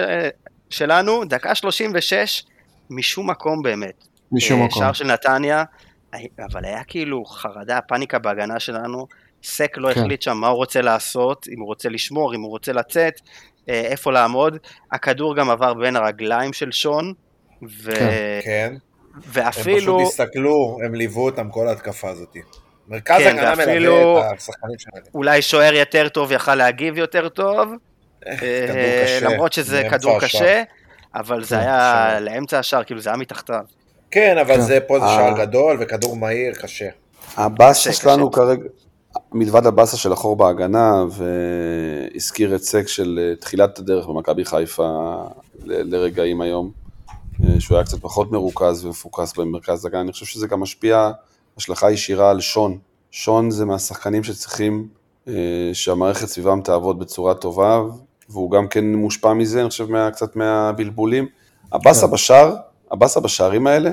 שלנו, 0.69 1.25
דקה 1.25 1.55
36, 1.55 2.43
משום 2.89 3.29
מקום 3.29 3.61
באמת. 3.61 4.03
משום 4.31 4.61
אה, 4.61 4.65
מקום. 4.65 4.81
שער 4.81 4.93
של 4.93 5.05
נתניה, 5.05 5.63
אבל 6.39 6.65
היה 6.65 6.83
כאילו 6.83 7.25
חרדה, 7.25 7.81
פאניקה 7.81 8.19
בהגנה 8.19 8.59
שלנו. 8.59 9.07
סק 9.43 9.77
לא 9.77 9.93
כן. 9.93 9.99
החליט 9.99 10.21
שם 10.21 10.37
מה 10.37 10.47
הוא 10.47 10.57
רוצה 10.57 10.81
לעשות, 10.81 11.47
אם 11.53 11.59
הוא 11.59 11.67
רוצה 11.67 11.89
לשמור, 11.89 12.35
אם 12.35 12.41
הוא 12.41 12.49
רוצה 12.49 12.73
לצאת, 12.73 13.21
אה, 13.69 13.81
איפה 13.81 14.11
לעמוד. 14.11 14.57
הכדור 14.91 15.35
גם 15.35 15.49
עבר 15.49 15.73
בין 15.73 15.95
הרגליים 15.95 16.53
של 16.53 16.71
שון, 16.71 17.13
ו... 17.69 17.91
כן, 18.43 18.75
הם 19.25 19.31
ואפילו, 19.33 19.97
פשוט 19.99 20.21
הסתכלו, 20.21 20.77
הם 20.85 20.95
ליוו 20.95 21.25
אותם 21.25 21.49
כל 21.49 21.67
ההתקפה 21.67 22.09
הזאת. 22.09 22.35
מרכז 22.87 23.17
כן, 23.17 23.37
הגנה 23.37 23.53
ואפילו- 23.57 23.93
מלווה 23.95 24.31
את 24.31 24.37
השחקנים 24.37 24.79
שלהם. 24.79 25.03
אולי 25.13 25.41
שוער 25.41 25.73
יותר 25.73 26.09
טוב 26.09 26.31
יכל 26.31 26.55
להגיב 26.55 26.97
יותר 26.97 27.29
טוב, 27.29 27.69
אה, 28.27 28.35
קשה, 28.37 29.19
למרות 29.21 29.53
שזה 29.53 29.83
כדור. 29.91 30.19
קשה, 30.19 30.63
אבל 31.15 31.43
זה 31.43 31.55
כן, 31.55 31.61
היה. 31.61 32.19
לאמצע 32.19 32.59
השער, 32.59 32.83
כאילו 32.83 33.01
זה 33.01 33.09
היה 33.09 33.17
מתחתיו. 33.17 33.61
כן, 34.11 34.37
אבל 34.37 34.55
כן. 34.55 34.61
זה 34.61 34.79
פה 34.87 34.99
זה 34.99 35.05
אה. 35.05 35.15
שער 35.15 35.45
גדול 35.45 35.77
וכדור 35.79 36.15
מהיר, 36.15 36.53
קשה. 36.53 36.89
הבאסה 37.37 37.93
שלנו. 37.93 38.31
כרגע, 38.31 38.63
מלבד 39.31 39.65
הבאסה 39.65 39.97
של 39.97 40.11
החור 40.11 40.35
בהגנה, 40.35 41.03
והזכיר 42.13 42.55
את 42.55 42.61
סק 42.63 42.87
של 42.87 43.19
אה, 43.21 43.35
תחילת 43.35 43.79
הדרך 43.79 44.07
במכבי 44.07 44.45
חיפה 44.45 45.15
לרגעים 45.65 46.41
היום, 46.41 46.71
אה, 46.75 46.88
שהוא 47.59 47.77
היה 47.77 47.85
קצת 47.85 47.97
פחות 48.01 48.31
מרוכז 48.31 48.85
ומפוקס 48.85 49.33
במרכז 49.37 49.85
הגנה, 49.85 50.01
אני 50.01 50.11
חושב 50.11 50.25
שזה 50.25 50.47
גם 50.47 50.59
משפיע 50.59 51.11
השלכה 51.57 51.91
ישירה 51.91 52.29
על 52.29 52.41
שון. 52.41 52.77
שון 53.11 53.51
זה 53.51 53.65
מהשחקנים 53.65 54.23
שצריכים 54.23 54.87
אה, 55.27 55.33
שהמערכת 55.73 56.27
סביבם 56.27 56.61
תעבוד 56.61 56.99
בצורה 56.99 57.33
טובה, 57.33 57.81
והוא 58.29 58.51
גם 58.51 58.67
כן 58.67 58.95
מושפע 58.95 59.33
מזה, 59.33 59.61
אני 59.61 59.69
חושב, 59.69 59.91
מה, 59.91 60.11
קצת 60.11 60.35
מהבלבולים. 60.35 61.27
הבאסה 61.71 62.07
כן. 62.07 62.13
בשער, 62.13 62.55
הבאסה 62.91 63.19
בשערים 63.19 63.67
האלה, 63.67 63.91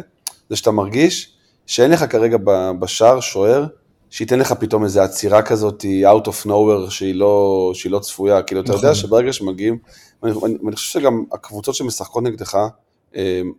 זה 0.51 0.57
שאתה 0.57 0.71
מרגיש 0.71 1.33
שאין 1.67 1.91
לך 1.91 2.05
כרגע 2.11 2.37
בשער 2.81 3.21
שוער, 3.21 3.67
שייתן 4.11 4.39
לך 4.39 4.53
פתאום 4.53 4.85
איזו 4.85 5.01
עצירה 5.01 5.43
כזאת, 5.43 5.85
out 5.85 6.27
of 6.27 6.47
nowhere, 6.47 6.91
שהיא 6.91 7.15
לא, 7.15 7.71
שהיא 7.75 7.93
לא 7.93 7.99
צפויה. 7.99 8.43
כאילו, 8.43 8.61
אתה 8.61 8.73
יודע 8.73 8.91
נכון. 8.91 8.95
שברגע 8.95 9.33
שמגיעים, 9.33 9.79
אני, 10.23 10.33
אני, 10.45 10.55
אני 10.67 10.77
חושב 10.77 11.01
שגם 11.01 11.25
הקבוצות 11.33 11.75
שמשחקות 11.75 12.23
נגדך 12.23 12.55
אה, 12.55 12.69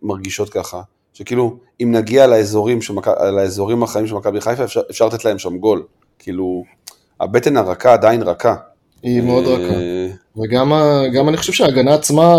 מרגישות 0.02 0.48
ככה, 0.48 0.80
שכאילו, 1.12 1.56
אם 1.82 1.92
נגיע 1.92 2.26
לאזורים, 2.26 2.82
של 2.82 2.92
מכ- 2.94 3.20
לאזורים 3.32 3.82
החיים 3.82 4.06
של 4.06 4.14
מכבי 4.14 4.40
חיפה, 4.40 4.64
אפשר, 4.64 4.80
אפשר 4.90 5.06
לתת 5.06 5.24
להם 5.24 5.38
שם 5.38 5.58
גול. 5.58 5.82
כאילו, 6.18 6.64
הבטן 7.20 7.56
הרכה 7.56 7.92
עדיין 7.92 8.22
רכה. 8.22 8.54
היא 9.02 9.22
מאוד 9.22 9.44
רכה. 9.46 9.74
אה, 9.74 10.08
וגם 10.36 11.28
אני 11.28 11.36
חושב 11.36 11.52
שההגנה 11.52 11.94
עצמה, 11.94 12.34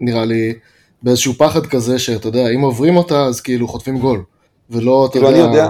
נראה 0.00 0.24
לי, 0.24 0.54
באיזשהו 1.02 1.32
פחד 1.34 1.66
כזה, 1.66 1.98
שאתה 1.98 2.28
יודע, 2.28 2.48
אם 2.48 2.60
עוברים 2.60 2.96
אותה, 2.96 3.24
אז 3.26 3.40
כאילו 3.40 3.68
חוטפים 3.68 3.98
גול. 3.98 4.22
ולא, 4.70 5.06
אתה 5.06 5.12
כאילו, 5.12 5.30
יודע... 5.30 5.44
אני 5.44 5.54
יודע, 5.56 5.68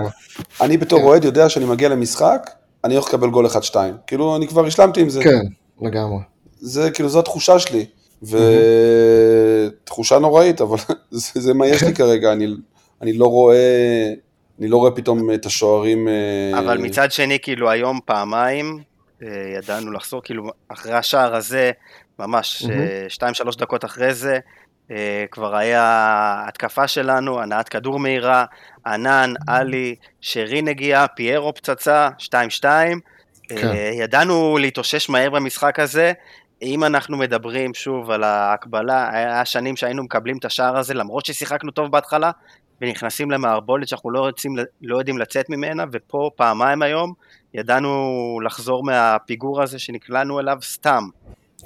אני 0.61 0.77
בתור 0.77 0.99
כן. 0.99 1.05
אוהד 1.05 1.25
יודע 1.25 1.49
שאני 1.49 1.65
מגיע 1.65 1.89
למשחק, 1.89 2.51
אני 2.85 2.95
הולך 2.95 3.09
לקבל 3.09 3.31
גול 3.31 3.47
1-2. 3.47 3.75
כאילו, 4.07 4.37
אני 4.37 4.49
כבר 4.49 4.67
השלמתי 4.67 5.01
עם 5.01 5.09
זה. 5.09 5.23
כן, 5.23 5.41
לגמרי. 5.83 6.19
זה 6.61 6.91
כאילו, 6.91 7.09
זו 7.09 7.19
התחושה 7.19 7.59
שלי. 7.59 7.87
ותחושה 8.23 10.18
נוראית, 10.18 10.61
אבל 10.61 10.77
זה, 11.11 11.41
זה 11.41 11.55
מה 11.55 11.66
יש 11.66 11.83
לי 11.83 11.95
כרגע, 11.95 12.33
אני, 12.33 12.47
אני 13.03 13.12
לא 13.12 13.27
רואה, 13.27 14.12
אני 14.59 14.68
לא 14.68 14.77
רואה 14.77 14.91
פתאום 14.91 15.35
את 15.35 15.47
השוערים... 15.47 16.09
אה, 16.09 16.59
אבל 16.59 16.79
מצד 16.79 17.12
שני, 17.12 17.39
כאילו 17.43 17.71
היום 17.71 18.01
פעמיים 18.05 18.83
אה, 19.23 19.29
ידענו 19.57 19.93
לחזור, 19.93 20.23
כאילו 20.23 20.51
אחרי 20.68 20.93
השער 20.93 21.35
הזה, 21.35 21.71
ממש. 22.18 22.64
אה, 22.71 23.05
שתיים 23.09 23.35
שלוש 23.35 23.57
דקות 23.57 23.85
אחרי 23.85 24.14
זה, 24.14 24.39
אה, 24.91 25.25
כבר 25.31 25.57
היה 25.57 26.45
התקפה 26.49 26.89
שלנו, 26.89 27.41
הנעת 27.41 27.68
כדור 27.68 27.99
מהירה, 27.99 28.45
ענן, 28.87 29.33
עלי, 29.49 29.95
שרי 30.21 30.62
נגיעה, 30.62 31.09
פיירו 31.09 31.55
פצצה, 31.55 32.09
2-2. 32.18 32.31
כן. 33.49 33.68
אה, 33.68 33.91
ידענו 33.95 34.59
להתאושש 34.59 35.09
מהר 35.09 35.31
במשחק 35.31 35.79
הזה. 35.79 36.12
אם 36.63 36.85
אנחנו 36.85 37.17
מדברים 37.17 37.75
שוב 37.75 38.11
על 38.11 38.25
ההקבלה, 38.25 39.11
היה 39.13 39.45
שנים 39.45 39.77
שהיינו 39.77 40.03
מקבלים 40.03 40.37
את 40.39 40.45
השער 40.45 40.77
הזה 40.77 40.95
למרות 40.95 41.27
ששיחקנו 41.27 41.71
טוב 41.71 41.93
בהתחלה, 41.93 42.31
ונכנסים 42.81 43.31
למערבולת 43.31 43.89
שאנחנו 43.89 44.11
לא, 44.11 44.21
רוצים, 44.21 44.57
לא 44.83 44.99
יודעים 44.99 45.19
לצאת 45.19 45.51
ממנה, 45.51 45.85
ופה 45.93 46.31
פעמיים 46.37 46.83
היום 46.83 47.13
ידענו 47.55 48.41
לחזור 48.45 48.85
מהפיגור 48.85 49.63
הזה 49.63 49.79
שנקלענו 49.79 50.41
אליו 50.41 50.57
סתם. 50.63 51.05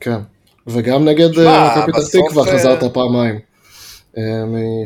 כן. 0.00 0.18
וגם 0.66 1.04
נגד 1.04 1.38
אה, 1.38 1.76
מכבי 1.78 1.92
פתח 1.92 1.98
בסוף, 1.98 2.28
תקווה 2.28 2.46
אה, 2.46 2.52
חזרת 2.52 2.84
פעמיים. 2.94 3.38
אה, 4.18 4.22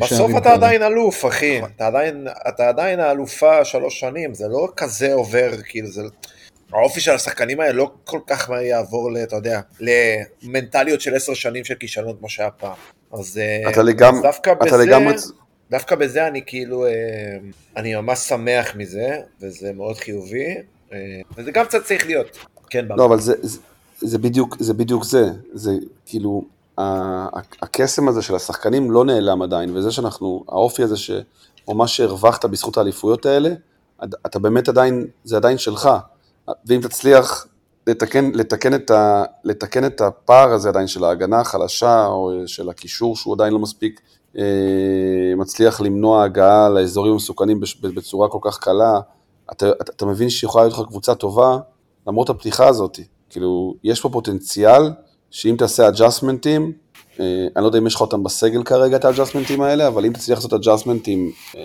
בסוף 0.01 0.31
אתה. 0.37 0.53
עדיין 0.53 0.83
אלוף, 0.83 1.25
אחי. 1.25 1.61
אתה 1.75 1.87
עדיין, 1.87 2.27
אתה 2.47 2.69
עדיין 2.69 2.99
האלופה 2.99 3.65
שלוש 3.65 3.99
שנים, 3.99 4.33
זה 4.33 4.47
לא 4.47 4.67
כזה 4.77 5.13
עובר, 5.13 5.49
כאילו, 5.65 5.87
זה... 5.87 6.01
האופי 6.73 6.99
של 6.99 7.11
השחקנים 7.11 7.59
האלה 7.59 7.73
לא 7.73 7.91
כל 8.03 8.19
כך 8.27 8.49
מהר 8.49 8.61
יעבור, 8.61 9.09
אתה 9.23 9.35
יודע, 9.35 9.61
למנטליות 9.79 11.01
של 11.01 11.15
עשר 11.15 11.33
שנים 11.33 11.65
של 11.65 11.75
כישלון 11.75 12.15
כמו 12.19 12.29
שהיה 12.29 12.51
פעם. 12.51 12.73
אז 13.13 13.37
אה, 13.37 13.69
אתה 13.71 13.81
לגמ- 13.83 14.15
אז 14.15 14.21
דווקא 14.21 14.51
אתה 14.51 14.65
בזה, 14.65 14.77
לגמרי... 14.77 15.13
דווקא 15.71 15.95
בזה 15.95 16.27
אני 16.27 16.41
כאילו, 16.45 16.85
אה, 16.85 16.91
אני 17.77 17.95
ממש 17.95 18.19
שמח 18.19 18.75
מזה, 18.75 19.17
וזה 19.41 19.73
מאוד 19.73 19.97
חיובי, 19.97 20.55
אה, 20.93 20.97
וזה 21.37 21.51
גם 21.51 21.65
קצת 21.65 21.83
צריך 21.83 22.05
להיות. 22.05 22.37
כן, 22.69 22.85
לא, 22.97 23.05
אבל 23.05 23.19
זה, 23.19 23.33
זה, 23.41 23.59
זה, 23.97 24.17
בדיוק, 24.17 24.55
זה 24.59 24.73
בדיוק 24.73 25.03
זה. 25.03 25.25
זה 25.53 25.71
כאילו, 26.05 26.45
הקסם 27.61 28.07
הזה 28.07 28.21
של 28.21 28.35
השחקנים 28.35 28.91
לא 28.91 29.05
נעלם 29.05 29.41
עדיין, 29.41 29.77
וזה 29.77 29.91
שאנחנו, 29.91 30.43
האופי 30.49 30.83
הזה 30.83 30.97
ש... 30.97 31.11
או 31.67 31.73
מה 31.73 31.87
שהרווחת 31.87 32.45
בזכות 32.45 32.77
האליפויות 32.77 33.25
האלה, 33.25 33.49
אתה 34.25 34.39
באמת 34.39 34.69
עדיין, 34.69 35.07
זה 35.23 35.37
עדיין 35.37 35.57
שלך. 35.57 35.89
ואם 36.65 36.81
תצליח 36.81 37.47
לתקן, 37.87 38.31
לתקן, 38.33 38.73
את 38.73 38.91
ה, 38.91 39.23
לתקן 39.43 39.85
את 39.85 40.01
הפער 40.01 40.53
הזה 40.53 40.69
עדיין 40.69 40.87
של 40.87 41.03
ההגנה 41.03 41.39
החלשה, 41.39 42.05
או 42.05 42.31
של 42.45 42.69
הקישור 42.69 43.15
שהוא 43.15 43.33
עדיין 43.33 43.53
לא 43.53 43.59
מספיק 43.59 44.01
אה, 44.37 44.43
מצליח 45.37 45.81
למנוע 45.81 46.23
הגעה 46.23 46.69
לאזורים 46.69 47.13
המסוכנים 47.13 47.61
בצורה 47.81 48.27
כל 48.27 48.39
כך 48.41 48.59
קלה, 48.59 48.99
אתה, 49.51 49.69
אתה, 49.69 49.91
אתה 49.91 50.05
מבין 50.05 50.29
שיכולה 50.29 50.63
להיות 50.63 50.77
לך 50.77 50.85
קבוצה 50.87 51.15
טובה 51.15 51.57
למרות 52.07 52.29
הפתיחה 52.29 52.67
הזאת. 52.67 52.99
כאילו, 53.29 53.75
יש 53.83 54.01
פה 54.01 54.09
פוטנציאל 54.09 54.91
שאם 55.31 55.55
תעשה 55.57 55.87
אג'אסמנטים, 55.87 56.71
אה, 57.19 57.47
אני 57.55 57.63
לא 57.63 57.67
יודע 57.67 57.79
אם 57.79 57.87
יש 57.87 57.95
לך 57.95 58.01
אותם 58.01 58.23
בסגל 58.23 58.63
כרגע, 58.63 58.95
את 58.95 59.05
האג'אסמנטים 59.05 59.61
האלה, 59.61 59.87
אבל 59.87 60.05
אם 60.05 60.13
תצליח 60.13 60.37
לעשות 60.37 60.53
אג'אסמנטים 60.53 61.31
אה, 61.57 61.61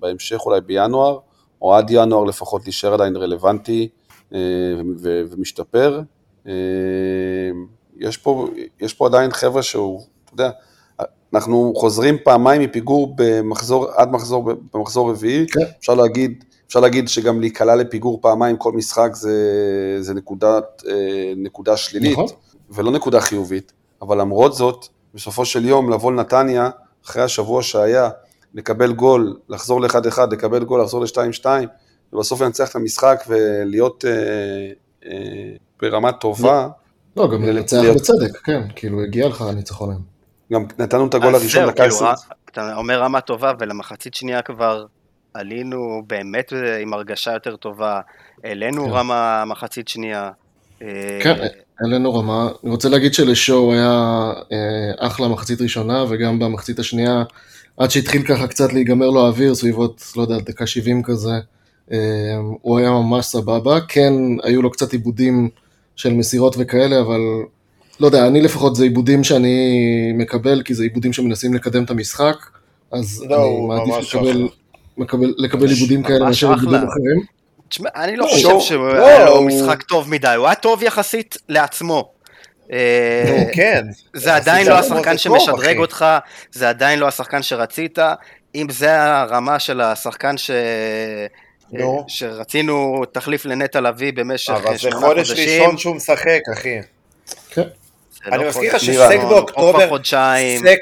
בהמשך 0.00 0.40
אולי 0.46 0.60
בינואר, 0.60 1.18
או 1.62 1.74
עד 1.74 1.90
ינואר 1.90 2.24
לפחות 2.24 2.64
להישאר 2.64 2.94
עדיין 2.94 3.16
רלוונטי 3.16 3.82
אה, 3.82 4.01
ומשתפר, 5.30 6.00
אה, 6.46 6.52
יש 7.96 8.16
פה, 8.16 8.48
יש 8.80 8.94
פה 8.94 9.06
עדיין 9.06 9.30
חבר'ה 9.30 9.62
שהוא, 9.62 10.00
אתה 10.24 10.32
יודע, 10.34 10.50
אנחנו 11.34 11.72
חוזרים 11.76 12.16
פעמיים 12.24 12.62
מפיגור 12.62 13.14
במחזור, 13.16 13.90
עד 13.96 14.10
מחזור, 14.10 14.50
במחזור 14.74 15.10
רביעי, 15.10 15.46
כן. 15.46 15.60
אפשר 15.78 15.94
להגיד, 15.94 16.44
אפשר 16.66 16.80
להגיד 16.80 17.08
שגם 17.08 17.40
להיקלע 17.40 17.76
לפיגור 17.76 18.18
פעמיים 18.22 18.56
כל 18.56 18.72
משחק 18.72 19.10
זה, 19.12 19.32
זה 20.00 20.14
נקודת, 20.14 20.82
אה, 20.88 21.32
נקודה 21.36 21.76
שלילית, 21.76 22.12
נכון. 22.12 22.26
ולא 22.70 22.90
נקודה 22.90 23.20
חיובית, 23.20 23.72
אבל 24.02 24.20
למרות 24.20 24.54
זאת, 24.54 24.86
בסופו 25.14 25.44
של 25.44 25.64
יום 25.64 25.92
לבוא 25.92 26.12
לנתניה, 26.12 26.70
אחרי 27.06 27.22
השבוע 27.22 27.62
שהיה, 27.62 28.10
לקבל 28.54 28.92
גול, 28.92 29.36
לחזור 29.48 29.80
ל-1-1, 29.80 30.18
לקבל 30.30 30.64
גול, 30.64 30.82
לחזור 30.82 31.00
ל-2-2, 31.00 31.46
ובסוף 32.12 32.40
לנצח 32.40 32.70
את 32.70 32.76
המשחק 32.76 33.24
ולהיות 33.28 34.04
אה, 34.04 34.12
אה, 35.06 35.52
ברמה 35.82 36.12
טובה, 36.12 36.68
לא, 37.16 37.30
גם 37.32 37.42
לנצח 37.42 37.76
להיות- 37.76 37.96
בצדק, 37.96 38.36
כן. 38.44 38.62
כאילו, 38.76 39.02
הגיע 39.02 39.28
לך 39.28 39.42
הניצחון 39.42 39.90
היום. 39.90 40.02
גם 40.52 40.64
נתנו 40.78 41.06
את 41.06 41.14
הגול 41.14 41.34
הראשון 41.34 41.66
דקה 41.66 41.72
כאילו, 41.72 41.94
20. 41.94 42.10
אתה 42.52 42.76
אומר 42.76 43.02
רמה 43.02 43.20
טובה, 43.20 43.52
ולמחצית 43.58 44.14
שנייה 44.14 44.42
כבר 44.42 44.86
עלינו 45.34 46.02
באמת 46.06 46.52
עם 46.82 46.92
הרגשה 46.92 47.32
יותר 47.32 47.56
טובה, 47.56 48.00
העלינו 48.44 48.84
כן. 48.84 48.90
רמה 48.90 49.44
מחצית 49.46 49.88
שנייה. 49.88 50.30
אה, 50.82 51.18
כן, 51.22 51.34
אין 51.84 51.90
לנו 51.90 52.14
רמה. 52.14 52.48
אני 52.64 52.70
רוצה 52.70 52.88
להגיד 52.88 53.14
שלשואו 53.14 53.72
היה 53.72 53.90
אה, 54.52 55.06
אחלה 55.06 55.28
מחצית 55.28 55.60
ראשונה, 55.60 56.04
וגם 56.08 56.38
במחצית 56.38 56.78
השנייה, 56.78 57.22
עד 57.76 57.90
שהתחיל 57.90 58.22
ככה 58.26 58.46
קצת 58.46 58.72
להיגמר 58.72 59.10
לו 59.10 59.24
האוויר, 59.24 59.54
סביבות, 59.54 60.02
לא 60.16 60.22
יודע, 60.22 60.38
דקה 60.38 60.66
70 60.66 61.02
כזה, 61.02 61.30
אה, 61.30 61.38
הוא 62.62 62.78
היה 62.78 62.90
ממש 62.90 63.26
סבבה. 63.26 63.78
כן, 63.88 64.12
היו 64.42 64.62
לו 64.62 64.70
קצת 64.70 64.92
עיבודים 64.92 65.48
של 65.96 66.12
מסירות 66.12 66.56
וכאלה, 66.58 67.00
אבל 67.00 67.20
לא 68.00 68.06
יודע, 68.06 68.26
אני 68.26 68.40
לפחות 68.40 68.76
זה 68.76 68.84
עיבודים 68.84 69.24
שאני 69.24 69.72
מקבל, 70.14 70.62
כי 70.64 70.74
זה 70.74 70.82
עיבודים 70.82 71.12
שמנסים 71.12 71.54
לקדם 71.54 71.84
את 71.84 71.90
המשחק, 71.90 72.36
אז 72.92 73.24
לא, 73.28 73.44
אני 73.44 73.66
מעדיף 73.66 74.14
לקבל. 74.14 74.48
מקבל, 74.98 75.34
לקבל 75.38 75.60
ממש- 75.66 75.72
עיבודים 75.72 76.02
כאלה 76.02 76.24
מאשר. 76.24 76.48
עיבודים 76.50 76.74
אחרים. 76.74 77.20
תשמע, 77.68 77.88
אני 77.96 78.16
לא 78.16 78.24
לא, 78.26 78.30
חושב 78.30 78.42
שואו- 78.42 78.60
שהיה 78.60 78.78
לא, 79.18 79.24
לו 79.24 79.36
הוא- 79.36 79.46
משחק 79.46 79.82
טוב 79.82 80.10
מדי, 80.10 80.34
הוא 80.36 80.46
היה 80.46 80.54
טוב 80.54 80.82
יחסית 80.82 81.36
לעצמו. 81.48 82.10
אה, 82.72 83.44
כן. 83.52 83.82
זה 84.14 84.34
עדיין 84.36 84.66
לא 84.66 84.78
השחקן 84.78 85.18
שמשדרג. 85.18 85.78
אותך, 85.78 86.04
זה 86.52 86.68
עדיין 86.68 86.98
לא 86.98 87.08
השחקן 87.08 87.42
שרצית. 87.42 87.98
אם 88.54 88.66
זה 88.70 89.02
הרמה 89.02 89.58
של 89.58 89.80
השחקן 89.80 90.36
ש... 90.36 90.50
נו. 91.72 92.04
שרצינו 92.08 93.02
תחליף 93.12 93.44
לנטע 93.44 93.80
לביא 93.80 94.12
במשך 94.12 94.50
אבל 94.52 94.72
זה 94.72 94.78
שמונה 94.78 95.06
חודש 95.06 95.28
חודשים, 95.28 95.60
ראשון 95.62 95.78
שהוא 95.78 95.96
משחק, 95.96 96.40
אחי. 96.52 96.78
כן. 97.50 97.62
אני 98.26 98.38
לא 98.38 98.48
מזכיר 98.48 98.74
לך 98.76 98.80
שסק 98.80 98.92
באוקטובר- 99.28 99.78
סק, 100.64 100.78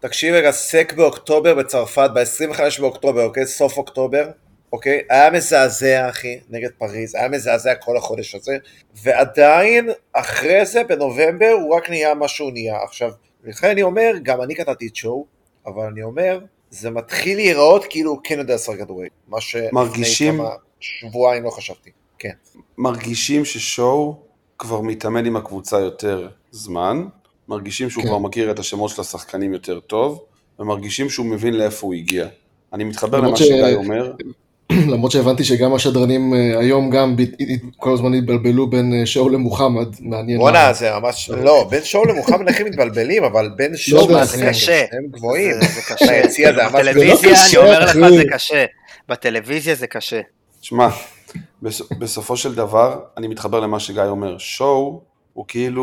תקשיב 0.00 0.34
רגע, 0.34 0.50
סק 0.50 0.92
באוקטובר 0.96 1.54
בצרפת, 1.54 2.10
ב-25 2.14 2.80
באוקטובר, 2.80 3.24
אוקיי? 3.24 3.46
סוף 3.46 3.76
אוקטובר, 3.78 4.28
אוקיי? 4.72 5.00
היה 5.10 5.30
מזעזע, 5.30 6.08
אחי, 6.08 6.40
נגד 6.50 6.68
פריז, 6.78 7.14
היה 7.14 7.28
מזעזע 7.28 7.74
כל 7.74 7.96
החודש 7.96 8.34
הזה, 8.34 8.56
ועדיין, 9.02 9.90
אחרי 10.12 10.66
זה, 10.66 10.84
בנובמבר, 10.84 11.50
הוא 11.62 11.74
רק 11.74 11.90
נהיה 11.90 12.14
מה 12.14 12.28
שהוא 12.28 12.52
נהיה. 12.52 12.76
עכשיו, 12.84 13.10
לכן 13.44 13.68
אני 13.68 13.82
אומר, 13.82 14.12
גם 14.22 14.42
אני 14.42 14.54
קטעתי 14.54 14.86
את 14.86 14.96
שואו, 14.96 15.26
אבל 15.66 15.82
אני 15.86 16.02
אומר, 16.02 16.38
זה 16.70 16.90
מתחיל 16.90 17.36
להיראות 17.36 17.84
כאילו 17.90 18.10
הוא 18.10 18.18
כן 18.24 18.38
יודע 18.38 18.54
לשחק 18.54 18.78
כדורגל. 18.78 19.08
מה 19.28 19.40
שלפני 19.40 19.68
מרגישים- 19.72 20.34
כמה 20.36 20.48
שבועיים 20.80 21.44
לא 21.44 21.50
חשבתי. 21.50 21.90
כן. 22.18 22.30
מרגישים 22.78 23.44
ששואו 23.44 24.16
כבר 24.58 24.80
מתאמן 24.80 25.26
עם 25.26 25.36
הקבוצה 25.36 25.78
יותר 25.80 26.28
זמן, 26.50 27.06
מרגישים 27.48 27.90
שהוא 27.90 28.02
כן. 28.02 28.08
כבר 28.08 28.18
מכיר 28.18 28.50
את 28.50 28.58
השמות 28.58 28.90
של 28.90 29.00
השחקנים 29.00 29.52
יותר 29.52 29.80
טוב, 29.80 30.24
ומרגישים 30.58 31.10
שהוא 31.10 31.26
מבין 31.26 31.54
לאיפה 31.54 31.86
הוא 31.86 31.94
הגיע. 31.94 32.26
אני 32.72 32.84
מתחבר 32.84 33.20
למה 33.20 33.36
ש- 33.36 33.42
שגיא 33.42 33.74
אומר, 33.76 34.12
למרות 34.92 35.10
שהבנתי 35.10 35.44
שגם 35.44 35.74
השדרנים 35.74 36.34
אה, 36.34 36.58
היום 36.58 36.90
גם 36.90 37.16
כל 37.76 37.92
הזמן 37.94 38.14
התבלבלו 38.14 38.66
בין 38.70 38.92
אה, 39.00 39.06
שואו 39.06 39.28
למוחמד, 39.28 39.86
מעניין. 40.00 40.38
בואנה. 40.38 40.72
זה 40.72 40.90
ממש, 41.00 41.30
לא, 41.30 41.66
בין 41.70 41.84
שואו 41.84 42.04
למוחמד 42.04 42.48
איך 42.48 42.60
הם 42.60 42.66
מתבלבלים, 42.66 43.24
אבל 43.24 43.50
בין 43.56 43.72
יודע, 43.88 44.24
זה 44.24 44.36
למוחמד, 44.36 44.50
קשה. 44.52 44.84
הם 44.92 45.06
גבוהים. 45.10 45.52
זה- 45.54 45.60
זה 45.60 45.82
קשה. 45.94 46.22
זה 46.28 46.52
ממש... 46.52 46.72
בטלוויזיה, 46.72 47.30
אני 47.48 47.56
אומר 47.56 47.80
לך, 47.84 47.90
אחי. 47.90 48.16
זה 48.16 48.22
קשה. 48.32 48.64
בטלוויזיה 49.08 49.74
זה 49.74 49.86
קשה. 49.86 50.20
שמע, 50.60 50.88
בס- 51.62 51.92
בסופו 51.98 52.36
של 52.36 52.54
דבר, 52.54 53.00
אני 53.16 53.28
מתחבר 53.28 53.60
למה 53.60 53.80
שגיא 53.80 54.02
אומר. 54.02 54.38
שואו, 54.38 55.00
הוא 55.32 55.44
כאילו, 55.48 55.82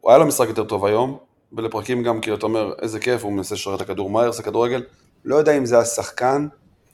הוא 0.00 0.10
היה 0.10 0.18
לו 0.18 0.26
משחק 0.26 0.48
יותר 0.48 0.64
טוב 0.64 0.84
היום, 0.84 1.16
ולפרקים 1.52 2.02
גם, 2.02 2.20
כאילו, 2.20 2.36
אתה 2.36 2.46
אומר, 2.46 2.72
איזה 2.82 3.00
כיף, 3.00 3.24
הוא 3.24 3.32
מנסה 3.32 3.54
לשרת 3.54 3.76
את 3.76 3.90
הכדור 3.90 4.10
מהר, 4.10 4.32
זה 4.32 4.42
כדורגל. 4.42 4.82
לא 5.24 5.36
יודע 5.36 5.56
אם 5.56 5.66
זה 5.66 5.78
השחקן, 5.78 6.46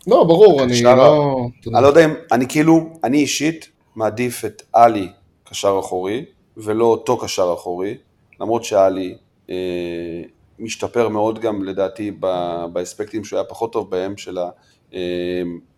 לא, 0.07 0.25
ברור, 0.25 0.63
אני 0.63 0.83
לא... 0.83 1.37
אני 1.75 1.83
לא 1.83 1.89
יודע 1.89 2.05
אם, 2.05 2.15
אני 2.33 2.49
כאילו, 2.49 2.91
אני 3.05 3.19
אישית 3.19 3.69
מעדיף 3.97 4.45
את 4.45 4.63
עלי 4.73 5.09
קשר 5.45 5.77
אחורי, 5.81 6.25
ולא 6.57 6.85
אותו 6.85 7.19
קשר 7.19 7.55
אחורי, 7.55 7.97
למרות 8.41 8.65
שעלי 8.65 9.17
אה, 9.51 10.23
משתפר 10.59 11.09
מאוד 11.09 11.39
גם 11.39 11.65
לדעתי 11.65 12.11
ב- 12.21 12.65
באספקטים 12.73 13.25
שהוא 13.25 13.37
היה 13.37 13.45
פחות 13.45 13.73
טוב 13.73 13.91
בהם, 13.91 14.17
של 14.17 14.39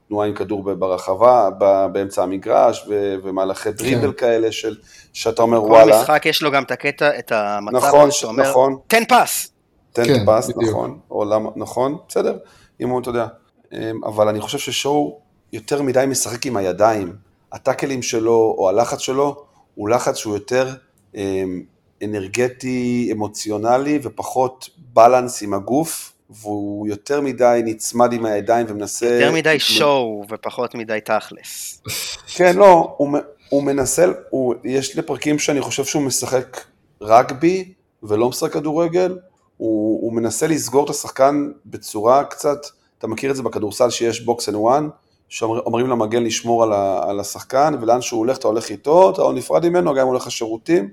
התנועה 0.06 0.28
עם 0.28 0.34
כדור 0.34 0.74
ברחבה, 0.74 1.48
ב- 1.58 1.86
באמצע 1.92 2.22
המגרש, 2.22 2.84
ו- 2.88 3.14
ומהלכי 3.22 3.72
דריבל 3.72 4.12
כאלה 4.12 4.52
של, 4.52 4.76
שאתה 5.12 5.42
אומר 5.42 5.60
כל 5.60 5.66
וואלה, 5.66 6.00
משחק 6.02 6.26
יש 6.26 6.42
לו 6.42 6.50
גם 6.50 6.62
את 6.62 6.70
הקטע, 6.70 7.18
את 7.18 7.32
המצב 7.32 7.76
נכון, 7.76 8.10
שאתה 8.10 8.26
אומר, 8.26 8.50
נכון, 8.50 8.76
תן 8.86 9.02
פס. 9.04 9.52
תן 9.92 10.04
כן, 10.04 10.22
הפס, 10.22 10.48
בדיוק. 10.48 10.70
נכון, 10.70 10.98
או 11.10 11.24
למה, 11.24 11.50
נכון, 11.56 11.96
בסדר, 12.08 12.38
אם 12.80 12.88
הוא, 12.88 13.00
אתה 13.00 13.10
יודע. 13.10 13.26
אמ, 13.74 14.04
אבל 14.04 14.28
אני 14.28 14.40
חושב 14.40 14.58
ששואו 14.58 15.18
יותר 15.52 15.82
מדי 15.82 16.04
משחק 16.08 16.46
עם 16.46 16.56
הידיים. 16.56 17.12
הטאקלים 17.52 18.02
שלו, 18.02 18.54
או 18.58 18.68
הלחץ 18.68 18.98
שלו, 18.98 19.44
הוא 19.74 19.88
לחץ 19.88 20.16
שהוא 20.16 20.34
יותר 20.34 20.74
אמ, 21.14 21.62
אנרגטי, 22.04 23.08
אמוציונלי, 23.12 23.98
ופחות 24.02 24.68
בלנס 24.76 25.42
עם 25.42 25.54
הגוף, 25.54 26.12
והוא 26.30 26.88
יותר 26.88 27.20
מדי 27.20 27.60
נצמד 27.64 28.12
עם 28.12 28.26
הידיים 28.26 28.66
ומנסה... 28.68 29.06
יותר 29.06 29.32
מדי 29.32 29.58
שואו 29.58 30.24
ופחות 30.30 30.74
מדי 30.74 30.98
תכלס. 31.04 31.82
כן, 32.26 32.56
לא, 32.56 32.94
הוא, 32.96 33.18
הוא 33.48 33.62
מנסה, 33.62 34.06
הוא, 34.30 34.54
יש 34.64 34.96
לפרקים 34.96 35.38
שאני 35.38 35.60
חושב 35.60 35.84
שהוא 35.84 36.02
משחק 36.02 36.60
רגבי 37.00 37.72
ולא 38.02 38.28
משחק 38.28 38.52
כדורגל, 38.52 39.18
הוא, 39.56 40.02
הוא 40.02 40.12
מנסה 40.12 40.46
לסגור 40.46 40.84
את 40.84 40.90
השחקן 40.90 41.50
בצורה 41.66 42.24
קצת, 42.24 42.58
אתה 42.98 43.06
מכיר 43.06 43.30
את 43.30 43.36
זה 43.36 43.42
בכדורסל 43.42 43.90
שיש 43.90 44.20
box 44.20 44.48
and 44.48 44.56
one, 44.56 44.88
שאומרים 45.28 45.86
למגן 45.86 46.22
לשמור 46.22 46.62
על, 46.62 46.72
ה, 46.72 47.00
על 47.10 47.20
השחקן, 47.20 47.74
ולאן 47.80 48.02
שהוא 48.02 48.18
הולך 48.18 48.38
אתה 48.38 48.48
הולך 48.48 48.70
איתו, 48.70 49.10
אתה 49.10 49.22
לא 49.22 49.32
נפרד 49.32 49.68
ממנו, 49.68 49.90
גם 49.94 50.00
אם 50.00 50.06
הוא 50.06 50.10
הולך 50.12 50.26
לשירותים, 50.26 50.88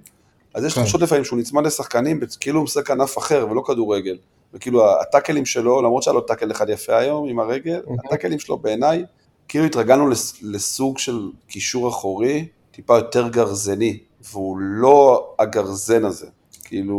אז 0.53 0.63
יש 0.65 0.73
כן. 0.73 0.81
תחושות 0.81 1.01
לפעמים 1.01 1.23
שהוא 1.25 1.39
נצמד 1.39 1.65
לשחקנים, 1.65 2.19
כאילו 2.39 2.57
הוא 2.59 2.63
משחק 2.63 2.91
ענף 2.91 3.17
אחר 3.17 3.47
ולא 3.51 3.61
כדורגל, 3.65 4.17
וכאילו 4.53 5.01
הטאקלים 5.01 5.45
שלו, 5.45 5.81
למרות 5.81 6.03
שהיה 6.03 6.13
לו 6.15 6.21
טאקל 6.21 6.51
אחד 6.51 6.69
יפה 6.69 6.97
היום 6.97 7.27
עם 7.29 7.39
הרגל, 7.39 7.81
הטאקלים 8.05 8.39
שלו 8.39 8.57
בעיניי 8.57 9.03
כאילו 9.47 9.65
התרגלנו 9.65 10.09
לס- 10.09 10.39
לסוג 10.41 10.97
של 10.97 11.29
קישור 11.47 11.89
אחורי, 11.89 12.47
טיפה 12.71 12.97
יותר 12.97 13.27
גרזני, 13.27 13.99
והוא 14.31 14.57
לא 14.59 15.27
הגרזן 15.39 16.05
הזה. 16.05 16.27
כאילו, 16.63 16.93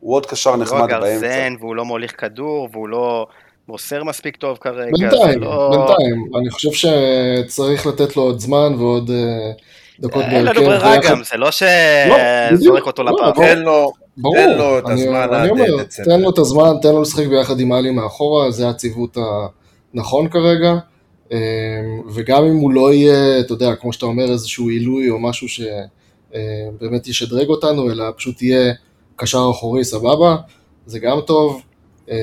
הוא 0.00 0.14
עוד 0.14 0.26
קשר 0.26 0.50
הוא 0.50 0.58
לא 0.58 0.62
נחמד 0.64 0.80
באמצע. 0.80 0.96
הגרזן, 1.06 1.54
והוא 1.60 1.76
לא 1.76 1.84
מוליך 1.84 2.20
כדור, 2.20 2.68
והוא 2.72 2.88
לא 2.88 3.26
מוסר 3.68 4.04
מספיק 4.04 4.36
טוב 4.36 4.58
כרגע. 4.60 4.90
בינתיים, 4.98 5.40
לא- 5.40 5.70
בינתיים. 5.70 6.24
אני 6.40 6.50
חושב 6.50 6.70
שצריך 6.72 7.86
לתת 7.86 8.16
לו 8.16 8.22
עוד 8.22 8.40
זמן 8.40 8.74
ועוד 8.78 9.10
אה, 9.10 9.50
דקות 10.00 10.22
אין 10.24 10.44
לנו 10.44 10.60
בהרכב, 10.60 10.64
ברירה 10.66 10.96
גם, 11.10 11.22
זה 11.24 11.36
לא 11.36 11.50
בדיוק. 11.50 12.60
שזורק 12.60 12.86
אותו 12.86 13.02
לא, 13.02 13.12
לפח. 13.12 13.22
ברור. 13.22 13.34
תן 13.46 13.58
לו, 13.58 13.92
ברור, 14.16 14.36
תן 14.36 14.58
לו 14.58 14.78
את 14.78 14.84
אני- 14.86 15.02
הזמן 15.02 15.28
אני 15.32 15.42
עד 15.44 15.50
אומר, 15.50 15.82
דצמבר. 15.82 16.10
תן 16.16 16.20
לו 16.20 16.30
את 16.30 16.38
הזמן, 16.38 16.70
תן 16.82 16.88
לו 16.92 17.02
לשחק 17.02 17.26
ביחד 17.26 17.60
עם 17.60 17.72
עלי 17.72 17.90
מאחורה, 17.90 18.50
זה 18.50 18.68
הציוות 18.68 19.16
הנכון 19.94 20.28
כרגע. 20.28 20.74
אה, 21.32 21.38
וגם 22.14 22.44
אם 22.44 22.56
הוא 22.56 22.72
לא 22.72 22.92
יהיה, 22.92 23.40
אתה 23.40 23.52
יודע, 23.52 23.74
כמו 23.74 23.92
שאתה 23.92 24.06
אומר, 24.06 24.32
איזשהו 24.32 24.68
עילוי 24.68 25.10
או 25.10 25.18
משהו 25.18 25.46
שבאמת 25.48 27.08
ישדרג 27.08 27.48
אותנו, 27.48 27.90
אלא 27.90 28.04
פשוט 28.16 28.42
יהיה 28.42 28.72
קשר 29.16 29.48
אחורי 29.50 29.84
סבבה, 29.84 30.36
זה 30.86 30.98
גם 30.98 31.20
טוב. 31.20 31.62
אה, 32.10 32.16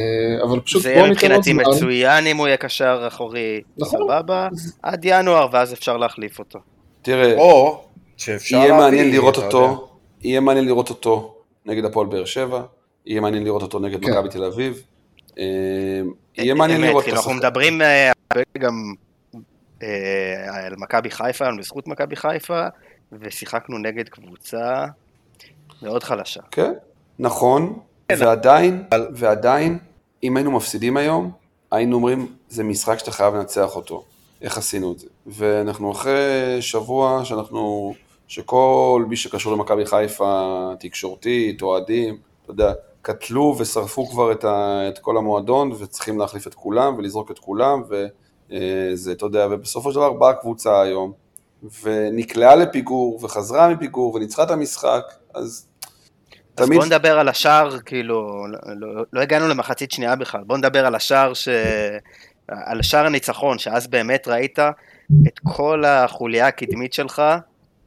אבל 0.43 0.59
פשוט 0.59 0.81
זה 0.81 0.93
בוא 0.99 1.07
ניתן 1.07 1.31
עוד 1.31 1.39
מבחינתי 1.39 1.53
זמן. 1.53 1.63
מצוין 1.63 2.27
אם 2.27 2.37
הוא 2.37 2.47
יהיה 2.47 2.57
קשר 2.57 3.05
אחורי 3.07 3.61
נכון. 3.77 3.99
סבבה, 3.99 4.47
עד 4.81 5.01
ינואר, 5.03 5.47
ואז 5.51 5.73
אפשר 5.73 5.97
להחליף 5.97 6.39
אותו. 6.39 6.59
תראה, 7.01 7.37
או 7.37 7.83
שאפשר 8.17 8.57
יהיה 8.57 8.73
מעניין 8.73 9.11
לראות. 9.11 9.37
אותו, 9.37 9.89
יהיה 10.21 10.39
מעניין 10.39 10.65
לראות 10.65 10.89
אותו 10.89 11.35
נגד 11.65 11.85
הפועל 11.85 12.07
באר 12.07 12.25
שבע, 12.25 12.61
יהיה 13.05 13.21
מעניין 13.21 13.43
לראות 13.43 13.61
אותו 13.61 13.79
נגד 13.79 14.05
כן. 14.05 14.11
מכבי 14.11 14.29
תל 14.29 14.43
אביב. 14.43 14.83
אה, 15.37 15.43
יהיה 16.37 16.53
מעניין 16.53 16.81
לראות 16.81 17.03
כאילו, 17.03 17.17
את 17.17 17.21
אנחנו. 17.23 17.37
מדברים 17.37 17.81
אה, 17.81 18.11
גם 18.57 18.93
אה, 19.83 20.65
על 20.65 20.73
מכבי 20.77 21.11
חיפה, 21.11 21.45
על 21.45 21.57
בזכות 21.57 21.87
מכבי 21.87 22.15
חיפה, 22.15 22.63
ושיחקנו 23.11 23.77
נגד 23.77 24.09
קבוצה 24.09 24.85
מאוד 25.81 26.03
חלשה. 26.03 26.41
כן, 26.51 26.73
נכון, 27.19 27.79
ועדיין, 28.19 28.83
ועדיין, 29.13 29.77
אם 30.23 30.37
היינו 30.37 30.51
מפסידים 30.51 30.97
היום, 30.97 31.31
היינו 31.71 31.95
אומרים, 31.95 32.27
זה 32.49 32.63
משחק 32.63 32.99
שאתה 32.99 33.11
חייב 33.11 33.35
לנצח 33.35 33.75
אותו. 33.75 34.03
איך 34.41 34.57
עשינו 34.57 34.91
את 34.91 34.99
זה? 34.99 35.07
ואנחנו 35.27 35.91
אחרי 35.91 36.57
שבוע 36.61 37.25
שאנחנו, 37.25 37.93
שכל 38.27 39.05
מי 39.09 39.15
שקשור 39.15 39.53
למכבי 39.53 39.85
חיפה, 39.85 40.69
תקשורתית, 40.79 41.61
אוהדים, 41.61 42.17
אתה 42.43 42.51
יודע, 42.51 42.73
קטלו 43.01 43.55
ושרפו 43.59 44.05
כבר 44.05 44.31
את, 44.31 44.43
ה, 44.43 44.83
את 44.89 44.99
כל 44.99 45.17
המועדון, 45.17 45.71
וצריכים 45.71 46.19
להחליף 46.19 46.47
את 46.47 46.53
כולם 46.53 46.95
ולזרוק 46.97 47.31
את 47.31 47.39
כולם, 47.39 47.83
וזה, 47.89 49.11
אתה 49.11 49.25
יודע, 49.25 49.47
ובסופו 49.51 49.91
של 49.91 49.95
דבר 49.95 50.13
באה 50.13 50.29
הקבוצה 50.29 50.81
היום, 50.81 51.11
ונקלעה 51.83 52.55
לפיגור, 52.55 53.19
וחזרה 53.21 53.69
מפיגור, 53.69 54.15
וניצחה 54.15 54.43
את 54.43 54.51
המשחק, 54.51 55.03
אז 55.33 55.67
אז 56.57 56.65
תמיד, 56.65 56.77
בואו 56.77 56.85
נדבר 56.85 57.19
על 57.19 57.29
השער, 57.29 57.79
כאילו, 57.79 58.47
לא, 58.47 58.59
לא, 58.75 59.03
לא 59.13 59.21
הגענו 59.21 59.47
למחצית 59.47 59.91
שנייה 59.91 60.15
בכלל, 60.15 60.41
בואו 60.43 60.57
נדבר 60.57 60.85
על 60.85 60.95
השער 60.95 61.33
ש... 61.33 61.47
על 62.47 62.81
שער 62.81 63.05
הניצחון, 63.05 63.59
שאז 63.59 63.87
באמת 63.87 64.27
ראית 64.27 64.59
את 65.27 65.39
כל 65.43 65.85
החוליה 65.85 66.47
הקדמית 66.47 66.93
שלך 66.93 67.21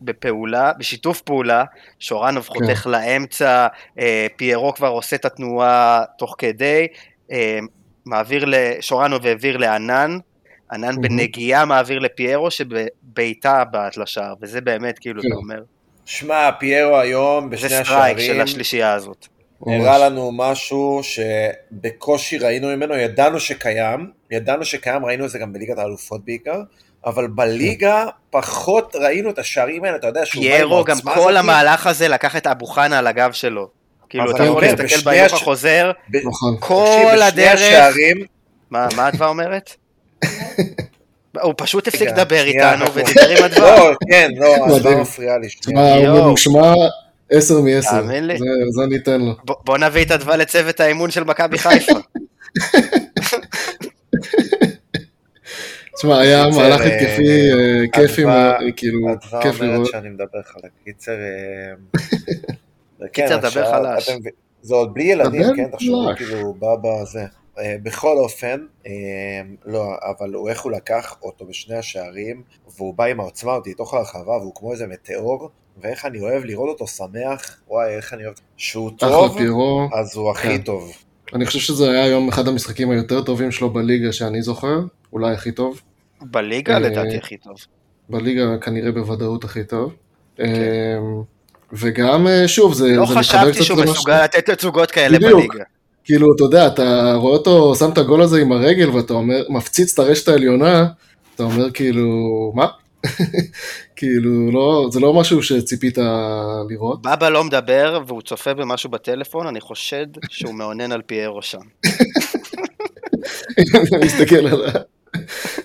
בפעולה, 0.02 0.72
בשיתוף 0.78 1.20
פעולה, 1.20 1.64
שורנוב 1.98 2.44
כן. 2.44 2.48
חותך 2.54 2.86
לאמצע, 2.86 3.66
אה, 3.98 4.26
פיירו 4.36 4.74
כבר 4.74 4.88
עושה 4.88 5.16
את 5.16 5.24
התנועה 5.24 6.04
תוך 6.18 6.34
כדי, 6.38 6.86
אה, 7.32 7.58
מעביר, 8.06 8.44
ל- 8.44 8.80
שורנוב 8.80 9.26
העביר 9.26 9.56
לענן, 9.56 10.18
ענן 10.72 10.88
מהמם. 10.88 11.00
בנגיעה 11.02 11.64
מעביר 11.64 11.98
לפיירו 11.98 12.50
שבעיטה 12.50 13.64
בעט 13.64 13.96
לשער, 13.96 14.34
וזה 14.42 14.60
באמת, 14.60 14.98
כאילו, 14.98 15.22
כן. 15.22 15.28
אתה 15.28 15.36
אומר, 15.36 15.62
שמע, 16.06 16.50
פיירו 16.58 16.96
היום 16.98 17.44
זה 17.44 17.56
בשני 17.56 17.68
סטרייק 17.84 18.18
של 18.18 18.22
השערים, 18.24 18.40
השלישייה 18.40 18.92
הזאת. 18.92 19.26
הראה 19.66 19.98
לנו 19.98 20.30
משהו 20.32 21.00
שבקושי 21.02 22.38
ראינו 22.38 22.68
ממנו, 22.76 22.96
ידענו 22.96 23.40
שקיים, 23.40 24.10
ידענו 24.30 24.64
שקיים, 24.64 25.04
ראינו 25.04 25.24
את 25.24 25.30
זה 25.30 25.38
גם 25.38 25.52
בליגת 25.52 25.78
האלופות 25.78 26.24
בעיקר, 26.24 26.60
אבל 27.06 27.26
בליגה 27.26 28.04
פחות 28.30 28.96
ראינו 28.96 29.30
את 29.30 29.38
השערים 29.38 29.84
האלה, 29.84 29.96
אתה 29.96 30.06
יודע 30.06 30.26
שהוא 30.26 30.42
פיירו, 30.44 30.84
גם 30.84 30.96
כל 31.00 31.10
הזאת. 31.10 31.36
המהלך 31.36 31.86
הזה 31.86 32.08
לקח 32.08 32.36
את 32.36 32.46
אבו 32.46 32.66
חנה 32.66 32.98
על 32.98 33.06
הגב 33.06 33.32
שלו. 33.32 33.68
כאילו, 34.08 34.30
אתה 34.30 34.44
יכול 34.44 34.48
אומר, 34.48 34.60
להסתכל 34.82 35.00
בהילוך 35.10 35.32
הש- 35.34 35.40
החוזר, 35.42 35.90
ב- 36.10 36.16
נכון. 36.28 36.56
כל 36.60 37.16
הדרך... 37.22 37.54
השערים, 37.54 38.16
מה 38.70 38.88
מה 38.96 39.08
אדווה 39.08 39.28
אומרת? 39.28 39.70
הוא 41.42 41.54
פשוט 41.56 41.88
הפסיק 41.88 42.08
לדבר 42.08 42.44
איתנו 42.44 42.84
ודיבר 42.94 43.28
עם 43.38 43.44
אדווה. 43.44 43.76
לא, 43.78 43.90
כן, 44.10 44.30
לא, 44.36 44.54
מדהים. 44.66 44.76
הדבר 44.76 45.00
מפריע 45.00 45.38
לי. 45.38 45.48
שנייה. 45.48 45.96
תשמע, 45.96 46.08
הוא. 46.08 46.18
ממושמע 46.20 46.74
10 47.30 47.60
מ-10. 47.60 47.90
תאמין 47.90 48.26
לי. 48.26 48.38
זה 48.38 48.44
זה 48.70 48.82
אני 48.84 48.96
אתן 48.96 49.20
לו. 49.20 49.32
ב- 49.32 49.52
בוא 49.64 49.78
נביא 49.78 50.04
את 50.04 50.10
אדווה 50.10 50.36
לצוות 50.36 50.80
האימון 50.80 51.10
של 51.10 51.24
מכבי 51.24 51.58
חיפה. 51.58 51.92
תשמע, 55.96 56.20
היה 56.20 56.44
קיצר, 56.44 56.58
מהלך 56.58 56.80
אה, 56.80 56.86
התקפי 56.86 57.50
אה, 57.52 57.82
כיפי, 57.92 58.24
מאוד, 58.24 58.54
כאילו, 58.76 59.00
כיף 59.42 59.60
אומרת 59.60 59.74
לראות. 59.74 59.86
שאני 59.90 60.08
מדבר 60.08 60.42
חלק. 60.44 60.70
קיצר, 60.84 61.12
אה, 61.12 61.98
כן, 63.00 63.22
קיצר, 63.22 63.36
דבר 63.36 63.70
חלש. 63.72 64.10
זה 64.62 64.74
עוד 64.74 64.94
בלי 64.94 65.04
ילדים, 65.04 65.42
כן, 65.56 65.68
תחשבו 65.72 66.04
חלש. 66.06 66.16
כאילו, 66.18 66.54
בא 66.54 66.74
בזה. 66.82 67.24
אה, 67.58 67.76
בכל 67.82 68.16
אופן, 68.16 68.60
אה, 68.86 68.92
לא, 69.64 69.94
אבל 70.02 70.34
הוא, 70.34 70.48
איך 70.48 70.60
הוא 70.62 70.72
לקח 70.72 71.16
אותו 71.22 71.46
בשני 71.46 71.76
השערים, 71.76 72.42
והוא 72.76 72.94
בא 72.94 73.04
עם 73.04 73.20
העוצמה 73.20 73.54
אותי 73.54 73.70
לתוך 73.70 73.94
הרחבה, 73.94 74.32
והוא 74.32 74.54
כמו 74.54 74.72
איזה 74.72 74.86
מטאור, 74.86 75.50
ואיך 75.82 76.04
אני 76.04 76.20
אוהב 76.20 76.44
לראות 76.44 76.68
אותו 76.68 76.86
שמח, 76.86 77.56
וואי, 77.68 77.96
איך 77.96 78.14
אני 78.14 78.24
אוהב, 78.24 78.34
שהוא 78.56 78.90
טוב, 78.98 79.38
פירו. 79.38 79.88
אז 79.94 80.16
הוא 80.16 80.30
הכי 80.30 80.48
כן. 80.48 80.62
טוב. 80.62 80.92
אני 81.34 81.46
חושב 81.46 81.58
שזה 81.58 81.90
היה 81.90 82.04
היום 82.04 82.28
אחד 82.28 82.48
המשחקים 82.48 82.90
היותר 82.90 83.22
טובים 83.22 83.50
שלו 83.50 83.70
בליגה 83.70 84.12
שאני 84.12 84.42
זוכר, 84.42 84.80
אולי 85.12 85.34
הכי 85.34 85.52
טוב. 85.52 85.80
בליגה 86.20 86.74
אה, 86.74 86.78
לדעתי 86.78 87.16
הכי 87.16 87.36
טוב. 87.36 87.56
בליגה 88.08 88.58
כנראה 88.60 88.92
בוודאות 88.92 89.44
הכי 89.44 89.64
טוב. 89.64 89.94
אה, 90.40 90.46
וגם, 91.72 92.26
שוב, 92.46 92.74
זה, 92.74 92.96
לא 92.96 93.06
חשבתי 93.06 93.62
שהוא 93.62 93.82
מסוגל 93.82 94.24
לתת 94.24 94.50
תצוגות 94.50 94.90
כאלה 94.90 95.18
בדיוק. 95.18 95.32
בליגה. 95.32 95.64
כאילו, 96.06 96.34
אתה 96.34 96.44
יודע, 96.44 96.66
אתה 96.66 97.14
רואה 97.14 97.32
אותו 97.32 97.74
שם 97.74 97.90
את 97.92 97.98
הגול 97.98 98.22
הזה 98.22 98.40
עם 98.40 98.52
הרגל, 98.52 98.90
ואתה 98.90 99.12
אומר, 99.12 99.42
מפציץ 99.48 99.92
את 99.92 99.98
הרשת 99.98 100.28
העליונה, 100.28 100.86
אתה 101.34 101.42
אומר 101.42 101.70
כאילו, 101.70 102.06
מה? 102.54 102.66
כאילו, 103.96 104.52
לא, 104.52 104.88
זה 104.92 105.00
לא 105.00 105.14
משהו 105.14 105.42
שציפית 105.42 105.98
לראות. 106.68 107.02
בבא 107.02 107.28
לא 107.28 107.44
מדבר 107.44 108.00
והוא 108.06 108.22
צופה 108.22 108.54
במשהו 108.54 108.90
בטלפון, 108.90 109.46
אני 109.46 109.60
חושד 109.60 110.06
שהוא 110.28 110.54
מאונן 110.54 110.92
על 110.92 111.02
פיירו 111.02 111.42
שם. 111.42 111.58
אני 113.94 114.04
מסתכל 114.04 114.46
על, 114.46 114.64
ה, 114.64 114.70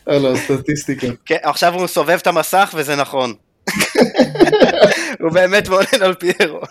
על 0.05 0.25
הסטטיסטיקה. 0.25 1.07
כן, 1.25 1.37
עכשיו 1.43 1.73
הוא 1.73 1.87
סובב 1.87 2.17
את 2.21 2.27
המסך 2.27 2.73
וזה 2.77 2.95
נכון. 2.95 3.33
הוא 5.21 5.31
באמת 5.33 5.69
מאונן 5.69 6.01
על 6.01 6.13
פיירו. 6.13 6.61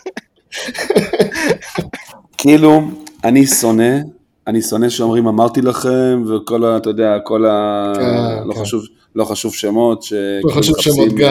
כאילו, 2.38 2.82
אני 3.24 3.46
שונא, 3.46 3.98
אני 4.46 4.62
שונא 4.62 4.88
שאומרים 4.88 5.26
אמרתי 5.26 5.62
לכם, 5.62 6.22
וכל 6.26 6.64
ה... 6.64 6.76
אתה 6.76 6.90
יודע, 6.90 7.18
כל 7.24 7.46
ה... 7.46 7.92
כן, 7.96 8.48
לא 8.48 8.54
כן. 8.54 8.60
חשוב, 8.60 8.82
לא 9.14 9.24
חשוב 9.24 9.54
שמות, 9.54 10.02
ש... 10.02 10.12
לא 10.44 10.50
חשוב 10.50 10.74
מחפשים- 10.74 10.92
שמות 10.94 11.12
גיא. 11.14 11.28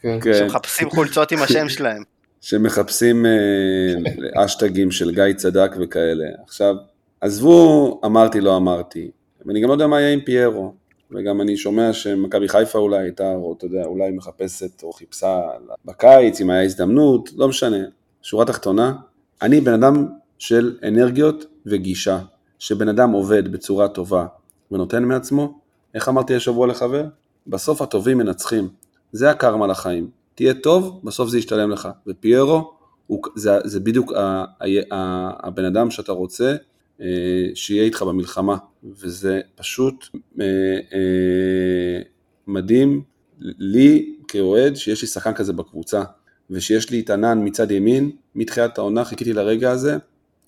כן. 0.00 0.18
כן, 0.22 0.32
שמחפשים 0.34 0.90
חולצות 0.90 1.32
עם 1.32 1.38
השם 1.42 1.68
שלהם. 1.68 2.02
שמחפשים 2.40 3.26
אה, 3.26 4.44
אשטגים 4.44 4.90
של 4.90 5.10
גיא 5.14 5.32
צדק 5.36 5.76
וכאלה. 5.80 6.24
עכשיו, 6.44 6.74
עזבו, 7.20 8.00
אמרתי, 8.04 8.40
לא 8.40 8.56
אמרתי, 8.56 9.10
ואני 9.46 9.60
גם 9.60 9.68
לא 9.68 9.72
יודע 9.74 9.86
מה 9.86 10.00
יהיה 10.00 10.12
עם 10.12 10.20
פיירו, 10.20 10.74
וגם 11.12 11.40
אני 11.40 11.56
שומע 11.56 11.92
שמכבי 11.92 12.48
חיפה 12.48 12.78
אולי 12.78 12.98
הייתה, 12.98 13.32
או 13.34 13.54
אתה 13.58 13.66
יודע, 13.66 13.84
אולי 13.84 14.10
מחפשת 14.10 14.82
או 14.82 14.92
חיפשה 14.92 15.40
בקיץ, 15.84 16.40
אם 16.40 16.50
היה 16.50 16.62
הזדמנות, 16.62 17.30
לא 17.36 17.48
משנה. 17.48 17.76
שורה 18.22 18.44
תחתונה, 18.44 18.92
אני 19.42 19.60
בן 19.60 19.72
אדם 19.72 20.06
של 20.38 20.76
אנרגיות 20.88 21.44
וגישה, 21.66 22.18
שבן 22.58 22.88
אדם 22.88 23.10
עובד 23.10 23.52
בצורה 23.52 23.88
טובה 23.88 24.26
ונותן 24.70 25.04
מעצמו, 25.04 25.58
איך 25.94 26.08
אמרתי 26.08 26.34
השבוע 26.34 26.66
לחבר? 26.66 27.04
בסוף 27.46 27.82
הטובים 27.82 28.18
מנצחים. 28.18 28.68
זה 29.12 29.30
הקרמה 29.30 29.66
לחיים. 29.66 30.10
תהיה 30.34 30.54
טוב, 30.54 31.00
בסוף 31.04 31.28
זה 31.28 31.38
ישתלם 31.38 31.70
לך. 31.70 31.88
ופיירו, 32.06 32.72
הוא, 33.06 33.22
זה, 33.36 33.50
זה 33.64 33.80
בדיוק 33.80 34.12
ה, 34.12 34.18
ה, 34.18 34.64
ה, 34.94 35.30
הבן 35.46 35.64
אדם 35.64 35.90
שאתה 35.90 36.12
רוצה 36.12 36.56
אה, 37.00 37.06
שיהיה 37.54 37.82
איתך 37.82 38.02
במלחמה, 38.02 38.56
וזה 38.84 39.40
פשוט 39.54 40.06
אה, 40.40 40.46
אה, 40.92 42.02
מדהים 42.46 43.02
לי 43.40 44.14
כאוהד 44.28 44.76
שיש 44.76 45.02
לי 45.02 45.08
שחקן 45.08 45.34
כזה 45.34 45.52
בקבוצה, 45.52 46.02
ושיש 46.50 46.90
לי 46.90 47.00
את 47.00 47.10
ענן 47.10 47.40
מצד 47.44 47.70
ימין, 47.70 48.10
מתחילת 48.34 48.78
העונה 48.78 49.04
חיכיתי 49.04 49.32
לרגע 49.32 49.70
הזה, 49.70 49.96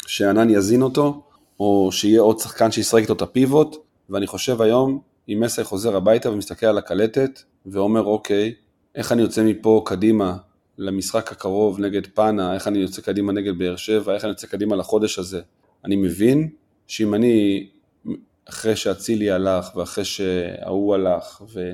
שענן 0.07 0.51
יזין 0.51 0.83
אותו, 0.83 1.23
או 1.61 1.89
שיהיה 1.93 2.21
עוד 2.21 2.39
שחקן 2.39 2.71
שישחק 2.71 3.01
איתו 3.01 3.13
את 3.13 3.23
הפיבוט, 3.23 3.77
ואני 4.11 4.27
חושב 4.27 4.63
היום, 4.63 5.01
אם 5.29 5.41
מסי 5.41 5.65
חוזר 5.65 5.97
הביתה 5.97 6.31
ומסתכל 6.31 6.67
על 6.67 6.79
הקלטת, 6.79 7.43
ואומר 7.67 8.05
אוקיי, 8.05 8.55
איך 8.95 9.13
אני 9.13 9.23
יוצא 9.23 9.43
מפה 9.43 9.83
קדימה 9.87 10.37
למשחק 10.79 11.33
הקרוב 11.33 11.81
נגד 11.81 12.07
פאנה, 12.07 12.55
איך 12.55 12.69
אני 12.69 12.79
יוצא 12.79 13.03
קדימה 13.03 13.33
נגד 13.33 13.59
באר 13.59 13.77
שבע, 13.77 14.15
איך 14.15 14.25
אני 14.25 14.31
יוצא 14.31 14.47
קדימה 14.47 14.77
לחודש 14.77 15.19
הזה. 15.19 15.41
אני 15.85 15.97
מבין 15.97 16.49
שאם 16.87 17.15
אני, 17.15 17.67
אחרי 18.49 18.77
שאצילי 18.77 19.31
הלך, 19.31 19.77
ואחרי 19.77 20.05
שההוא 20.05 20.95
הלך, 20.95 21.43
ו, 21.53 21.73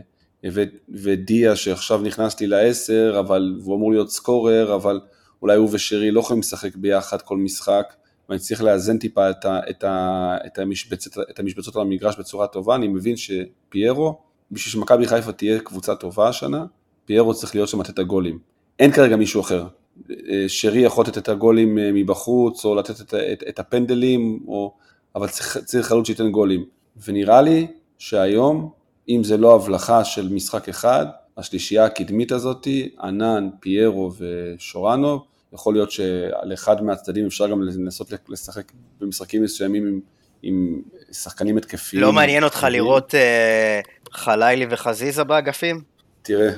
ודיה 0.89 1.57
שעכשיו 1.57 2.03
נכנס 2.03 2.41
לי 2.41 2.47
לעשר, 2.47 3.17
אבל 3.21 3.55
הוא 3.63 3.77
אמור 3.77 3.93
להיות 3.93 4.11
סקורר, 4.11 4.75
אבל 4.75 5.01
אולי 5.43 5.57
הוא 5.57 5.69
ושרי 5.73 6.11
לא 6.11 6.21
יכולים 6.21 6.41
לשחק 6.41 6.77
ביחד 6.77 7.23
כל 7.23 7.37
משחק, 7.37 7.93
ואני 8.29 8.41
צריך 8.41 8.63
לאזן 8.63 8.99
טיפה 8.99 9.31
את, 9.31 9.45
ה, 9.45 9.61
את, 9.71 9.85
ה, 9.85 10.37
את, 10.47 10.59
המשבצת, 10.59 11.11
את 11.31 11.39
המשבצות 11.39 11.77
על 11.77 11.83
המגרש 11.83 12.19
בצורה 12.19 12.47
טובה, 12.47 12.75
אני 12.75 12.89
מבין 12.89 13.15
שפיירו, 13.17 14.19
בשביל 14.51 14.73
שמכבי 14.73 15.07
חיפה 15.07 15.33
תהיה 15.33 15.61
קבוצה 15.61 15.95
טובה 15.95 16.29
השנה, 16.29 16.65
פיירו 17.05 17.35
צריך 17.35 17.55
להיות 17.55 17.69
שם 17.69 17.81
לתת 17.81 17.99
הגולים. 17.99 18.39
אין 18.79 18.93
כרגע 18.93 19.17
מישהו 19.17 19.41
אחר. 19.41 19.67
אה, 20.11 20.45
שרי 20.49 20.81
יכול 20.81 21.05
לתת 21.05 21.19
את 21.19 21.29
הגולים 21.29 21.79
אה, 21.79 21.91
מבחוץ, 21.95 22.65
או 22.65 22.75
לתת 22.75 23.01
את, 23.01 23.15
את, 23.15 23.45
את 23.49 23.59
הפנדלים, 23.59 24.41
או... 24.49 24.75
אבל 25.15 25.29
צריך, 25.29 25.59
צריך 25.65 25.87
חלוץ 25.87 26.07
שייתן 26.07 26.31
גולים. 26.31 26.65
ונראה 27.07 27.43
לי 27.43 27.67
שהיום, 27.99 28.71
אם 29.09 29.25
זה 29.25 29.37
לא 29.37 29.55
הבלחה 29.55 30.05
של 30.05 30.29
משחק 30.29 30.69
אחד, 30.69 31.07
השלישייה 31.37 31.85
הקדמית 31.85 32.33
הזאתי, 32.33 32.89
ענן, 33.03 33.49
פיירו 33.61 34.13
ושורנוב, 34.19 35.25
יכול 35.55 35.75
להיות 35.75 35.91
שעל 35.91 36.53
אחד 36.53 36.85
מהצדדים 36.85 37.27
אפשר 37.27 37.49
גם 37.49 37.63
לנסות 37.63 38.13
לשחק 38.29 38.73
במשחקים 39.01 39.43
מסוימים 39.43 39.87
עם, 39.87 40.01
עם 40.43 40.83
שחקנים 41.13 41.57
התקפיים. 41.57 42.03
לא 42.03 42.13
מעניין 42.13 42.45
אותך 42.45 42.67
לראות 42.71 43.15
אה, 43.15 43.81
חלילי 44.13 44.67
וחזיזה 44.71 45.25
באגפים? 45.25 45.81
תראה, 46.23 46.51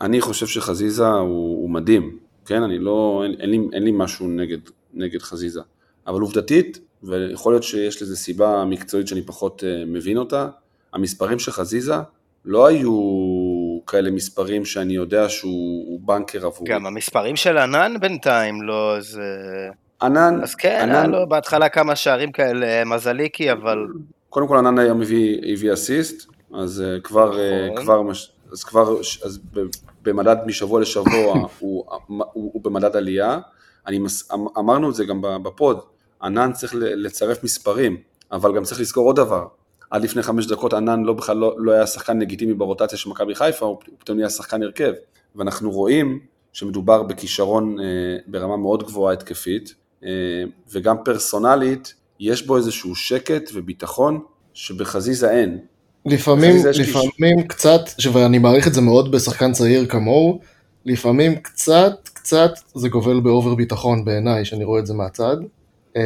אני 0.00 0.20
חושב 0.20 0.46
שחזיזה 0.46 1.06
הוא, 1.06 1.62
הוא 1.62 1.70
מדהים, 1.70 2.18
כן? 2.46 2.62
אני 2.62 2.78
לא, 2.78 3.22
אין, 3.24 3.34
אין, 3.40 3.50
לי, 3.50 3.58
אין 3.72 3.82
לי 3.82 3.90
משהו 3.94 4.28
נגד, 4.28 4.58
נגד 4.94 5.22
חזיזה. 5.22 5.60
אבל 6.06 6.20
עובדתית, 6.20 6.78
ויכול 7.02 7.52
להיות 7.52 7.62
שיש 7.62 8.02
לזה 8.02 8.16
סיבה 8.16 8.64
מקצועית 8.64 9.08
שאני 9.08 9.22
פחות 9.22 9.62
uh, 9.62 9.86
מבין 9.86 10.16
אותה, 10.16 10.48
המספרים 10.92 11.38
של 11.38 11.52
חזיזה 11.52 11.94
לא 12.44 12.66
היו 12.66 12.90
כאלה 13.90 14.10
מספרים 14.10 14.64
שאני 14.64 14.94
יודע 14.94 15.28
שהוא 15.28 15.84
הוא 15.90 16.00
בנקר 16.04 16.46
עבורי. 16.46 16.70
גם 16.70 16.86
המספרים 16.86 17.36
של 17.36 17.58
ענן 17.58 17.94
בינתיים 18.00 18.62
לא 18.62 18.96
איזה... 18.96 19.22
ענן, 20.02 20.40
אז 20.42 20.54
כן, 20.54 20.78
ענן- 20.82 20.94
היה 20.94 21.06
לו 21.06 21.28
בהתחלה 21.28 21.68
כמה 21.68 21.96
שערים 21.96 22.32
כאלה 22.32 22.84
מזליקי, 22.84 23.52
אבל 23.52 23.86
קודם 24.28 24.48
כל 24.48 24.56
ענן 24.58 24.78
היום 24.78 25.02
הביא, 25.02 25.38
הביא 25.52 25.72
אסיסט, 25.72 26.26
אז 26.54 26.84
uh, 26.98 27.00
כבר, 27.00 27.32
uh. 27.32 27.80
כבר, 27.80 28.02
מש- 28.02 28.32
אז 28.52 28.64
כבר, 28.64 29.00
אז 29.24 29.38
במדד 30.02 30.36
משבוע 30.46 30.80
לשבוע 30.80 31.34
הוא, 31.58 31.84
הוא, 32.06 32.24
הוא 32.32 32.62
במדד 32.62 32.96
עלייה. 32.96 33.38
אני 33.86 33.98
מס, 33.98 34.32
אמ- 34.32 34.58
אמרנו 34.58 34.90
את 34.90 34.94
זה 34.94 35.04
גם 35.04 35.22
בפוד, 35.42 35.80
ענן 36.22 36.52
צריך 36.52 36.74
לצרף 36.76 37.44
מספרים, 37.44 37.96
אבל 38.32 38.54
גם 38.56 38.62
צריך 38.64 38.80
לזכור 38.80 39.06
עוד 39.06 39.16
דבר. 39.16 39.46
עד 39.90 40.02
לפני 40.02 40.22
חמש 40.22 40.46
דקות 40.46 40.74
ענן 40.74 41.02
לא 41.02 41.12
בכלל 41.12 41.36
לא, 41.36 41.54
לא 41.58 41.72
היה 41.72 41.86
שחקן 41.86 42.18
לגיטימי 42.18 42.54
ברוטציה 42.54 42.98
של 42.98 43.10
מכבי 43.10 43.34
חיפה, 43.34 43.66
הוא 43.66 43.78
פתאום 43.98 44.18
נהיה 44.18 44.30
שחקן 44.30 44.62
הרכב. 44.62 44.92
ואנחנו 45.36 45.70
רואים 45.70 46.18
שמדובר 46.52 47.02
בכישרון 47.02 47.76
אה, 47.80 47.84
ברמה 48.26 48.56
מאוד 48.56 48.82
גבוהה 48.82 49.12
התקפית, 49.12 49.74
אה, 50.04 50.10
וגם 50.72 50.96
פרסונלית, 51.04 51.94
יש 52.20 52.46
בו 52.46 52.56
איזשהו 52.56 52.94
שקט 52.94 53.50
וביטחון 53.54 54.20
שבחזיזה 54.54 55.30
אין. 55.30 55.58
לפעמים, 56.06 56.56
לפעמים 56.66 57.42
קצת, 57.48 57.80
ואני 58.12 58.38
מעריך 58.38 58.68
את 58.68 58.74
זה 58.74 58.80
מאוד 58.80 59.12
בשחקן 59.12 59.52
צעיר 59.52 59.86
כמוהו, 59.86 60.40
לפעמים 60.84 61.36
קצת, 61.36 62.08
קצת 62.12 62.50
זה 62.74 62.88
גובל 62.88 63.20
באובר 63.20 63.54
ביטחון 63.54 64.04
בעיניי, 64.04 64.44
שאני 64.44 64.64
רואה 64.64 64.80
את 64.80 64.86
זה 64.86 64.94
מהצד. 64.94 65.36
אמ, 65.96 66.02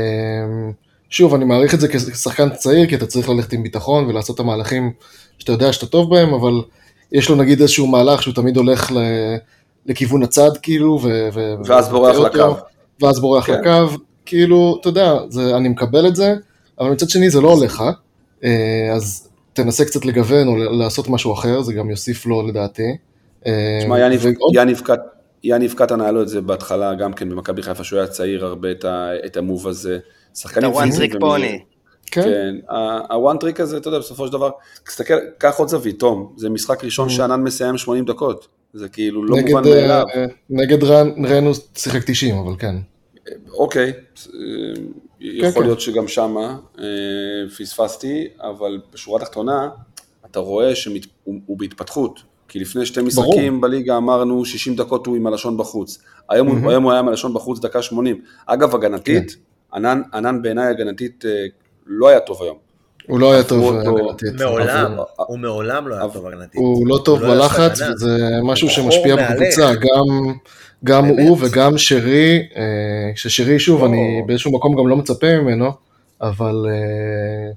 שוב, 1.15 1.35
אני 1.35 1.45
מעריך 1.45 1.75
את 1.75 1.81
זה 1.81 1.89
כשחקן 1.89 2.51
צעיר, 2.51 2.87
כי 2.87 2.95
אתה 2.95 3.07
צריך 3.07 3.29
ללכת 3.29 3.53
עם 3.53 3.62
ביטחון 3.62 4.07
ולעשות 4.07 4.35
את 4.35 4.41
המהלכים 4.41 4.93
שאתה 5.39 5.53
יודע 5.53 5.73
שאתה 5.73 5.87
טוב 5.87 6.11
בהם, 6.11 6.35
אבל 6.35 6.53
יש 7.12 7.29
לו 7.29 7.37
נגיד 7.37 7.61
איזשהו 7.61 7.87
מהלך 7.87 8.23
שהוא 8.23 8.35
תמיד 8.35 8.57
הולך 8.57 8.93
ל... 8.93 8.99
לכיוון 9.87 10.23
הצד, 10.23 10.51
כאילו, 10.62 10.99
ו... 11.03 11.29
ו- 11.35 11.55
ואז 11.65 11.89
בורח 11.89 12.19
ומטעה 12.19 12.45
אותו, 12.45 12.61
לקו. 12.61 13.07
ואז 13.07 13.21
בורח 13.21 13.47
כן. 13.47 13.61
לקו, 13.61 13.97
כאילו, 14.27 14.79
אתה 14.81 14.89
יודע, 14.89 15.15
זה, 15.29 15.57
אני 15.57 15.69
מקבל 15.69 16.07
את 16.07 16.17
זה, 16.17 16.35
אבל 16.81 16.91
מצד 16.91 17.11
שני 17.11 17.31
זה 17.31 17.41
לא 17.41 17.53
הולך, 17.53 17.83
אה, 18.45 18.93
אז 18.95 19.29
תנסה 19.53 19.85
קצת 19.85 20.05
לגוון 20.05 20.49
או 20.49 20.57
לעשות 20.57 21.09
משהו 21.09 21.33
אחר, 21.33 21.62
זה 21.62 21.73
גם 21.73 21.91
יוסיף 21.91 22.27
לו 22.27 22.47
לדעתי. 22.47 22.97
אה, 23.47 23.79
תשמע, 23.81 24.01
יניב, 24.01 24.21
ועוד- 24.25 24.55
יניב, 24.55 24.81
קט, 24.85 25.01
יניב 25.45 25.75
קטן 25.77 26.01
היה 26.01 26.12
לו 26.12 26.23
את 26.23 26.29
זה 26.29 26.41
בהתחלה 26.41 26.95
גם 26.95 27.12
כן 27.12 27.29
במכבי 27.29 27.62
חיפה, 27.62 27.85
שהוא 27.85 27.99
היה 27.99 28.09
צעיר 28.09 28.45
הרבה 28.45 28.71
את, 28.71 28.85
ה, 28.85 29.09
את 29.27 29.37
ה 29.37 29.43
move 29.43 29.69
הזה. 29.69 29.99
שחקנים 30.35 30.72
פיזיים 30.72 30.93
trick 30.93 31.15
ומהירים. 31.14 31.49
pony. 31.49 31.65
כן, 32.07 32.22
כן, 32.22 32.55
ה 33.11 33.18
one 33.18 33.39
trick 33.39 33.61
הזה, 33.61 33.76
אתה 33.76 33.89
יודע, 33.89 33.99
בסופו 33.99 34.26
של 34.26 34.32
דבר, 34.32 34.51
תסתכל, 34.87 35.14
קח 35.39 35.59
עוד 35.59 35.68
זווית, 35.68 35.99
תום, 35.99 36.32
זה 36.37 36.51
משחק 36.51 36.85
ראשון 36.85 37.09
שענן 37.09 37.43
מסיים 37.43 37.78
80 37.78 38.05
דקות, 38.05 38.49
זה 38.74 38.89
כאילו 38.89 39.24
לא 39.24 39.37
מובן 39.37 39.68
מאליו. 39.68 40.05
אה, 40.14 40.24
נגד 40.51 40.85
רן, 40.85 41.26
רנו 41.26 41.51
שיחק 41.76 42.03
90, 42.07 42.39
אבל 42.39 42.53
כן. 42.59 42.76
אוקיי, 43.53 43.89
אה, 43.89 43.93
יכול 45.20 45.53
כן. 45.53 45.62
להיות 45.62 45.80
שגם 45.80 46.09
שמה 46.09 46.57
אה, 46.78 46.85
פספסתי, 47.59 48.28
אבל 48.41 48.80
בשורה 48.93 49.22
התחתונה, 49.22 49.68
אתה 50.30 50.39
רואה 50.41 50.74
שהוא 50.74 51.59
בהתפתחות. 51.59 52.20
כי 52.49 52.59
לפני 52.59 52.87
שתי 52.87 53.03
משחקים 53.03 53.61
בליגה 53.61 53.97
אמרנו 53.97 54.45
60 54.45 54.76
דקות 54.76 55.07
הוא 55.07 55.16
עם 55.16 55.26
הלשון 55.26 55.57
בחוץ. 55.57 55.99
היום, 56.28 56.49
הוא, 56.49 56.70
היום 56.70 56.85
הוא 56.85 56.93
היה 56.93 57.01
עם 57.01 57.09
הלשון 57.09 57.35
בחוץ 57.35 57.61
דקה 57.61 57.82
80. 57.82 58.20
אגב, 58.47 58.74
הגנתית, 58.74 59.30
כן. 59.30 59.37
ענן, 59.75 60.03
ענן 60.14 60.43
בעיניי 60.43 60.66
הגנתית 60.66 61.25
אה, 61.27 61.47
לא 61.87 62.09
היה 62.09 62.20
טוב 62.20 62.43
היום. 62.43 62.57
הוא 63.07 63.20
לא 63.20 63.33
היה 63.33 63.43
טוב 63.43 63.77
הגנתית. 63.77 64.41
מעולם, 64.41 64.97
הוא 65.16 65.39
מעולם 65.39 65.89
לא 65.89 65.95
היה 65.95 66.09
טוב 66.12 66.27
הגנתית. 66.27 66.55
הוא 66.55 66.87
לא 66.87 66.99
טוב 67.05 67.22
לא 67.22 67.35
בלחץ. 67.35 67.81
וזה 67.81 68.29
משהו 68.43 68.70
שמשפיע 68.70 69.16
בקבוצה. 69.16 69.72
גם. 70.85 71.05
הוא 71.05 71.39
וגם 71.41 71.79
שרי, 71.79 72.43
אה, 72.57 72.62
ששרי 73.16 73.59
שוב, 73.59 73.81
לא. 73.81 73.87
אני 73.87 74.22
באיזשהו 74.27 74.53
מקום 74.53 74.77
גם 74.77 74.89
לא 74.89 74.97
מצפה 74.97 75.39
ממנו, 75.39 75.70
אבל 76.20 76.66
אה, 76.68 77.53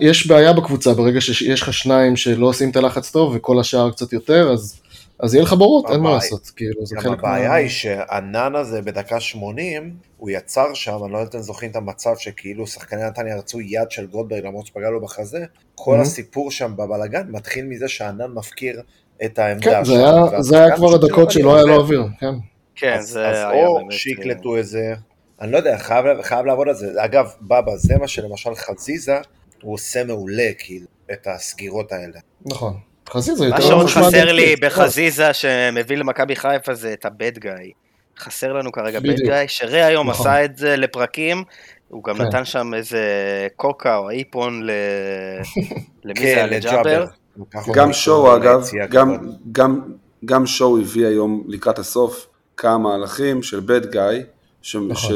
יש 0.00 0.26
בעיה 0.26 0.52
בקבוצה 0.52 0.94
ברגע 0.94 1.20
שיש 1.20 1.62
לך 1.62 1.72
שניים 1.72 2.16
שלא 2.16 2.46
עושים 2.46 2.70
את 2.70 2.76
הלחץ 2.76 3.10
טוב 3.10 3.32
וכל 3.36 3.60
השאר 3.60 3.90
קצת 3.90 4.12
יותר, 4.12 4.50
אז, 4.52 4.80
אז 5.24 5.34
יהיה 5.34 5.44
לך 5.44 5.52
בורות, 5.52 5.90
אין 5.90 6.00
מה 6.00 6.08
הבעיה- 6.08 6.14
לעשות, 6.22 6.50
כאילו, 6.56 6.86
זה 6.86 6.96
חלק 7.00 7.18
הבעיה 7.18 7.48
מה... 7.48 7.54
היא 7.54 7.68
שהענן 7.68 8.54
הזה 8.54 8.82
בדקה 8.82 9.20
80, 9.20 9.96
הוא 10.16 10.30
יצר 10.30 10.74
שם, 10.74 10.98
אני 11.04 11.12
לא 11.12 11.18
יודע 11.18 11.22
אם 11.22 11.38
אתם 11.38 11.38
זוכרים 11.38 11.70
את 11.70 11.76
המצב 11.76 12.14
שכאילו 12.18 12.66
שחקני 12.66 13.04
נתניה 13.04 13.36
רצו 13.36 13.60
יד 13.60 13.90
של 13.90 14.06
גולדברג 14.06 14.44
למרות 14.46 14.66
שפגע 14.66 14.90
לו 14.90 15.00
בחזה, 15.00 15.44
כל 15.74 15.96
Mhm. 15.98 16.02
הסיפור 16.02 16.50
שם 16.50 16.72
בבלאגן 16.76 17.26
מתחיל 17.28 17.64
מזה 17.64 17.88
שהענן 17.88 18.30
מפקיר 18.34 18.80
את 19.24 19.38
העמדה 19.38 19.70
כן, 19.70 19.84
זה 19.84 19.92
שם, 19.92 20.54
היה, 20.54 20.76
כבר 20.76 20.94
הדקות 20.94 21.24
לא 21.26 21.30
שלא 21.30 21.54
היה 21.56 21.64
לו. 21.64 21.74
אוויר, 21.80 22.04
כן. 22.20 22.34
כן, 22.74 22.92
אז, 22.98 23.08
זה 23.08 23.28
אז 23.28 23.36
היה 23.36 23.66
או 23.66 23.74
באמת... 23.78 23.92
אה, 23.92 23.98
שיקלטו 23.98 24.56
איזה, 24.56 24.94
אני 25.40 25.52
לא 25.52 25.56
יודע, 25.56 25.78
חייב 26.22 26.46
לעבוד 26.46 26.68
על 26.68 26.74
זה. 26.74 27.04
אגב, 27.04 27.32
בבא, 27.42 27.76
זה 27.76 27.94
מה 28.00 28.08
שלמשל 28.08 28.54
חזיזה, 28.54 29.18
הוא 29.62 29.74
עושה 29.74 30.04
מעולה, 30.04 30.48
כאילו, 30.58 30.86
את 31.12 31.26
הסגירות 31.26 31.92
האלה. 31.92 32.20
נכון. 32.46 32.76
חזיזה 33.10 33.44
יותר 33.44 33.56
מה 33.56 33.62
שעוד 33.62 33.86
חסר. 33.86 34.32
לי 34.32 34.56
בחזיזה 34.56 35.32
שמביא 35.32 35.96
למכבי 35.96 36.36
חיפה 36.36 36.74
זה 36.74 36.92
את 36.92 37.04
הבד 37.04 37.38
גיא. 37.38 37.50
חסר 38.18 38.52
לנו 38.52 38.72
כרגע 38.72 39.00
בד. 39.00 39.16
גיא, 39.16 39.34
שרי 39.46 39.82
היום 39.82 40.10
נכון. 40.10 40.26
עשה 40.26 40.44
את 40.44 40.56
זה 40.56 40.76
לפרקים, 40.76 41.44
הוא 41.88 42.04
גם 42.04 42.16
כן. 42.16 42.24
נתן 42.24 42.44
שם 42.44 42.74
איזה 42.74 43.02
קוקה 43.56 43.96
או 43.96 44.10
איפון 44.10 44.62
ל... 44.62 44.70
למי 46.04 46.20
זה 46.20 46.20
כן, 46.20 46.36
היה? 46.36 46.46
לג'אבר? 46.46 47.04
הוא 47.36 47.74
גם 47.74 47.92
שואו 47.92 48.36
אגב, 48.36 48.68
גם, 48.90 49.16
כבוד. 49.18 49.34
גם, 49.52 49.80
גם 50.24 50.46
שואו 50.46 50.78
הביא 50.78 51.06
היום 51.06 51.44
לקראת 51.48 51.78
הסוף 51.78 52.26
כמה 52.56 52.78
מהלכים 52.78 53.42
של 53.42 53.60
בד 53.60 53.90
גיא, 53.90 54.00
ש, 54.62 54.76
נכון. 54.76 55.12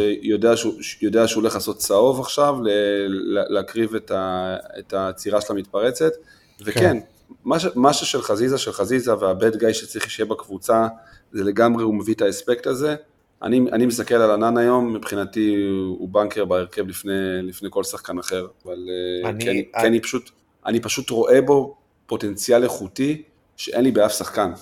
שיודע 0.81 1.27
שהוא, 1.27 1.43
הולך 1.43 1.55
לעשות 1.55 1.79
צהוב 1.79 2.21
עכשיו, 2.21 2.57
ל, 2.63 2.69
ל, 3.09 3.55
להקריב 3.55 3.95
את, 3.95 4.11
ה, 4.11 4.57
את 4.79 4.93
העצירה 4.93 5.41
של 5.41 5.53
המתפרצת, 5.53 6.13
וכן, 6.61 6.81
כן. 6.81 6.99
מה, 7.45 7.59
ש, 7.59 7.67
מה 7.75 7.93
ששל 7.93 8.23
חזיזה 8.23 8.59
של 8.59 8.73
חזיזה 8.73 9.17
והבד 9.19 9.57
גיא 9.57 9.73
שצריך 9.73 10.11
שיהיה 10.11 10.27
בקבוצה, 10.29 10.87
זה 11.33 11.45
לגמרי 11.45 11.83
הוא 11.85 11.95
מביא 11.95 12.15
את 12.15 12.23
האספקט 12.23 12.67
הזה. 12.67 12.97
אני, 13.43 13.61
אני 13.73 13.87
מסתכל 13.87 14.15
על 14.15 14.31
ענן 14.31 14.57
היום, 14.59 14.95
מבחינתי 14.95 15.55
הוא 15.99 16.09
בנקר 16.09 16.45
בהרכב 16.45 16.89
לפני, 16.89 17.13
לפני 17.43 17.69
כל 17.73 17.85
שחקן 17.85 18.19
אחר, 18.19 18.47
אבל 18.65 18.89
אה, 19.25 19.29
אני- 19.31 19.41
כי 19.45 19.51
אני, 19.51 19.59
אני- 19.75 19.81
כי 19.81 19.87
אני 19.87 20.01
פשוט, 20.01 20.31
אני 20.67 20.81
פשוט 20.81 21.11
רואה 21.11 21.43
בו 21.43 21.77
פוטנציאל 22.07 22.63
איכותי 22.63 23.23
שאין 23.57 23.85
לי 23.85 23.91
באף 23.91 24.13
שחקן. 24.13 24.53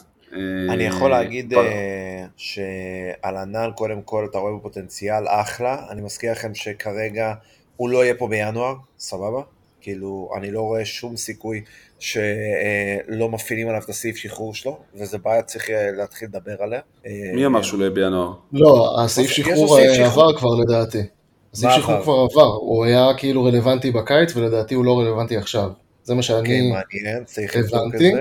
אני 0.68 0.84
אה, 0.84 0.88
יכול 0.88 1.10
להגיד 1.10 1.54
אה, 1.54 2.26
שעל 2.36 3.36
ענן, 3.36 3.70
קודם 3.76 4.02
כל, 4.02 4.26
אתה 4.30 4.38
רואה 4.38 4.52
בו 4.52 4.60
פוטנציאל 4.62 5.24
אחלה. 5.28 5.86
אני 5.90 6.02
מזכיר 6.02 6.32
לכם 6.32 6.54
שכרגע 6.54 7.34
הוא 7.76 7.90
לא 7.90 8.04
יהיה 8.04 8.14
פה 8.14 8.28
בינואר, 8.28 8.74
סבבה? 8.98 9.42
כאילו, 9.86 10.30
אני 10.38 10.50
לא 10.50 10.60
רואה 10.60 10.84
שום 10.84 11.16
סיכוי 11.16 11.62
שלא 11.98 13.28
מפעילים 13.28 13.68
עליו 13.68 13.80
את 13.84 13.88
הסעיף 13.88 14.16
שחרור 14.16 14.54
שלו, 14.54 14.78
וזו 14.94 15.18
בעיה 15.24 15.42
צריך 15.42 15.70
אה, 15.70 15.90
להתחיל 15.92 16.28
לדבר 16.28 16.62
עליה. 16.62 16.80
אה, 17.06 17.10
מי 17.34 17.46
אמר 17.46 17.62
שהוא 17.62 17.80
לא 17.80 17.84
יהיה 17.84 17.94
בינואר? 17.94 18.32
לא, 18.52 18.96
הסעיף 19.00 19.30
שחרור 19.30 19.78
אה, 19.78 19.94
שחרור. 19.94 20.06
עבר 20.06 20.38
כבר 20.38 20.54
לדעתי. 20.54 21.02
הסעיף 21.52 21.72
שחרור? 21.72 22.02
כבר 22.02 22.12
עבר, 22.12 22.52
הוא 22.60 22.84
היה 22.84 23.06
כאילו 23.16 23.44
רלוונטי 23.44 23.90
בקיץ 23.90 24.36
ולדעתי 24.36 24.74
הוא 24.74 24.84
לא 24.84 24.98
רלוונטי 24.98 25.36
עכשיו. 25.36 25.70
זה 26.04 26.14
מה 26.14 26.20
כן, 26.20 26.22
שאני, 26.22 26.72
את 27.44 27.72
הבנתי. 27.72 28.12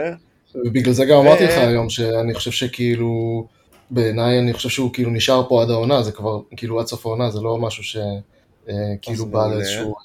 ובגלל 0.56 0.94
זה 0.94 1.06
גם 1.06 1.18
אמרתי 1.18 1.44
לך 1.44 1.58
היום 1.58 1.90
שאני 1.90 2.34
חושב 2.34 2.52
שכאילו, 2.52 3.46
בעיניי 3.90 4.40
אני 4.40 4.54
חושב 4.54 4.70
שהוא 4.70 4.94
כאילו 4.94 5.12
נשאר 5.12 5.50
פה 5.50 5.62
עד 5.62 5.70
העונה, 5.70 6.04
זה 6.04 6.12
כבר 6.12 6.40
כאילו 6.58 6.80
עד 6.80 6.88
סוף 6.88 7.06
העונה, 7.06 7.32
זה 7.32 7.42
לא 7.42 7.58
משהו 7.58 7.84
שכאילו 7.84 9.26
בא. 9.26 9.48
לאיזשהו, 9.48 9.96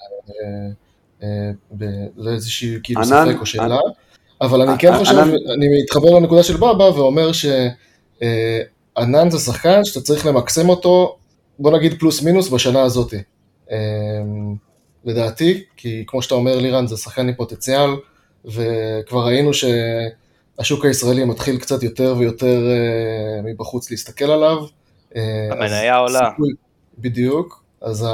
לאיזושהי 2.16 2.76
כאילו 2.82 3.00
ענן- 3.02 3.26
ספק 3.32 3.40
או 3.40 3.46
שאלה. 3.46 3.64
ענן- 3.64 3.76
אבל 4.40 4.60
אני 4.62 4.78
כן 4.78 4.88
ענן- 4.88 4.98
חושב, 4.98 5.16
אני 5.54 5.82
מתחבר 5.82 6.10
לנקודה 6.10 6.42
של 6.42 6.56
בבא 6.56 6.82
ואומר 6.82 7.30
שענן 7.32 9.30
זה 9.30 9.38
שחקן 9.38 9.84
שאתה 9.84 10.00
צריך 10.00 10.26
למקסם 10.26 10.68
אותו, 10.68 11.16
בוא 11.58 11.76
נגיד 11.76 11.94
פלוס 12.00 12.22
מינוס 12.22 12.48
בשנה 12.48 12.82
הזאתי. 12.82 13.16
אה, 13.70 13.76
לדעתי, 15.04 15.64
כי 15.76 16.04
כמו 16.06 16.22
שאתה 16.22 16.34
אומר 16.34 16.58
לירן 16.58 16.86
זה 16.86 16.96
שחקן 16.96 17.28
עם 17.28 17.34
פוטנציאל, 17.34 17.90
וכבר 18.44 19.26
ראינו 19.26 19.50
שהשוק 19.54 20.84
הישראלי 20.84 21.24
מתחיל 21.24 21.58
קצת 21.58 21.82
יותר 21.82 22.14
ויותר 22.18 22.68
אה, 22.70 23.42
מבחוץ 23.44 23.90
להסתכל 23.90 24.24
עליו. 24.30 24.56
אה, 25.16 25.48
המניה 25.50 25.96
עולה. 25.96 26.28
סיכוי- 26.30 26.52
בדיוק, 26.98 27.62
אז 27.82 28.06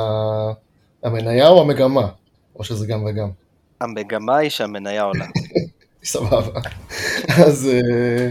המניה 1.02 1.48
או 1.48 1.60
המגמה, 1.60 2.08
או 2.58 2.64
שזה 2.64 2.86
גם 2.86 3.04
וגם. 3.04 3.28
המגמה 3.80 4.36
היא 4.36 4.50
שהמניה 4.50 5.02
עולה. 5.02 5.24
סבבה. 6.04 6.60
אז, 7.36 7.68
אה, 7.72 8.30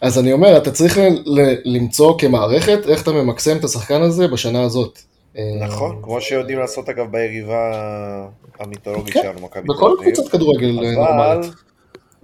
אז 0.00 0.18
אני 0.18 0.32
אומר, 0.32 0.56
אתה 0.56 0.70
צריך 0.70 0.98
ל- 0.98 1.40
ל- 1.40 1.56
למצוא 1.64 2.18
כמערכת 2.18 2.78
איך 2.88 3.02
אתה 3.02 3.12
ממקסם 3.12 3.56
את 3.56 3.64
השחקן 3.64 4.02
הזה 4.02 4.28
בשנה 4.28 4.62
הזאת. 4.62 4.98
אה, 5.38 5.42
נכון, 5.66 5.98
כמו 6.02 6.20
שיודעים 6.20 6.58
לעשות 6.58 6.88
אגב 6.88 7.06
ביריבה 7.12 7.72
המיתולוגית 8.60 9.14
כן, 9.14 9.20
שלנו, 9.22 9.40
מכבי 9.40 9.62
בכל 9.68 9.90
תל 9.96 10.02
אביב. 10.02 10.14
קבוצת 10.14 10.32
כדורגל 10.32 10.84
אה, 10.84 10.92
אבל... 10.92 11.34
נורמלית. 11.34 11.52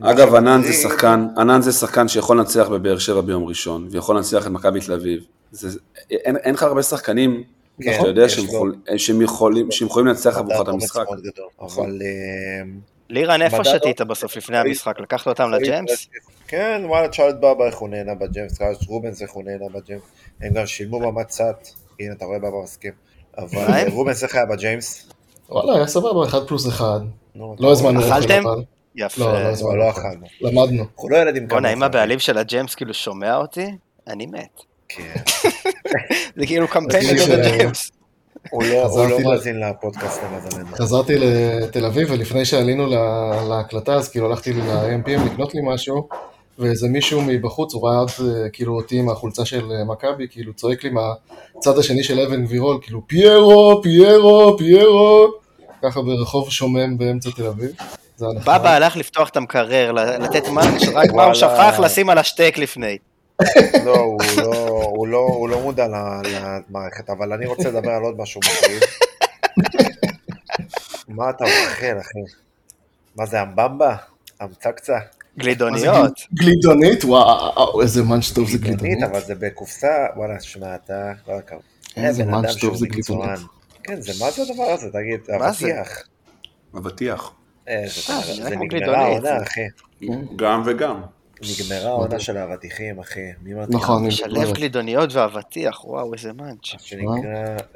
אגב, 0.00 0.34
ענן 0.34 0.62
זה 0.62 0.72
שחקן, 0.72 1.26
ענן 1.38 1.62
זה 1.62 1.72
שחקן 1.72 2.08
שיכול 2.08 2.38
לנצח 2.38 2.68
בבאר 2.68 2.98
שבע 2.98 3.20
ביום 3.20 3.44
ראשון, 3.44 3.88
ויכול 3.90 4.16
לנצח 4.16 4.46
את 4.46 4.50
מכבי 4.50 4.80
תל 4.80 4.92
אביב. 4.92 5.20
אין 6.10 6.54
לך 6.54 6.62
הרבה 6.62 6.82
שחקנים 6.82 7.42
כן, 7.82 7.92
שאתה 7.92 8.08
יודע 8.08 8.22
יש 8.24 8.34
שהם 8.34 8.44
לו- 8.46 8.52
יכול- 8.52 8.74
שהם 8.96 9.22
יכולים- 9.22 9.70
שהם 9.70 9.88
יכולים 9.88 10.06
לנצח 10.06 10.36
עבורך 10.38 10.60
את 10.60 10.68
המשחק. 10.68 11.04
נכון. 11.62 11.84
אבל... 11.84 12.02
אה, 12.02 12.62
לירן, 13.10 13.42
איפה 13.42 13.64
שתית 13.64 14.00
לא- 14.00 14.06
בסוף 14.06 14.36
לפני 14.36 14.58
המשחק? 14.58 15.00
לקחת 15.00 15.26
אותם 15.26 15.50
לג'יימס? 15.50 16.08
כן, 16.48 16.82
וואלה, 16.86 17.06
את 17.06 17.40
בבא 17.40 17.66
איך 17.66 17.78
הוא 17.78 17.88
נהנה 17.88 18.14
בג'יימס, 18.14 18.52
את 18.62 18.82
רובנס 18.88 19.22
איך 19.22 19.30
הוא 19.30 19.44
נהנה 19.44 19.64
בג'יימס. 19.74 20.02
הם 20.40 20.52
גם 20.52 20.66
שילמו 20.66 21.00
במצת, 21.00 21.68
הנה, 22.00 22.12
אתה 22.12 22.24
רואה 22.24 22.38
בבא 22.38 22.62
מסכים. 22.62 22.92
אבל? 23.38 23.88
רובנס 23.92 24.22
איך 24.24 24.34
היה 24.34 24.46
בג'יימס? 24.46 25.08
וואלה, 25.48 25.74
היה 25.76 25.86
סבבה, 25.86 26.24
אחד 26.24 26.46
פלוס 26.46 26.68
אחד. 26.68 27.00
אתה 27.32 27.38
לא? 27.58 27.72
הזמנו 27.72 28.00
אכלתם? 28.00 28.42
יפה. 28.94 29.20
לא, 29.24 29.32
לא 29.32 29.50
לא. 29.62 29.78
לא 29.78 29.90
אכלנו. 29.90 30.26
למדנו. 30.40 30.84
אנחנו 30.94 31.08
לא 31.08 31.16
ילדים 31.16 31.48
בואנה, 31.48 31.68
כמוך. 31.68 31.78
אם 31.78 31.82
הבעלים 31.82 32.18
של 32.18 32.38
הג'יימס 32.38 32.74
כאילו 32.74 32.94
שומע 32.94 33.36
אותי, 33.36 33.66
אני 34.08 34.26
מת. 34.26 34.60
כן. 34.96 35.14
זה 36.36 36.46
כאילו 36.46 36.68
קמפיין 36.68 37.04
אז 37.04 37.10
נגד 37.12 37.18
ש- 37.24 37.28
הג'יימס. 37.28 37.90
הוא 38.50 38.62
לא- 38.64 39.08
לא 39.08 39.30
מאזין 39.30 39.60
לפודקאסט 39.60 40.20
למזלנו. 40.22 40.76
חזרתי 40.76 41.14
לתל 41.18 41.84
אביב, 41.84 42.08
ולפני 42.10 42.44
שעלינו 42.44 42.86
לה- 42.86 43.42
להקלטה, 43.48 43.94
אז 43.94 44.08
כאילו 44.08 44.26
הלכתי 44.30 44.52
ל-AM:PM 44.52 45.26
לקנות 45.32 45.54
לי 45.54 45.60
משהו, 45.64 46.08
ואיזה 46.58 46.88
מישהו 46.88 47.22
מבחוץ, 47.26 47.74
הוא 47.74 47.88
ראה 47.88 47.98
עוד 47.98 48.10
אה, 48.20 48.48
כאילו 48.52 48.76
אותי 48.76 48.98
עם 48.98 49.08
החולצה 49.10 49.44
של 49.44 49.72
אה, 49.72 49.84
מכבי, 49.84 50.26
כאילו 50.30 50.52
צועק 50.54 50.84
לי 50.84 50.90
מהצד 50.90 51.78
השני 51.78 52.04
של 52.04 52.20
אבן 52.20 52.44
גבירול, 52.44 52.78
כאילו 52.82 53.02
פיירו, 53.06 53.80
פיירו, 53.82 54.58
פיירו, 54.58 55.26
ככה 55.82 56.02
ברחוב 56.02 56.50
שומם 56.50 56.98
באמצע 56.98 57.30
תל 57.36 57.46
אביב. 57.46 57.70
בבא 58.20 58.70
הלך 58.70 58.96
לפתוח 58.96 59.28
את 59.28 59.36
המקרר, 59.36 59.92
לתת 59.92 60.48
מאנץ', 60.48 60.82
רק 60.94 61.12
מה. 61.12 61.24
הוא 61.24 61.34
שכח 61.34 61.74
לשים 61.82 62.10
על 62.10 62.18
השטק 62.18 62.54
לפני. 62.58 62.96
לא, 63.84 63.96
הוא 63.98 64.18
לא- 64.36 64.51
הוא 65.02 65.08
לא- 65.08 65.18
הוא 65.34 65.48
לא 65.48 65.60
מודע 65.60 65.86
למערכת, 65.88 67.10
אבל 67.10 67.32
אני 67.32 67.46
רוצה 67.46 67.68
לדבר 67.70 67.90
על 67.90 68.02
עוד 68.02 68.18
משהו 68.18 68.40
מחריב. 68.44 68.80
מה 71.08 71.30
אתה 71.30 71.44
אוכל, 71.44 72.00
אחי? 72.00 72.18
מה 73.16 73.26
זה, 73.26 73.42
אמבמבה? 73.42 73.96
אמצקצה? 74.42 74.98
גלידוניות. 75.38 76.20
גלידונית? 76.34 77.04
וואו, 77.04 77.82
איזה 77.82 78.02
מאנץ' 78.02 78.30
טוב 78.34 78.50
זה 78.50 78.58
גלידונית, 78.58 78.82
גלידונית. 78.82 79.10
אבל 79.10 79.20
זה 79.20 79.34
בקופסה, 79.34 80.06
וואלה, 80.16 80.40
שמע, 80.40 80.74
אתה, 80.74 81.12
כל 81.24 81.32
הכבוד. 81.32 81.62
איזה 81.96 82.24
בן 82.24 82.30
מאנץ' 82.30 82.60
טוב 82.60 82.76
זה. 82.76 82.86
גלידונית. 82.86 83.40
כן, 83.82 84.00
זה 84.00 84.12
מה 84.24 84.30
זה 84.30 84.42
הדבר 84.42 84.62
הזה, 84.64 84.90
תגיד? 84.92 85.20
אבטיח. 85.30 86.02
אבטיח. 86.76 87.32
איזה, 87.66 88.12
אה, 88.12 88.20
זה 88.34 88.56
נגמרה. 88.56 88.98
העונה, 89.06 89.42
אחי. 89.42 89.60
גם 90.36 90.62
וגם. 90.66 91.02
נגמרה 91.42 91.88
העונה 91.90 92.20
של 92.20 92.36
האבטיחים, 92.36 92.98
אחי. 92.98 93.20
נכון, 93.68 94.04
אני- 94.24 94.52
גלידוניות 94.52 95.12
ואבטיח, 95.14 95.84
וואו, 95.84 96.14
איזה 96.14 96.32
מאנץ'. 96.32 96.64
שנקרא, 96.78 97.12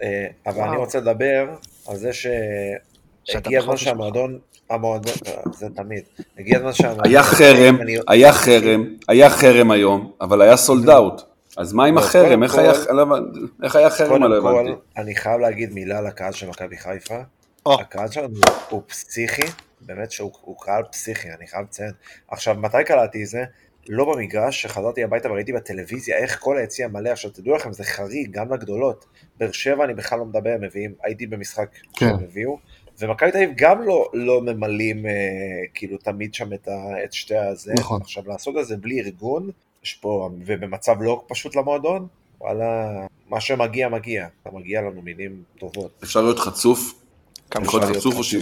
אה, 0.02 0.26
אבל. 0.46 0.62
אני 0.68 0.76
רוצה 0.76 0.98
לדבר 1.00 1.46
על 1.88 1.96
זה 1.96 2.10
שהגיע 2.12 3.58
הזמן 3.60 3.76
שהמועדון, 3.76 4.38
המועדון, 4.70 5.12
אה, 5.26 5.32
זה 5.52 5.66
תמיד, 5.76 6.02
הגיע 6.38 6.56
הזמן 6.58 6.72
שהמועדון, 6.72 7.04
היה 7.06 7.22
חרם, 7.22 7.78
היה 8.08 8.32
חרם, 8.32 8.84
היה 9.08 9.30
חרם 9.30 9.70
היום, 9.70 10.12
אבל 10.20 10.42
היה 10.42 10.56
סולד 10.56 10.90
אאוט. 10.90 11.22
אז 11.56 11.72
מה 11.72 11.84
עם 11.84 11.94
לא, 11.94 12.00
החרם? 12.00 12.42
איך 12.42 12.54
היה- 12.54 12.72
לא 12.88 13.06
איך 13.62 13.76
היה 13.76 13.90
חרם? 13.90 14.08
קודם 14.08 14.22
לא 14.22 14.40
כל, 14.42 14.48
הבנתי. 14.58 14.80
אני 14.96 15.14
חייב 15.14 15.40
להגיד 15.40 15.72
מילה 15.74 16.00
לקהל 16.00 16.32
של 16.32 16.48
מכבי 16.48 16.76
חיפה. 16.76 17.18
הקהל 17.66 18.10
שלנו 18.10 18.34
הוא 18.70 18.82
פסיכי, 18.86 19.42
באמת 19.80 20.10
שהוא 20.10 20.32
הוא 20.40 20.56
קהל 20.60 20.82
פסיכי, 20.92 21.28
אני 21.30 21.46
חייב 21.46 21.64
לציין. 21.64 21.92
עכשיו, 22.28 22.54
מתי 22.54 22.84
קלטתי 22.86 23.22
את 23.22 23.28
זה? 23.28 23.44
לא 23.88 24.14
במגרש, 24.14 24.62
שחזרתי 24.62 25.04
הביתה 25.04 25.30
וראיתי 25.30 25.52
בטלוויזיה 25.52 26.16
איך 26.16 26.38
כל 26.40 26.58
היציע 26.58 26.88
מלא, 26.88 27.08
עכשיו 27.08 27.30
תדעו 27.30 27.56
לכם, 27.56 27.72
זה 27.72 27.84
חריג, 27.84 28.30
גם 28.30 28.52
לגדולות. 28.52 29.06
באר 29.38 29.52
שבע 29.52 29.84
אני 29.84 29.94
בכלל 29.94 30.18
לא 30.18 30.24
מדבר, 30.24 30.56
מביאים, 30.60 30.94
הייתי 31.02 31.26
במשחק 31.26 31.68
כן. 31.72 32.06
שהם 32.08 32.24
הביאו, 32.24 32.58
ומכבי 32.98 33.30
תל 33.30 33.36
אביב 33.36 33.50
גם 33.56 33.82
לא, 33.82 34.10
לא 34.12 34.40
ממלאים 34.42 35.06
אה, 35.06 35.12
כאילו 35.74 35.98
תמיד 35.98 36.34
שם 36.34 36.52
את, 36.52 36.68
ה, 36.68 37.04
את 37.04 37.12
שתי 37.12 37.36
הזה. 37.36 37.72
נכון. 37.78 38.00
עכשיו 38.00 38.22
לעשות 38.26 38.54
את 38.60 38.66
זה 38.66 38.76
בלי 38.76 39.00
ארגון, 39.00 39.50
יש 39.82 39.94
פה, 39.94 40.30
ובמצב 40.46 41.02
לא 41.02 41.24
פשוט 41.28 41.56
למועדון, 41.56 42.06
וואלה, 42.40 43.06
מה 43.28 43.40
שמגיע 43.40 43.88
מגיע, 43.88 44.26
אתה 44.42 44.50
מגיע 44.50 44.80
לנו 44.80 45.02
מילים 45.02 45.42
טובות. 45.58 46.00
אפשר 46.02 46.22
להיות 46.22 46.38
חצוף? 46.38 46.94
יכול 47.62 47.80
להיות 47.80 47.96
חצוף 47.96 48.14
או 48.14 48.24
ש- 48.24 48.34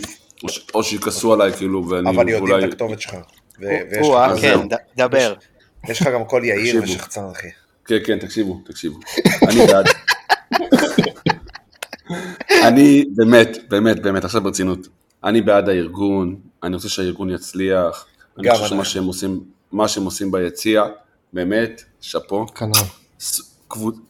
או 0.74 0.82
שיכעסו 0.82 1.32
עליי 1.32 1.53
כאילו 1.53 1.88
ואני 1.88 2.11
אבל 2.11 2.28
יודעים 2.28 2.53
אולי... 2.53 2.64
את 2.64 2.72
הכתובת 2.72 3.01
שלך. 3.01 3.14
או-אה, 4.01 4.40
כן, 4.40 4.59
דבר. 4.97 5.34
יש 5.88 6.01
לך 6.01 6.09
גם 6.14 6.24
קול 6.24 6.45
יהיר 6.45 6.80
תקשיבו. 6.80 6.84
ושחצן, 6.84 7.24
אחי. 7.32 7.49
כן, 7.84 7.99
כן, 8.07 8.18
תקשיבו, 8.18 8.61
תקשיבו. 8.64 8.99
אני 9.49 9.66
בעד. 9.66 9.86
אני 12.68 13.05
באמת, 13.14 13.59
באמת, 13.68 14.03
באמת, 14.03 14.24
עכשיו 14.24 14.42
ברצינות. 14.42 14.88
אני 15.24 15.40
בעד 15.40 15.68
הארגון, 15.68 16.36
אני 16.62 16.74
רוצה 16.74 16.88
שהארגון 16.88 17.30
יצליח. 17.30 18.07
אני 18.38 18.51
חושב 18.51 18.66
שמה. 18.66 18.84
שהם 18.84 19.05
עושים, 19.05 19.40
מה 19.72 19.88
שהם 19.88 20.05
עושים 20.05 20.32
ביציע, 20.32 20.84
באמת, 21.32 21.82
שאפו. 22.01 22.47
כנראה. 22.47 22.82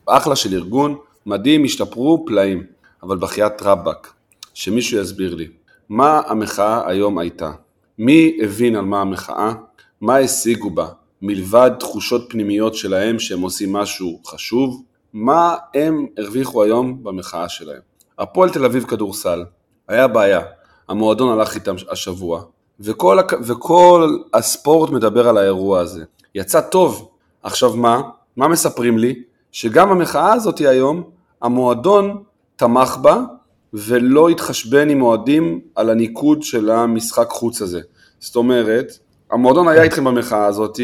אחלה 0.06 0.36
של 0.36 0.54
ארגון, 0.54 0.96
מדהים, 1.26 1.64
השתפרו 1.64 2.24
פלאים. 2.26 2.62
אבל 3.02 3.16
בחייאת 3.16 3.62
רבאק, 3.62 4.12
שמישהו 4.54 4.98
יסביר 4.98 5.34
לי, 5.34 5.48
מה 5.88 6.20
המחאה 6.26 6.88
היום 6.88 7.18
הייתה? 7.18 7.50
מי 7.98 8.38
הבין 8.42 8.76
על 8.76 8.84
מה 8.84 9.00
המחאה? 9.00 9.52
מה 10.00 10.18
השיגו 10.18 10.70
בה? 10.70 10.88
מלבד 11.22 11.70
תחושות 11.80 12.26
פנימיות 12.28 12.74
שלהם 12.74 13.18
שהם 13.18 13.40
עושים 13.40 13.72
משהו 13.72 14.20
חשוב? 14.26 14.82
מה 15.12 15.54
הם 15.74 16.06
הרוויחו 16.18 16.62
היום 16.62 17.04
במחאה 17.04 17.48
שלהם? 17.48 17.80
הפועל 18.18 18.50
תל 18.50 18.64
אביב 18.64 18.84
כדורסל, 18.84 19.44
היה 19.88 20.08
בעיה, 20.08 20.40
המועדון 20.88 21.38
הלך 21.38 21.54
איתם 21.54 21.74
השבוע, 21.90 22.42
וכל, 22.80 23.18
וכל 23.42 24.18
הספורט 24.34 24.90
מדבר 24.90 25.28
על 25.28 25.38
האירוע 25.38 25.80
הזה. 25.80 26.04
יצא 26.34 26.60
טוב. 26.60 27.08
עכשיו 27.42 27.76
מה? 27.76 28.00
מה 28.36 28.48
מספרים 28.48 28.98
לי? 28.98 29.22
שגם 29.52 29.90
המחאה 29.90 30.32
הזאת 30.32 30.58
היום, 30.58 31.02
המועדון 31.42 32.22
תמך 32.56 32.96
בה 32.96 33.20
ולא 33.74 34.28
התחשבן 34.28 34.90
עם 34.90 35.02
אוהדים 35.02 35.60
על 35.74 35.90
הניקוד 35.90 36.42
של 36.42 36.70
המשחק 36.70 37.28
חוץ 37.30 37.62
הזה. 37.62 37.80
זאת 38.20 38.36
אומרת, 38.36 38.98
המועדון 39.30 39.68
היה 39.68 39.82
איתכם 39.82 40.04
במחאה 40.04 40.46
הזאת, 40.46 40.80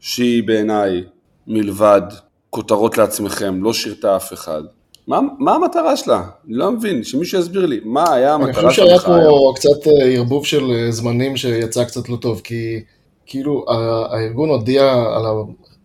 שהיא 0.00 0.42
בעיניי 0.46 1.04
מלבד 1.46 2.02
כותרות 2.50 2.98
לעצמכם, 2.98 3.62
לא 3.64 3.72
שירתה 3.72 4.16
אף 4.16 4.32
אחד. 4.32 4.62
מה, 5.06 5.20
מה 5.38 5.54
המטרה 5.54 5.96
שלה? 5.96 6.22
אני 6.46 6.54
לא 6.54 6.72
מבין, 6.72 7.04
שמישהו 7.04 7.40
יסביר 7.40 7.66
לי, 7.66 7.80
מה 7.84 8.12
היה 8.14 8.34
אני 8.34 8.44
המטרה 8.44 8.68
חושב 8.68 8.70
של 8.70 8.82
שהיה 8.82 8.94
המחאה 8.94 9.16
היום? 9.16 9.38
פה 9.38 9.52
קצת 9.56 9.86
אה, 9.86 10.06
ערבוב 10.06 10.46
של 10.46 10.70
אה, 10.70 10.90
זמנים 10.90 11.36
שיצא 11.36 11.84
קצת 11.84 12.08
לא 12.08 12.16
טוב, 12.16 12.40
כי 12.44 12.80
כאילו 13.26 13.64
הארגון 14.10 14.48
הודיע 14.48 14.92
על 14.92 15.24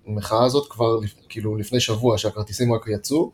המחאה 0.08 0.46
הזאת 0.46 0.68
כבר 0.70 1.00
כאילו 1.30 1.56
לפני 1.56 1.80
שבוע 1.80 2.18
שהכרטיסים 2.18 2.74
רק 2.74 2.88
יצאו, 2.88 3.32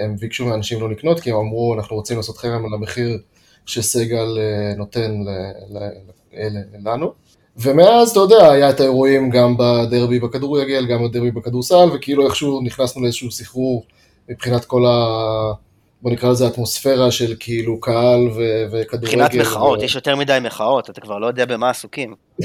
הם 0.00 0.16
ביקשו 0.16 0.46
מאנשים 0.46 0.80
לא 0.80 0.90
לקנות 0.90 1.20
כי 1.20 1.30
הם 1.30 1.36
אמרו 1.36 1.74
אנחנו 1.74 1.96
רוצים 1.96 2.16
לעשות 2.16 2.36
חרם 2.36 2.64
על 2.66 2.74
המחיר 2.74 3.18
שסגל 3.66 4.38
אה, 4.38 4.74
נותן 4.76 5.14
לנו. 6.84 7.12
ומאז, 7.56 8.10
אתה 8.10 8.20
יודע, 8.20 8.50
היה 8.50 8.70
את 8.70 8.80
האירועים 8.80 9.30
גם 9.30 9.54
בדרבי 9.58 10.20
בכדורגל, 10.20 10.86
גם 10.86 11.08
בדרבי 11.08 11.30
בכדורסל, 11.30 11.88
וכאילו 11.94 12.26
איכשהו 12.26 12.60
נכנסנו 12.60 13.02
לאיזשהו 13.02 13.30
סחרור 13.30 13.84
מבחינת 14.28 14.64
כל 14.64 14.86
ה... 14.86 14.96
בוא 16.02 16.10
נקרא 16.10 16.30
לזה 16.30 16.46
אטמוספירה 16.46 17.10
של 17.10 17.34
כאילו 17.40 17.80
קהל 17.80 18.28
ו- 18.28 18.64
וכדורגל. 18.72 19.24
מבחינת 19.24 19.34
מחאות, 19.34 19.78
ו- 19.78 19.84
יש 19.84 19.94
יותר 19.94 20.16
מדי 20.16 20.38
מחאות, 20.42 20.90
אתה 20.90 21.00
כבר 21.00 21.18
לא 21.18 21.26
יודע 21.26 21.44
במה 21.44 21.70
עסוקים. 21.70 22.14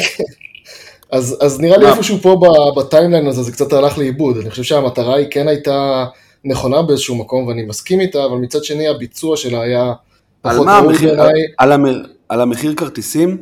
אז, 1.12 1.38
אז 1.42 1.62
נראה 1.62 1.78
לי? 1.78 1.88
איפשהו 1.88 2.18
פה 2.18 2.40
בטיימליין 2.78 3.28
הזה 3.28 3.44
זה 3.44 3.52
קצת 3.52 3.74
הלך 3.74 3.98
לאיבוד. 3.98 4.38
אני 4.38 4.50
חושב 4.50 4.64
שהמטרה 4.64 5.16
היא 5.16 5.28
כן 5.32 5.48
הייתה 5.48 6.06
נכונה 6.46 6.82
באיזשהו 6.82 7.16
מקום 7.16 7.48
ואני 7.48 7.66
מסכים 7.66 8.00
איתה, 8.00 8.26
אבל 8.26 8.36
מצד 8.38 8.64
שני 8.64 8.88
הביצוע 8.88 9.38
שלה 9.38 9.62
היה 9.62 9.94
פחות 10.42 10.68
ראוי? 10.68 10.94
בעיניי. 10.98 11.42
על, 11.58 11.72
המ- 11.72 11.86
על 12.30 12.42
המחיר 12.42 12.74
כרטיסים? 12.74 13.38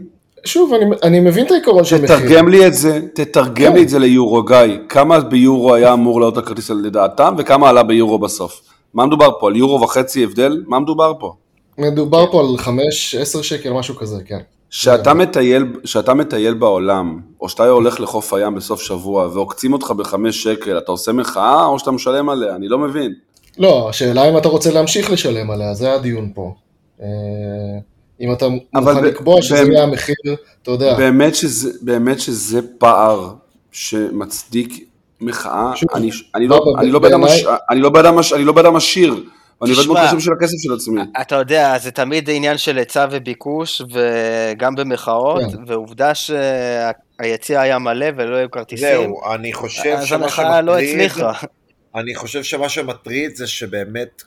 שוב, 0.45 0.73
אני, 0.73 0.85
אני 1.03 1.19
מבין 1.19 1.45
את 1.45 1.51
העיקרון 1.51 1.83
של 1.83 2.01
מחיר. 2.01 2.17
תתרגם 2.17 2.47
לי 2.47 2.67
את 2.67 2.73
זה, 2.73 2.99
תתרגם 3.13 3.53
כן. 3.71 3.73
לי 3.73 3.83
את 3.83 3.89
זה 3.89 3.99
ליורו, 3.99 4.43
גיא. 4.43 4.57
כמה 4.89 5.19
ביורו 5.19 5.73
היה 5.73 5.93
אמור 5.93 6.19
לעלות 6.21 6.37
הכרטיס 6.37 6.69
לדעתם, 6.69 7.35
וכמה 7.37 7.69
עלה 7.69 7.83
ביורו 7.83 8.19
בסוף? 8.19 8.61
מה 8.93 9.05
מדובר 9.05 9.29
פה? 9.39 9.47
על 9.47 9.55
יורו 9.55 9.81
וחצי 9.81 10.23
הבדל? 10.23 10.63
מה 10.67 10.79
מדובר 10.79 11.13
פה? 11.19 11.33
מדובר 11.77 12.31
פה 12.31 12.39
על 12.39 12.55
5-10 13.39 13.43
שקל, 13.43 13.73
משהו 13.73 13.95
כזה, 13.95 14.17
כן. 14.25 14.39
שאתה 14.69 15.13
מטייל, 15.13 15.65
שאתה 15.83 16.13
מטייל 16.13 16.53
בעולם, 16.53 17.19
או 17.41 17.49
שאתה 17.49 17.67
הולך 17.69 17.99
לחוף 17.99 18.33
הים 18.33 18.55
בסוף 18.55 18.81
שבוע, 18.81 19.27
ועוקצים 19.33 19.73
אותך 19.73 19.91
בחמש 19.91 20.43
שקל, 20.43 20.77
אתה 20.77 20.91
עושה 20.91 21.11
מחאה, 21.11 21.65
או 21.65 21.79
שאתה 21.79 21.91
משלם 21.91 22.29
עליה? 22.29 22.55
אני 22.55 22.67
לא 22.67 22.77
מבין. 22.79 23.13
לא, 23.57 23.89
השאלה 23.89 24.29
אם 24.29 24.37
אתה 24.37 24.47
רוצה 24.47 24.71
להמשיך 24.73 25.11
לשלם 25.11 25.51
עליה, 25.51 25.73
זה 25.73 25.93
הדיון 25.93 26.31
פה. 26.33 26.53
אה, 27.01 27.07
אם 28.21 28.33
אתה 28.33 28.45
מוכן 28.49 29.01
ב- 29.01 29.03
לקבוע 29.05 29.41
שזה 29.41 29.55
באמת- 29.55 29.69
יהיה 29.73 29.83
המחיר, 29.83 30.15
אתה 30.63 30.71
יודע. 30.71 30.93
באמת 30.97 31.35
שזה, 31.35 31.71
באמת 31.81 32.19
שזה 32.19 32.59
פער 32.77 33.33
שמצדיק 33.71 34.87
מחאה, 35.21 35.71
שוב, 35.75 35.89
אני, 35.95 36.09
אני, 36.35 36.47
לא, 36.47 36.59
בבא, 36.59 36.79
אני, 36.81 36.91
לא 36.91 36.99
הש- 37.25 37.45
אני 37.69 38.45
לא 38.45 38.53
באדם 38.53 38.75
הש- 38.75 39.03
אני 39.63 39.73
ואני 39.73 39.87
עובד 39.87 40.01
בכסף 40.01 40.19
של 40.19 40.31
הכסף 40.33 40.57
של 40.57 40.73
עצמי. 40.73 41.01
אתה 41.21 41.35
יודע, 41.35 41.77
זה 41.77 41.91
תמיד 41.91 42.29
עניין 42.29 42.57
של 42.57 42.77
היצע 42.77 43.07
וביקוש, 43.11 43.81
וגם 43.81 44.75
במחאות, 44.75 45.41
כן. 45.51 45.63
ועובדה 45.67 46.11
שהיציע 46.15 47.61
היה 47.61 47.79
מלא 47.79 48.07
ולא 48.15 48.35
היו 48.35 48.51
כרטיסים, 48.51 48.87
זהו, 48.87 49.33
אני 49.33 49.53
חושב 49.53 49.95
אז 49.97 50.05
שמה 50.05 50.23
המחאה 50.23 50.61
לא 50.61 50.73
שמטריד, 50.73 50.89
הצליחה. 50.89 51.31
אני 51.99 52.15
חושב 52.15 52.43
שמה 52.43 52.69
שמטריד 52.69 53.35
זה 53.35 53.47
שבאמת 53.47 54.23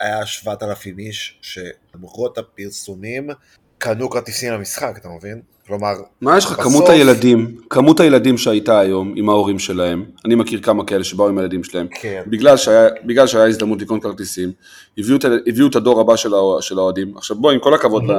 היה 0.00 0.26
7,000 0.26 0.98
איש 0.98 1.38
שלמרות 1.42 2.38
הפרסומים 2.38 3.30
קנו 3.78 4.10
כרטיסים 4.10 4.52
למשחק, 4.52 4.94
אתה 4.96 5.08
מבין? 5.08 5.42
כלומר, 5.66 5.92
מה 6.20 6.38
יש 6.38 6.44
לך, 6.44 6.52
בסוף- 6.52 6.64
כמות 6.64 6.88
הילדים, 6.88 7.56
כמות 7.70 8.00
הילדים 8.00 8.38
שהייתה 8.38 8.78
היום 8.78 9.12
עם 9.16 9.28
ההורים 9.28 9.58
שלהם, 9.58 10.04
אני 10.24 10.34
מכיר 10.34 10.60
כמה 10.62 10.84
כאלה 10.84 11.04
שבאו 11.04 11.28
עם 11.28 11.38
הילדים 11.38 11.64
שלהם, 11.64 11.86
כן. 12.00 12.22
בגלל 12.26 12.56
שהיה, 12.56 12.88
בגלל 13.04 13.26
שהיה 13.26 13.46
הזדמנות 13.46 13.82
לקנות 13.82 14.02
כרטיסים, 14.02 14.52
הביאו, 14.98 15.18
הביאו 15.46 15.66
את 15.66 15.76
הדור 15.76 16.00
הבא 16.00 16.16
של, 16.16 16.34
האוה- 16.34 16.62
של 16.62 16.78
האוהדים. 16.78 17.16
עכשיו 17.16 17.36
בוא, 17.36 17.50
עם 17.50 17.58
כל 17.58 17.74
הכבוד 17.74 18.02
ל, 18.04 18.12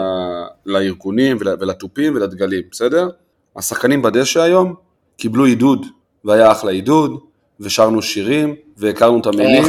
לארגונים 0.65 1.37
ול, 1.39 1.47
ולתופים 1.59 2.15
ולדגלים, 2.15 2.61
בסדר? 2.71 3.09
השחקנים 3.55 4.01
בדשא 4.01 4.41
היום 4.41 4.73
קיבלו 5.17 5.45
עידוד, 5.45 5.85
והיה 6.25 6.51
אחלה 6.51 6.71
עידוד, 6.71 7.19
ושרנו 7.59 8.01
שירים, 8.01 8.55
והכרנו 8.77 9.19
את 9.21 9.25
המילים. 9.25 9.63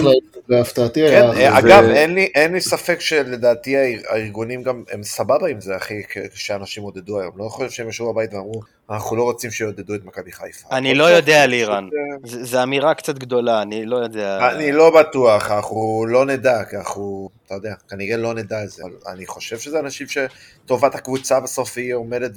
להפתעתי 0.49 1.01
כן, 1.09 1.31
היה. 1.35 1.53
אה, 1.53 1.59
אגב, 1.59 1.85
אין 1.85 2.15
לי, 2.15 2.29
אין 2.35 2.53
לי 2.53 2.61
ספק 2.61 3.01
שלדעתי 3.01 3.77
האר- 3.77 4.01
הארגונים 4.09 4.63
גם, 4.63 4.83
הם 4.93 5.03
סבבה 5.03 5.49
עם 5.49 5.61
זה, 5.61 5.77
אחי, 5.77 6.03
כשאנשים 6.35 6.83
עודדו 6.83 7.21
היום. 7.21 7.33
לא 7.37 7.49
חושב 7.49 7.71
שהם 7.71 7.89
ישבו 7.89 8.13
בבית 8.13 8.35
ואמרו, 8.35 8.61
אנחנו 8.91 9.17
לא 9.17 9.23
רוצים 9.23 9.51
שיעודדו 9.51 9.95
את 9.95 10.05
מכבי 10.05 10.33
חיפה. 10.33 10.69
אני 10.77 10.95
לא 10.95 11.05
יודע, 11.05 11.47
לירן. 11.47 11.89
זו 12.25 12.63
אמירה 12.63 12.95
קצת 12.95 13.19
גדולה, 13.19 13.63
אני 13.63 13.87
לא 13.87 13.97
יודע. 13.97 14.51
אני 14.53 14.73
לא 14.73 15.01
בטוח, 15.01 15.51
אנחנו 15.51 16.07
לא 16.09 16.27
נדע, 16.27 16.65
כי 16.65 16.77
אנחנו, 16.77 17.29
אתה 17.47 17.55
יודע, 17.55 17.75
כנראה 17.91 18.17
לא 18.17 18.35
נדע 18.35 18.65
את 18.65 18.71
זה. 18.71 18.83
אני 19.09 19.27
חושב 19.27 19.59
שזה 19.59 19.81
אנשים 19.81 20.07
שטובת 20.09 20.95
הקבוצה 20.95 21.41
בסוף 21.41 21.77
היא 21.79 21.95
עומדת 21.95 22.33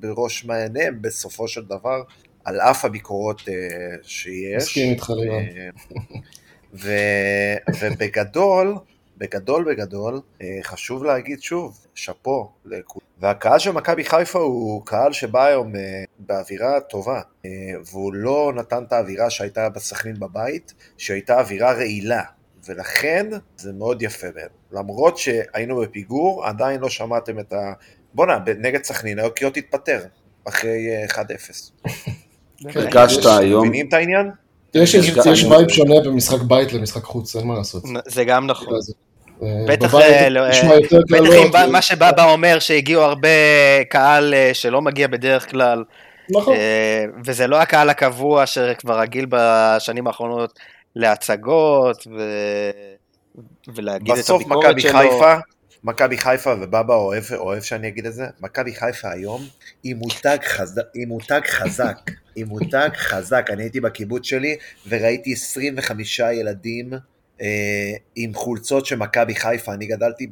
בראש 0.00 0.44
מעייניהם 0.44 0.98
בסופו 1.00 1.48
של 1.48 1.62
דבר, 1.64 2.02
על 2.48 2.60
אף 2.60 2.84
הביקורות 2.84 3.42
אה, 3.48 3.54
שיש. 4.02 4.62
מסכים 4.62 4.90
איתך, 4.90 5.10
לירן. 5.10 5.44
אה, 6.86 7.56
ובגדול, 7.80 8.74
בגדול 9.18 9.64
בגדול, 9.64 10.20
אה, 10.42 10.58
חשוב 10.62 11.04
להגיד 11.04 11.42
שוב, 11.42 11.86
שאפו 11.94 12.50
לכולם. 12.64 13.06
והקהל 13.20 13.58
של 13.58 13.70
מכבי 13.70 14.04
חיפה 14.04 14.38
הוא 14.38 14.86
קהל 14.86 15.12
שבא 15.12 15.44
היום 15.44 15.76
אה, 15.76 16.04
באווירה 16.18 16.80
טובה, 16.80 17.20
אה, 17.44 17.50
והוא 17.90 18.14
לא 18.14 18.52
נתן 18.56 18.82
את 18.82 18.92
האווירה 18.92 19.30
שהייתה 19.30 19.68
בסכנין 19.68 20.20
בבית, 20.20 20.74
שהייתה 20.98 21.40
אווירה 21.40 21.72
רעילה. 21.72 22.22
ולכן 22.66 23.26
זה 23.56 23.72
מאוד 23.72 24.02
יפה 24.02 24.26
מהם. 24.34 24.48
למרות 24.72 25.18
שהיינו 25.18 25.80
בפיגור, 25.80 26.46
עדיין 26.46 26.80
לא 26.80 26.88
שמעתם 26.88 27.38
את 27.38 27.52
ה... 27.52 27.72
בואנה, 28.14 28.38
נגד 28.58 28.84
סכנין, 28.84 29.18
היו 29.18 29.29
קריאות 29.29 29.50
תתפטר 29.50 30.04
אחרי 30.44 30.88
אה, 30.88 31.06
1-0. 31.06 31.88
כן, 32.62 32.80
הרגשת 32.80 33.26
היום, 33.26 33.68
מבינים 33.68 33.88
את 33.88 33.92
העניין? 33.92 34.30
יש 34.74 35.44
vibe 35.44 35.68
שונה 35.68 35.94
במשחק 36.04 36.40
בית 36.40 36.72
למשחק 36.72 37.02
חוץ, 37.02 37.36
אין 37.36 37.46
מה 37.46 37.54
לעשות. 37.54 37.82
זה 38.06 38.24
גם 38.24 38.46
נכון. 38.46 38.74
אה, 39.42 39.64
בטח 39.68 39.94
אה, 39.94 40.28
לא, 40.28 40.40
אה, 40.40 41.66
אם 41.66 41.72
מה 41.72 41.82
שבבא 41.82 42.32
אומר 42.32 42.58
שהגיעו 42.58 43.02
הרבה 43.02 43.28
קהל 43.88 44.34
שלא 44.52 44.82
מגיע 44.82 45.06
בדרך 45.06 45.50
כלל, 45.50 45.84
נכון. 46.30 46.56
וזה 47.24 47.46
לא 47.46 47.56
הקהל 47.56 47.90
הקבוע 47.90 48.46
שכבר 48.46 49.00
רגיל 49.00 49.26
בשנים 49.28 50.06
האחרונות 50.06 50.58
להצגות. 50.96 52.06
ולהגיד 53.74 54.12
את 54.12 54.18
בסוף 54.18 54.42
הביקורת 54.42 54.66
מכבי 54.66 54.80
שלו. 54.80 54.92
חיפה, 54.92 55.34
מכבי 55.84 56.18
חיפה 56.18 56.54
ובבא 56.60 56.94
אוהב, 56.94 57.24
אוהב 57.32 57.62
שאני 57.62 57.88
אגיד 57.88 58.06
את 58.06 58.14
זה, 58.14 58.26
מכבי 58.40 58.74
חיפה 58.74 59.10
היום 59.10 59.46
היא 59.82 59.94
מותג, 59.94 60.38
חזק, 60.44 60.82
היא 60.94 61.06
מותג 61.06 61.40
חזק, 61.46 61.98
היא 62.36 62.44
מותג 62.44 62.88
חזק, 62.94 63.46
אני 63.50 63.62
הייתי 63.62 63.80
בקיבוץ 63.80 64.26
שלי 64.26 64.56
וראיתי 64.88 65.32
25 65.32 66.18
ילדים 66.18 66.92
אה, 67.40 67.92
עם 68.16 68.34
חולצות 68.34 68.86
של 68.86 68.96
מכבי 68.96 69.34
חיפה, 69.34 69.74
אני 69.74 69.86
גדלתי 69.86 70.26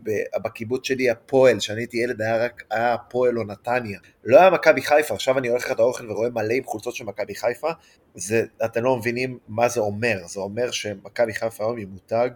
בקיבוץ 0.44 0.86
שלי 0.86 1.10
הפועל, 1.10 1.58
כשאני 1.58 1.80
הייתי 1.80 1.96
ילד 1.96 2.22
היה 2.22 2.44
רק 2.44 2.62
היה 2.70 2.94
הפועל 2.94 3.38
או 3.38 3.44
נתניה, 3.44 3.98
לא 4.24 4.40
היה 4.40 4.50
מכבי 4.50 4.82
חיפה, 4.82 5.14
עכשיו 5.14 5.38
אני 5.38 5.48
הולך 5.48 5.64
לחדר 5.64 5.82
האוכל 5.82 6.10
ורואה 6.10 6.30
מלא 6.30 6.54
עם 6.54 6.64
חולצות 6.64 6.94
של 6.94 7.04
מכבי 7.04 7.34
חיפה, 7.34 7.70
זה, 8.14 8.44
אתם 8.64 8.84
לא 8.84 8.96
מבינים 8.96 9.38
מה 9.48 9.68
זה 9.68 9.80
אומר, 9.80 10.18
זה 10.26 10.40
אומר 10.40 10.70
שמכבי 10.70 11.34
חיפה 11.34 11.64
היום 11.64 11.76
היא 11.76 11.86
מותג 11.86 12.30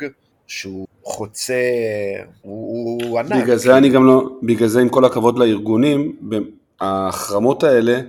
שהוא 0.51 0.86
חוצה, 1.05 1.55
הוא, 2.42 3.03
הוא 3.05 3.18
ענק. 3.18 3.42
בגלל 3.42 3.57
זה 3.57 3.76
אני 3.76 3.88
גם 3.88 4.07
לא, 4.07 4.28
בגלל 4.42 4.68
זה 4.68 4.80
עם 4.80 4.88
כל 4.88 5.05
הכבוד 5.05 5.38
לארגונים, 5.38 6.16
ההחרמות 6.80 7.62
האלה, 7.62 8.01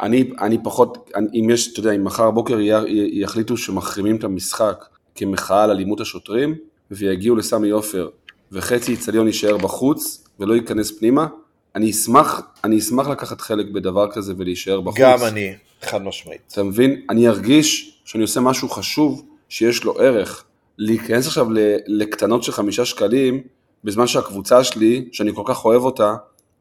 אני, 0.00 0.30
אני 0.40 0.58
פחות, 0.64 1.10
אני, 1.16 1.26
אם 1.40 1.50
יש, 1.50 1.72
אתה 1.72 1.80
יודע, 1.80 1.92
אם 1.92 2.04
מחר 2.04 2.30
בבוקר 2.30 2.60
י- 2.60 2.70
י- 2.88 3.20
יחליטו 3.22 3.56
שמחרימים 3.56 4.16
את 4.16 4.24
המשחק 4.24 4.84
כמחאה 5.14 5.64
על 5.64 5.70
אלימות 5.70 6.00
השוטרים, 6.00 6.54
ויגיעו 6.90 7.36
לסמי 7.36 7.70
עופר, 7.70 8.08
וחצי 8.52 8.92
איצטדיון 8.92 9.26
יישאר 9.26 9.56
בחוץ, 9.56 10.24
ולא 10.40 10.54
ייכנס 10.54 10.98
פנימה, 10.98 11.26
אני 11.76 11.90
אשמח, 11.90 12.42
אני 12.64 12.78
אשמח 12.78 13.08
לקחת 13.08 13.40
חלק 13.40 13.66
בדבר 13.70 14.10
כזה 14.12 14.34
ולהישאר 14.36 14.80
בחוץ. 14.80 14.98
גם 15.00 15.18
אני, 15.28 15.52
חד 15.82 16.02
משמעית. 16.02 16.40
אתה 16.52 16.62
מבין? 16.62 17.00
אני 17.10 17.28
ארגיש 17.28 17.98
שאני 18.04 18.22
עושה 18.22 18.40
משהו 18.40 18.68
חשוב, 18.68 19.22
שיש 19.48 19.84
לו 19.84 20.00
ערך. 20.00 20.44
להיכנס 20.80 21.26
עכשיו 21.26 21.46
לקטנות 21.86 22.42
של 22.42 22.52
חמישה 22.52 22.84
שקלים, 22.84 23.40
בזמן 23.84 24.06
שהקבוצה 24.06 24.64
שלי, 24.64 25.08
שאני 25.12 25.34
כל 25.34 25.42
כך 25.46 25.64
אוהב 25.64 25.82
אותה, 25.82 26.14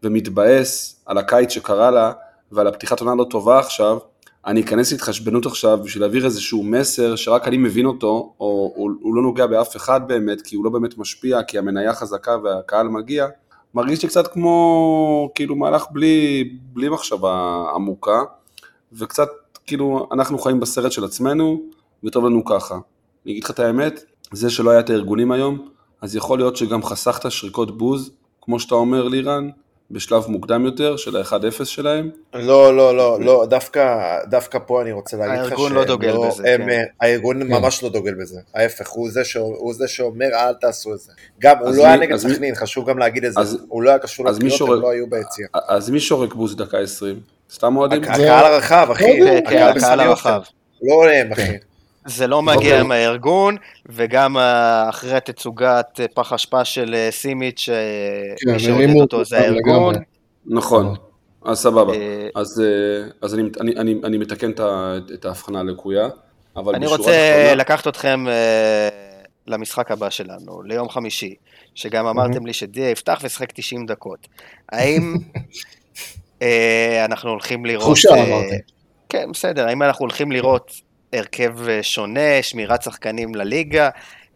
ומתבאס 0.03 1.01
על 1.05 1.17
הקיץ 1.17 1.49
שקרה 1.51 1.91
לה, 1.91 2.11
ועל 2.51 2.67
הפתיחת 2.67 2.99
עונה 2.99 3.15
לא 3.15 3.25
טובה 3.29 3.59
עכשיו, 3.59 3.97
אני 4.45 4.61
אכנס 4.61 4.91
להתחשבנות 4.91 5.45
עכשיו 5.45 5.79
בשביל 5.83 6.03
להעביר 6.03 6.25
איזשהו 6.25 6.63
מסר 6.63 7.15
שרק 7.15 7.47
אני 7.47 7.57
מבין 7.57 7.85
אותו, 7.85 8.33
או 8.39 8.73
הוא, 8.75 8.91
הוא 9.01 9.15
לא 9.15 9.21
נוגע 9.21 9.47
באף 9.47 9.75
אחד 9.75 10.07
באמת, 10.07 10.41
כי 10.41 10.55
הוא 10.55 10.65
לא 10.65 10.71
באמת 10.71 10.97
משפיע, 10.97 11.43
כי 11.43 11.57
המניה 11.57 11.93
חזקה 11.93 12.37
והקהל 12.43 12.87
מגיע, 12.87 13.27
מרגיש 13.73 14.03
לי 14.03 14.09
קצת 14.09 14.27
כמו 14.27 15.29
כאילו 15.35 15.55
מהלך 15.55 15.85
בלי, 15.91 16.49
בלי 16.73 16.89
מחשבה 16.89 17.63
עמוקה, 17.75 18.23
וקצת 18.93 19.29
כאילו 19.65 20.07
אנחנו 20.11 20.39
חיים 20.39 20.59
בסרט 20.59 20.91
של 20.91 21.03
עצמנו, 21.03 21.61
וטוב 22.03 22.25
לנו 22.25 22.45
ככה. 22.45 22.77
אני 23.25 23.31
אגיד 23.31 23.43
לך 23.43 23.51
את 23.51 23.59
האמת, 23.59 24.03
זה 24.33 24.49
שלא 24.49 24.69
היה 24.71 24.79
את 24.79 24.89
הארגונים 24.89 25.31
היום, 25.31 25.69
אז 26.01 26.15
יכול 26.15 26.39
להיות 26.39 26.55
שגם 26.57 26.83
חסכת 26.83 27.31
שריקות 27.31 27.77
בוז, 27.77 28.11
כמו 28.41 28.59
שאתה 28.59 28.75
אומר 28.75 29.07
לירן, 29.07 29.49
בשלב 29.91 30.23
מוקדם 30.27 30.65
יותר 30.65 30.97
של 30.97 31.17
ה-1-0 31.17 31.65
שלהם. 31.65 32.09
לא, 32.33 32.77
לא, 32.77 32.97
לא, 32.97 33.21
לא, 33.21 33.45
דווקא, 33.49 33.97
דווקא 34.29 34.59
פה 34.67 34.81
אני 34.81 34.91
רוצה 34.91 35.17
להגיד 35.17 35.39
לך 35.41 35.51
הארגון 35.51 35.71
לא 35.73 35.79
שהם 35.81 35.87
דוגל 35.87 36.13
בזה, 36.27 36.43
הם, 36.53 36.61
כן. 36.61 36.69
אה, 36.69 36.83
הארגון 37.01 37.41
כן. 37.43 37.47
ממש 37.47 37.83
לא 37.83 37.89
דוגל 37.89 38.13
בזה, 38.13 38.39
ההפך, 38.55 38.89
הוא 38.89 39.09
זה, 39.11 39.23
ש... 39.23 39.35
הוא 39.35 39.73
זה 39.73 39.87
שאומר 39.87 40.25
אל 40.33 40.53
תעשו 40.53 40.93
את 40.93 40.99
זה. 40.99 41.11
גם, 41.41 41.57
הוא 41.61 41.75
לא 41.75 41.85
היה 41.85 41.97
מי- 41.97 42.05
נגד 42.05 42.13
אז 42.13 42.25
מי- 42.25 42.33
סכנין, 42.33 42.55
חשוב 42.55 42.89
גם 42.89 42.97
להגיד 42.97 43.25
את 43.25 43.33
זה, 43.33 43.39
אז- 43.39 43.57
הוא 43.67 43.83
לא 43.83 43.89
היה 43.89 43.99
קשור 43.99 44.25
לקריאות, 44.25 44.57
שורק- 44.57 44.71
הם 44.77 44.81
לא 44.81 44.89
היו 44.89 45.09
ביציע. 45.09 45.47
אז 45.67 45.89
מי 45.89 45.99
שורק 45.99 46.33
בוז 46.33 46.55
דקה 46.55 46.77
20? 46.79 47.19
סתם 47.53 47.77
אוהדים? 47.77 48.03
הק- 48.03 48.09
הקהל 48.09 48.45
הרחב, 48.53 48.87
אחי, 48.91 49.03
כן, 49.03 49.39
כן, 49.49 49.67
הקהל. 49.77 49.99
הרחב. 49.99 50.41
לא 50.83 51.09
הם, 51.09 51.31
אחי. 51.31 51.51
זה 52.09 52.27
לא 52.27 52.41
מגיע 52.41 52.83
מהארגון, 52.83 53.55
וגם 53.85 54.37
אה, 54.37 54.89
אחרי 54.89 55.13
התצוגת 55.13 55.99
אה, 55.99 56.05
פח 56.13 56.33
אשפה 56.33 56.65
של 56.65 56.95
אה, 56.95 57.07
סימיץ', 57.11 57.69
כן, 58.37 58.59
שמי 58.59 58.59
שעודד 58.59 59.01
אותו 59.01 59.25
זה 59.25 59.37
הארגון. 59.39 59.95
נכון, 60.45 60.95
אז 61.45 61.59
סבבה. 61.59 61.93
אז, 62.35 62.63
אז 63.21 63.33
אני, 63.33 63.43
אני, 63.59 63.75
אני, 63.75 63.95
אני 64.03 64.17
מתקן 64.17 64.51
את 65.13 65.25
ההבחנה 65.25 65.59
הלקויה, 65.59 66.09
אבל 66.55 66.75
אני 66.75 66.87
רוצה 66.87 67.53
לקחת 67.55 67.87
אתכם 67.87 68.25
למשחק 69.47 69.91
הבא 69.91 70.09
שלנו, 70.09 70.61
ליום 70.61 70.89
חמישי, 70.89 71.35
שגם 71.75 72.07
אמרתם 72.07 72.45
לי 72.45 72.53
שדיה 72.53 72.89
יפתח 72.89 73.19
וישחק 73.23 73.51
90 73.51 73.85
דקות. 73.85 74.27
האם 74.71 75.15
אנחנו 77.05 77.29
הולכים 77.29 77.65
לראות... 77.65 77.85
תחושה, 77.85 78.09
אמרתי. 78.13 78.57
כן, 79.09 79.31
בסדר, 79.33 79.67
האם 79.67 79.83
אנחנו 79.83 80.03
הולכים 80.03 80.31
לראות 80.31 80.71
הרכב 81.13 81.69
אה, 81.69 81.83
שונה, 81.83 82.41
שמירת 82.41 82.83
שחקנים 82.83 83.35
לליגה, 83.35 83.89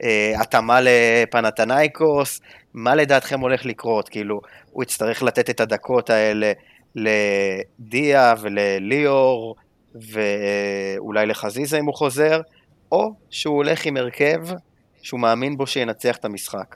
אה, 0.04 0.34
התאמה 0.42 0.80
לפנתנייקוס, 0.82 2.42
מה 2.74 2.96
לדעתכם 2.96 3.40
הולך 3.40 3.66
לקרות? 3.66 4.10
כאילו, 4.10 4.42
הוא 4.72 4.84
יצטרך 4.84 5.24
לתת 5.24 5.50
את 5.50 5.60
הדקות 5.60 6.10
האלה 6.10 6.52
לדיה 6.96 8.34
ולליאור, 8.42 9.56
ואולי 9.96 11.26
לחזיזה 11.26 11.80
אם 11.80 11.86
הוא 11.86 11.96
חוזר, 11.96 12.42
או 12.92 13.14
שהוא 13.30 13.56
הולך 13.56 13.86
עם 13.86 13.98
הרכב 13.98 14.40
שהוא 15.02 15.20
מאמין 15.20 15.58
בו 15.58 15.68
שינצח 15.68 16.16
את 16.16 16.26
המשחק. 16.26 16.76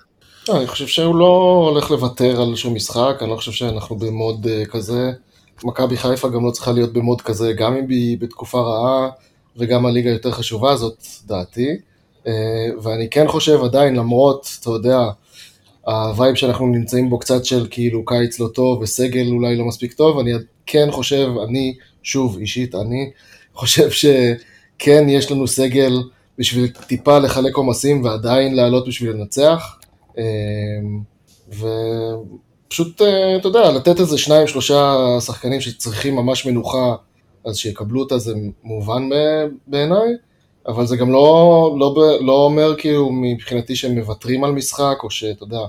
לא, 0.50 0.58
אני 0.58 0.68
חושב 0.68 0.88
שהוא 0.88 1.16
לא 1.16 1.68
הולך 1.70 1.92
לוותר 1.92 2.42
על 2.42 2.56
שום 2.56 2.76
משחק, 2.76 3.18
אני 3.22 3.30
לא 3.30 3.36
חושב 3.36 3.52
שאנחנו 3.52 3.96
ב 3.96 4.06
mode 4.06 4.48
אה, 4.48 4.66
כזה. 4.66 5.12
מכבי 5.64 5.98
חיפה 5.98 6.30
גם 6.30 6.46
לא 6.46 6.52
צריכה 6.52 6.72
להיות 6.72 6.94
ב 6.94 6.99
mode 6.99 7.22
כזה, 7.22 7.54
גם 7.54 7.76
אם 7.76 7.90
היא 7.90 8.18
בתקופה 8.20 8.60
רעה 8.60 9.10
וגם 9.58 9.86
הליגה 9.86 10.10
יותר 10.10 10.32
חשובה, 10.32 10.76
זאת 10.76 11.06
דעתי. 11.26 11.78
אה, 12.28 12.34
ואני 12.84 13.10
כן 13.10 13.28
חושב 13.28 13.64
עדיין, 13.64 13.96
למרות, 13.96 14.58
אתה 14.62 14.70
יודע, 14.70 15.00
ה 15.88 15.97
vibe 15.97 16.36
שאנחנו 16.36 16.68
נמצאים 16.68 17.10
בו 17.10 17.20
קצת 17.20 17.46
של 17.46 17.68
כאילו 17.70 18.06
קיץ 18.06 18.40
לא 18.40 18.48
טוב 18.48 18.82
וסגל 18.82 19.28
אולי 19.32 19.56
לא 19.56 19.66
מספיק 19.66 19.94
טוב, 19.94 20.20
אני 20.20 20.32
כן 20.66 20.88
חושב, 20.92 21.30
אני, 21.48 21.76
שוב, 22.04 22.38
אישית, 22.38 22.76
אני 22.76 23.12
חושב 23.54 23.90
שכן 23.92 25.10
יש 25.10 25.32
לנו 25.32 25.48
סגל 25.48 26.04
בשביל 26.38 26.68
טיפה 26.68 27.20
לחלק 27.20 27.56
עומסים 27.56 28.04
ועדיין 28.04 28.56
לעלות 28.56 28.88
בשביל 28.88 29.12
לנצח. 29.12 29.80
אמ, 30.18 30.24
ופשוט, 31.50 33.02
אה, 33.02 33.36
אתה 33.36 33.48
יודע, 33.48 33.72
לתת 33.72 34.00
איזה 34.00 34.18
שניים, 34.18 34.48
שלושה 34.48 34.96
שחקנים 35.26 35.62
שצריכים 35.62 36.16
ממש 36.16 36.46
מנוחה, 36.46 36.96
אז 37.48 37.58
שיקבלו 37.58 38.00
אותה 38.00 38.18
זה 38.18 38.34
מובן 38.64 39.10
בעיניי, 39.68 40.10
אבל 40.68 40.86
זה 40.86 40.98
גם 40.98 41.12
לא, 41.12 41.76
לא, 41.80 41.96
לא 42.22 42.34
אומר 42.34 42.76
כאילו 42.78 43.10
מבחינתי 43.12 43.76
שהם 43.76 43.96
מוותרים 43.96 44.44
על 44.44 44.52
משחק, 44.52 44.98
או 45.04 45.12
שאתה 45.12 45.44
יודע, 45.44 45.62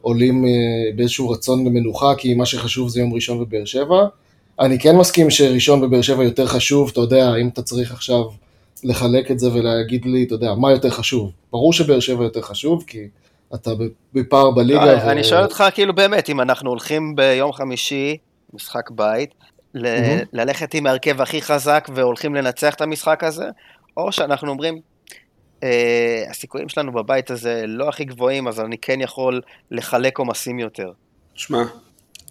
עולים 0.00 0.44
אה, 0.44 0.50
באיזשהו 0.96 1.30
רצון 1.30 1.66
למנוחה, 1.66 2.14
כי 2.14 2.34
מה 2.34 2.46
שחשוב 2.46 2.88
זה 2.88 3.00
יום 3.00 3.14
ראשון 3.14 3.44
בבאר 3.44 3.64
שבע. 3.64 4.06
אני 4.60 4.78
כן 4.78 4.96
מסכים 4.96 5.30
שראשון 5.30 5.80
בבאר 5.80 6.02
שבע 6.02 6.24
יותר 6.24 6.46
חשוב, 6.46 6.90
אתה 6.92 7.00
יודע, 7.00 7.36
אם 7.36 7.48
אתה 7.48 7.62
צריך 7.62 7.92
עכשיו 7.92 8.22
לחלק 8.84 9.30
את 9.30 9.38
זה 9.38 9.52
ולהגיד 9.52 10.04
לי, 10.04 10.24
אתה 10.24 10.34
יודע, 10.34 10.54
מה 10.54 10.70
יותר 10.70 10.90
חשוב. 10.90 11.32
ברור 11.52 11.72
שבאר 11.72 12.00
שבע 12.00 12.24
יותר 12.24 12.42
חשוב, 12.42 12.84
כי 12.86 13.08
אתה 13.54 13.70
בפער 14.12 14.50
בליגה. 14.50 15.10
אני 15.12 15.24
שואל 15.24 15.42
אותך 15.42 15.64
כאילו 15.74 15.94
באמת, 15.94 16.28
אם 16.28 16.40
אנחנו 16.40 16.70
הולכים 16.70 17.16
ביום 17.16 17.52
חמישי, 17.52 18.16
משחק 18.52 18.90
בית, 18.90 19.34
ל- 19.74 19.86
Mhm. 20.20 20.26
ללכת 20.32 20.74
עם 20.74 20.86
ההרכב 20.86 21.20
הכי 21.20 21.42
חזק 21.42 21.88
והולכים 21.94 22.34
לנצח 22.34 22.74
את 22.74 22.80
המשחק 22.80 23.24
הזה, 23.24 23.44
או 23.96 24.12
שאנחנו 24.12 24.50
אומרים, 24.50 24.80
אה, 25.62 26.24
הסיכויים 26.30 26.68
שלנו 26.68 26.92
בבית 26.92 27.30
הזה 27.30 27.64
לא 27.66 27.88
הכי 27.88 28.04
גבוהים, 28.04 28.48
אז 28.48 28.60
אני 28.60 28.78
כן 28.78 29.00
יכול 29.00 29.40
לחלק 29.70 30.18
עומסים 30.18 30.58
יותר. 30.58 30.92
שמע, 31.34 31.62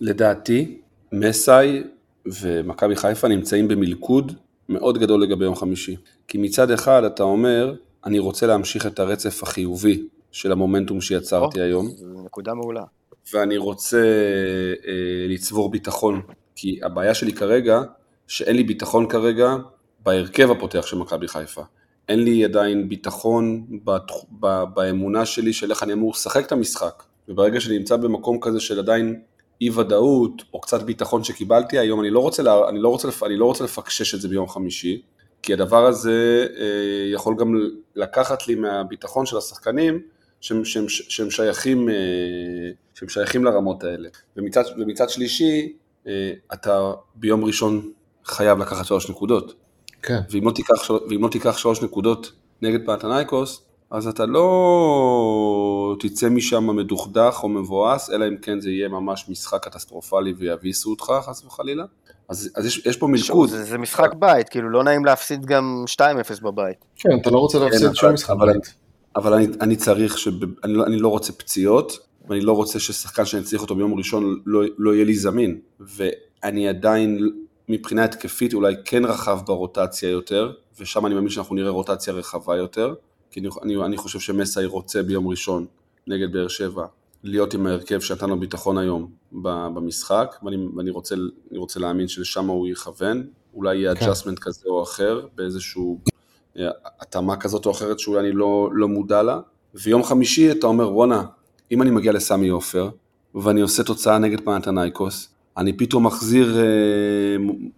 לדעתי, 0.01 0.77
מסאי 1.11 1.83
ומכבי 2.25 2.95
חיפה 2.95 3.27
נמצאים 3.27 3.67
במלכוד 3.67 4.31
מאוד 4.69 4.97
גדול 4.97 5.23
לגבי 5.23 5.45
יום 5.45 5.55
חמישי. 5.55 5.95
כי 6.27 6.37
מצד 6.37 6.71
אחד 6.71 7.03
אתה 7.03 7.23
אומר, 7.23 7.75
אני 8.05 8.19
רוצה 8.19 8.47
להמשיך 8.47 8.85
את 8.85 8.99
הרצף 8.99 9.43
החיובי 9.43 10.03
של 10.31 10.51
המומנטום 10.51 11.01
שיצרתי 11.01 11.59
או, 11.59 11.65
היום, 11.65 11.87
זו 11.87 12.23
נקודה 12.25 12.53
מעולה. 12.53 12.83
ואני 13.33 13.57
רוצה 13.57 13.97
אה, 14.87 14.93
לצבור 15.29 15.71
ביטחון, 15.71 16.21
כי 16.55 16.79
הבעיה 16.83 17.13
שלי 17.13 17.33
כרגע, 17.33 17.81
שאין 18.27 18.55
לי 18.55 18.63
ביטחון 18.63 19.09
כרגע 19.09 19.55
בהרכב 19.99 20.51
הפותח 20.51 20.85
של 20.85 20.97
מכבי 20.97 21.27
חיפה. 21.27 21.61
אין 22.09 22.23
לי 22.23 22.45
עדיין 22.45 22.89
ביטחון 22.89 23.65
בתח... 23.83 24.13
ב... 24.39 24.63
באמונה 24.73 25.25
שלי 25.25 25.53
של 25.53 25.71
איך 25.71 25.83
אני 25.83 25.93
אמור 25.93 26.11
לשחק 26.11 26.45
את 26.45 26.51
המשחק. 26.51 27.03
וברגע 27.27 27.59
שאני 27.59 27.77
נמצא 27.77 27.95
במקום 27.95 28.37
כזה 28.41 28.59
של 28.59 28.79
עדיין 28.79 29.21
אי 29.61 29.69
ודאות, 29.69 30.41
או 30.53 30.61
קצת 30.61 30.81
ביטחון 30.81 31.23
שקיבלתי 31.23 31.79
היום, 31.79 32.01
אני 32.01 32.09
לא 32.09 32.19
רוצה, 32.19 32.43
לה... 32.43 32.69
אני 32.69 32.79
לא 32.79 32.89
רוצה, 32.89 33.07
לפ... 33.07 33.23
אני 33.23 33.37
לא 33.37 33.45
רוצה 33.45 33.63
לפקשש 33.63 34.15
את 34.15 34.21
זה 34.21 34.27
ביום 34.27 34.47
חמישי, 34.47 35.01
כי 35.41 35.53
הדבר 35.53 35.85
הזה 35.85 36.47
אה, 36.57 37.11
יכול 37.13 37.35
גם 37.39 37.53
לקחת 37.95 38.47
לי 38.47 38.55
מהביטחון 38.55 39.25
של 39.25 39.37
השחקנים, 39.37 40.01
שהם, 40.41 40.65
שהם, 40.65 40.85
שהם, 40.89 41.31
שייכים, 41.31 41.89
אה, 41.89 41.95
שהם 42.93 43.09
שייכים 43.09 43.45
לרמות 43.45 43.83
האלה. 43.83 44.09
ומצד, 44.37 44.63
ומצד 44.77 45.09
שלישי, 45.09 45.73
אתה 46.53 46.91
ביום 47.15 47.43
ראשון 47.45 47.89
חייב 48.25 48.57
לקחת 48.59 48.85
שלוש 48.85 49.09
נקודות. 49.09 49.53
כן. 50.03 50.19
ואם 50.31 50.45
לא 50.47 50.51
תיקח, 50.51 50.73
ואם 51.09 51.23
לא 51.23 51.27
תיקח 51.29 51.57
שלוש 51.57 51.81
נקודות 51.81 52.31
נגד 52.61 52.85
פנתנייקוס, 52.85 53.61
אז 53.91 54.07
אתה 54.07 54.25
לא 54.25 55.95
תצא 55.99 56.29
משם 56.29 56.75
מדוכדך 56.75 57.39
או 57.43 57.49
מבואס, 57.49 58.09
אלא 58.09 58.27
אם 58.27 58.37
כן 58.37 58.59
זה 58.59 58.69
יהיה 58.69 58.87
ממש 58.89 59.25
משחק 59.29 59.67
קטסטרופלי 59.67 60.33
ויביסו 60.37 60.89
אותך, 60.89 61.11
חס 61.21 61.43
וחלילה. 61.45 61.83
אז, 62.29 62.49
אז 62.55 62.65
יש, 62.65 62.85
יש 62.85 62.97
פה 62.97 63.07
מלכוד. 63.07 63.49
זה, 63.49 63.63
זה 63.63 63.77
משחק 63.77 64.13
בית, 64.13 64.49
כאילו 64.49 64.69
לא 64.69 64.83
נעים 64.83 65.05
להפסיד 65.05 65.45
גם 65.45 65.83
2-0 65.99 66.01
בבית. 66.43 66.77
כן, 66.97 67.09
אתה 67.21 67.29
לא 67.29 67.37
רוצה 67.39 67.57
כן, 67.57 67.63
להפסיד 67.65 67.85
אבל- 67.85 67.95
שום 67.95 68.13
משחק 68.13 68.29
אבל- 68.29 68.53
בית. 68.53 68.73
אבל 69.15 69.33
אני, 69.33 69.47
אני 69.61 69.75
צריך, 69.75 70.17
שב, 70.17 70.31
אני, 70.63 70.73
לא, 70.73 70.85
אני 70.85 70.99
לא 70.99 71.07
רוצה 71.07 71.33
פציעות, 71.33 71.97
ואני 72.27 72.41
לא 72.41 72.51
רוצה 72.51 72.79
ששחקן 72.79 73.25
שאני 73.25 73.43
צריך 73.43 73.61
אותו 73.61 73.75
ביום 73.75 73.93
ראשון 73.93 74.39
לא, 74.45 74.61
לא 74.77 74.93
יהיה 74.93 75.05
לי 75.05 75.15
זמין. 75.15 75.59
ואני 75.79 76.69
עדיין, 76.69 77.19
מבחינה 77.69 78.03
התקפית, 78.03 78.53
אולי 78.53 78.75
כן 78.85 79.05
רחב 79.05 79.39
ברוטציה 79.45 80.09
יותר, 80.09 80.51
ושם 80.79 81.05
אני 81.05 81.15
מאמין 81.15 81.29
שאנחנו 81.29 81.55
נראה 81.55 81.69
רוטציה 81.69 82.13
רחבה 82.13 82.57
יותר, 82.57 82.93
כי 83.31 83.39
אני, 83.39 83.49
אני, 83.63 83.85
אני 83.85 83.97
חושב 83.97 84.19
שמסאי 84.19 84.65
רוצה 84.65 85.03
ביום 85.03 85.27
ראשון 85.27 85.65
נגד 86.07 86.33
באר 86.33 86.47
שבע 86.47 86.85
להיות 87.23 87.53
עם 87.53 87.67
ההרכב 87.67 87.99
שנתן 87.99 88.29
לו 88.29 88.39
ביטחון 88.39 88.77
היום 88.77 89.11
במשחק, 89.73 90.35
ואני, 90.43 90.57
ואני 90.75 90.89
רוצה, 90.91 91.15
רוצה 91.55 91.79
להאמין 91.79 92.07
שלשם 92.07 92.45
הוא 92.47 92.67
יכוון, 92.67 93.27
אולי 93.53 93.77
יהיה 93.77 93.95
כן. 93.95 94.05
אג'אסמנט 94.05 94.39
כזה 94.39 94.65
או 94.65 94.83
אחר, 94.83 95.27
באיזשהו 95.35 95.99
אה, 96.57 96.69
התאמה 96.99 97.37
כזאת 97.37 97.65
או 97.65 97.71
אחרת 97.71 97.99
שאולי 97.99 98.19
אני 98.19 98.31
לא, 98.31 98.69
לא 98.73 98.87
מודע 98.87 99.23
לה, 99.23 99.39
ויום 99.73 100.03
חמישי 100.03 100.51
אתה 100.51 100.67
אומר 100.67 100.91
וואנה, 100.93 101.23
אם 101.73 101.81
אני 101.81 101.91
מגיע 101.91 102.11
לסמי 102.11 102.49
עופר, 102.49 102.89
ואני 103.35 103.61
עושה 103.61 103.83
תוצאה 103.83 104.17
נגד 104.17 104.41
פנתנייקוס, 104.41 105.29
אני 105.57 105.73
פתאום 105.73 106.05
מחזיר 106.05 106.57
אה, 106.57 106.63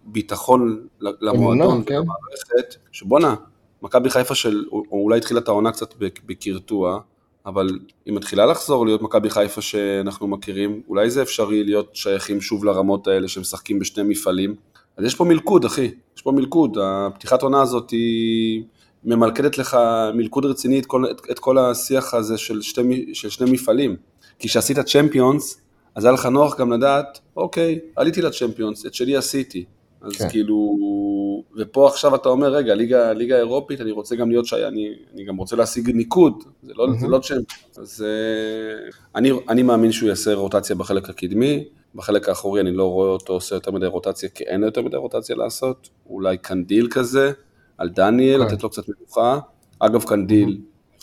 ביטחון 0.04 0.86
למועדון 1.00 1.82
כן. 1.86 1.94
ולמערכת, 1.94 2.74
שבואנה, 2.92 3.34
מכבי 3.82 4.10
חיפה 4.10 4.34
של, 4.34 4.64
או 4.72 4.82
או 4.92 5.02
אולי 5.02 5.18
התחילה 5.18 5.40
את 5.40 5.48
העונה 5.48 5.72
קצת 5.72 5.94
בק- 5.98 6.20
בקרטוע, 6.26 7.00
אבל 7.46 7.78
היא 8.06 8.14
מתחילה 8.14 8.46
לחזור 8.46 8.86
להיות 8.86 9.02
מכבי 9.02 9.30
חיפה 9.30 9.60
שאנחנו 9.60 10.26
מכירים, 10.28 10.82
אולי 10.88 11.10
זה 11.10 11.22
אפשרי 11.22 11.64
להיות 11.64 11.96
שייכים 11.96 12.40
שוב 12.40 12.64
לרמות 12.64 13.06
האלה 13.08 13.28
שמשחקים 13.28 13.78
בשני 13.78 14.02
מפעלים. 14.02 14.54
אז 14.96 15.04
יש 15.04 15.14
פה 15.14 15.24
מלכוד, 15.24 15.64
אחי, 15.64 15.90
יש 16.16 16.22
פה 16.22 16.32
מלכוד. 16.32 16.78
הפתיחת 16.82 17.42
עונה 17.42 17.62
הזאת 17.62 17.90
היא 17.90 18.62
ממלכדת 19.06 19.58
לך 19.58 19.76
מלכוד 20.14 20.44
רציני 20.44 20.78
את 20.78 20.86
כל, 20.86 21.10
את, 21.10 21.20
את 21.30 21.38
כל 21.38 21.58
השיח 21.58 22.14
הזה 22.14 22.38
של, 22.38 22.62
שתי, 22.62 23.10
של 23.14 23.30
שני 23.30 23.50
מפעלים. 23.50 23.96
כי 24.38 24.48
כשעשית 24.48 24.78
צ'מפיונס, 24.78 25.60
אז 25.94 26.04
היה 26.04 26.12
לך 26.12 26.26
נוח 26.26 26.60
גם 26.60 26.72
לדעת, 26.72 27.18
אוקיי, 27.36 27.78
עליתי 27.96 28.22
לצ'מפיונס, 28.22 28.86
את 28.86 28.94
שלי 28.94 29.16
עשיתי. 29.16 29.64
אז 30.02 30.12
כן. 30.12 30.28
כאילו, 30.28 30.76
ופה 31.56 31.88
עכשיו 31.88 32.14
אתה 32.14 32.28
אומר, 32.28 32.48
רגע, 32.54 32.74
ליגה, 32.74 33.12
ליגה 33.12 33.36
אירופית, 33.36 33.80
אני 33.80 33.90
רוצה 33.90 34.16
גם 34.16 34.30
להיות 34.30 34.46
שי, 34.46 34.64
אני, 34.66 34.88
אני 35.14 35.24
גם 35.24 35.36
רוצה 35.36 35.56
להשיג 35.56 35.90
ניקוד, 35.90 36.44
זה 36.62 36.72
לא, 36.76 36.86
זה 37.00 37.06
לא 37.06 37.18
צ'מפיונס. 37.18 37.78
אז 37.78 38.04
אה, 38.06 38.90
אני, 39.14 39.30
אני 39.48 39.62
מאמין 39.62 39.92
שהוא 39.92 40.08
יעשה 40.08 40.34
רוטציה 40.34 40.76
בחלק 40.76 41.10
הקדמי, 41.10 41.64
בחלק 41.94 42.28
האחורי 42.28 42.60
אני 42.60 42.72
לא 42.72 42.84
רואה 42.84 43.08
אותו 43.08 43.32
עושה 43.32 43.56
יותר 43.56 43.70
מדי 43.70 43.86
רוטציה, 43.86 44.28
כי 44.28 44.44
אין 44.44 44.60
לו 44.60 44.66
יותר 44.66 44.82
מדי 44.82 44.96
רוטציה 44.96 45.36
לעשות, 45.36 45.88
אולי 46.06 46.38
קנדיל 46.38 46.88
כזה, 46.90 47.32
על 47.78 47.88
דניאל, 47.88 48.40
כן. 48.48 48.52
לתת 48.54 48.62
לו 48.62 48.70
קצת 48.70 48.82
מנוחה. 48.88 49.38
אגב, 49.78 50.04
קנדיל, 50.04 50.58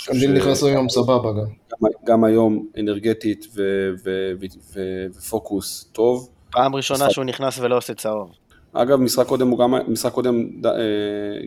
קנדיל 0.05 0.31
נכנס 0.31 0.63
היום 0.63 0.89
סבבה 0.89 1.31
גם. 1.31 1.37
גם, 1.81 1.89
גם 2.05 2.23
היום 2.23 2.65
אנרגטית 2.79 3.45
ו, 3.55 3.61
ו, 4.05 4.31
ו, 4.39 4.45
ו, 4.75 4.79
ופוקוס 5.17 5.89
טוב. 5.91 6.29
פעם 6.51 6.75
ראשונה. 6.75 7.09
שהוא 7.09 7.25
נכנס 7.25 7.59
ולא 7.59 7.77
עושה 7.77 7.93
צהוב. 7.93 8.29
אגב, 8.73 8.99
משחק 8.99 9.25
קודם 9.27 9.47
הוא 9.49 9.59
גם, 9.59 9.73
משחק 9.87 10.11
קודם 10.11 10.61
ד- 10.61 10.65
אה, 10.65 10.71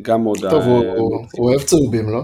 גם 0.02 0.22
מאוד... 0.22 0.38
טוב, 0.50 0.62
הוא- 0.64 0.84
אה, 0.84 0.96
הוא 0.98 1.16
הוא 1.32 1.48
אוהב 1.50 1.60
צהובים, 1.62 2.08
לא? 2.10 2.20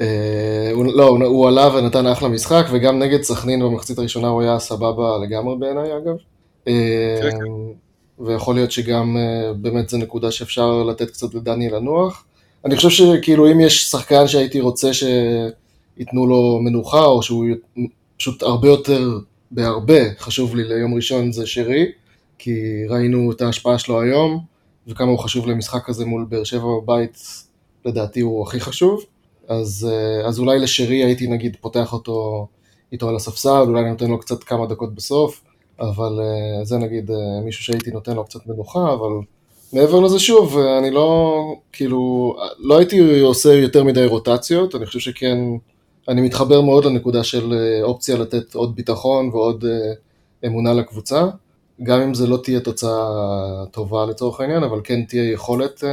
אה, 0.00 0.70
הוא- 0.74 0.84
לא, 0.94 1.04
הוא- 1.08 1.24
הוא 1.24 1.48
עלה 1.48 1.74
ונתן 1.76 2.06
אחלה 2.06 2.28
משחק, 2.28 2.64
וגם 2.72 2.98
נגד 2.98 3.22
סכנין 3.22 3.60
במחצית 3.62 3.98
הראשונה 3.98 4.28
הוא 4.28 4.42
היה 4.42 4.58
סבבה 4.58 5.18
לגמרי 5.22 5.56
בעיניי 5.58 5.90
אגב. 5.96 6.14
ויכול 8.18 8.54
להיות 8.54 8.72
שגם 8.72 9.16
אה, 9.16 9.52
באמת 9.52 9.88
זו 9.88 9.98
נקודה 9.98 10.30
שאפשר 10.30 10.82
לתת 10.82 11.10
קצת 11.10 11.34
לדניאל 11.34 11.76
לנוח. 11.76 12.24
אני 12.64 12.76
חושב 12.76 12.90
שכאילו 12.90 13.52
אם 13.52 13.60
יש 13.60 13.84
שחקן 13.84 14.28
שהייתי 14.28 14.60
רוצה 14.60 14.90
שייתנו 14.94 16.26
לו 16.26 16.60
מנוחה, 16.62 17.04
או 17.04 17.22
שהוא 17.22 17.46
פשוט 18.16 18.42
הרבה 18.42 18.68
יותר, 18.68 19.18
בהרבה, 19.50 20.14
חשוב 20.18 20.56
לי 20.56 20.64
ליום 20.64 20.94
ראשון 20.94 21.32
זה 21.32 21.46
שרי, 21.46 21.86
כי 22.38 22.86
ראינו 22.88 23.32
את 23.32 23.42
ההשפעה 23.42 23.78
שלו 23.78 24.00
היום, 24.00 24.40
וכמה 24.86 25.10
הוא 25.10 25.18
חשוב 25.18 25.46
למשחק 25.46 25.88
הזה 25.88 26.06
מול 26.06 26.26
באר 26.28 26.44
שבע 26.44 26.66
בבית, 26.82 27.18
לדעתי 27.84 28.20
הוא 28.20 28.42
הכי 28.42 28.60
חשוב. 28.60 29.04
אז, 29.48 29.88
אה, 29.92 30.28
אז 30.28 30.38
אולי 30.38 30.58
לשרי 30.58 31.04
הייתי 31.04 31.26
נגיד 31.26 31.56
פותח 31.60 31.92
אותו 31.92 32.46
איתו 32.92 33.08
על 33.08 33.16
הספסל, 33.16 33.64
אולי 33.68 33.90
נותן 33.90 34.10
לו 34.10 34.18
קצת 34.20 34.44
כמה 34.44 34.66
דקות 34.66 34.94
בסוף, 34.94 35.42
אבל 35.80 36.20
אה, 36.20 36.64
זה 36.64 36.78
נגיד 36.78 37.10
אה, 37.10 37.40
מישהו 37.44 37.64
שהייתי 37.64 37.90
נותן 37.90 38.14
לו 38.14 38.24
קצת 38.24 38.46
מנוחה, 38.46 38.92
אבל 38.92 39.10
מעבר 39.72 40.00
לזה 40.00 40.18
שוב, 40.18 40.58
אה, 40.58 40.78
אני 40.78 40.90
לא, 40.90 41.40
כאילו, 41.72 42.34
לא 42.58 42.78
הייתי 42.78 43.20
עושה 43.20 43.52
יותר 43.52 43.84
מדי 43.84 44.06
רוטציות, 44.06 44.74
אני 44.74 44.86
חושב 44.86 44.98
שכן, 44.98 45.38
אני 46.08 46.20
מתחבר 46.20 46.60
מאוד 46.60 46.84
לנקודה 46.84 47.24
של 47.24 47.54
אופציה 47.82 48.16
לתת 48.18 48.54
עוד 48.54 48.76
ביטחון 48.76 49.28
ועוד 49.28 49.64
אמונה 50.46 50.72
לקבוצה, 50.72 51.26
גם 51.82 52.00
אם 52.00 52.14
זה 52.14 52.26
לא 52.26 52.36
תהיה 52.36 52.60
תוצאה 52.60 53.10
טובה 53.70 54.06
לצורך 54.06 54.40
העניין, 54.40 54.62
אבל 54.62 54.80
כן 54.84 55.04
תהיה 55.04 55.32
יכולת, 55.32 55.84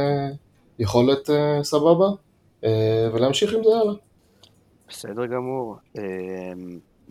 יכולת 0.78 1.30
סבבה, 1.62 2.06
ולהמשיך 3.12 3.54
עם 3.54 3.64
זה 3.64 3.70
הלאה. 3.70 3.94
בסדר 4.88 5.26
גמור. 5.26 5.76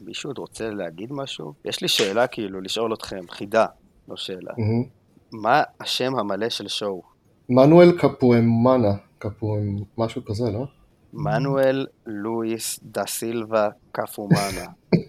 מישהו 0.05 0.29
עוד 0.29 0.37
רוצה 0.37 0.69
להגיד 0.69 1.13
משהו? 1.13 1.53
יש 1.65 1.81
לי 1.81 1.87
שאלה 1.87 2.27
כאילו, 2.27 2.61
לשאול 2.61 2.93
אתכם, 2.93 3.19
חידה, 3.29 3.65
לא 4.09 4.15
שאלה. 4.17 4.51
מהמם. 4.57 4.83
מה 5.31 5.63
השם 5.79 6.15
המלא 6.15 6.49
של 6.49 6.67
שואו? 6.67 7.01
מנואל 7.49 7.91
קפואמנה, 7.91 8.93
קפואם, 9.17 9.77
משהו 9.97 10.25
כזה, 10.25 10.51
לא? 10.51 10.65
מנואל 11.13 11.87
לואיס 12.05 12.79
דה 12.83 13.05
סילבה 13.07 13.69
קפומאנה. 13.91 14.65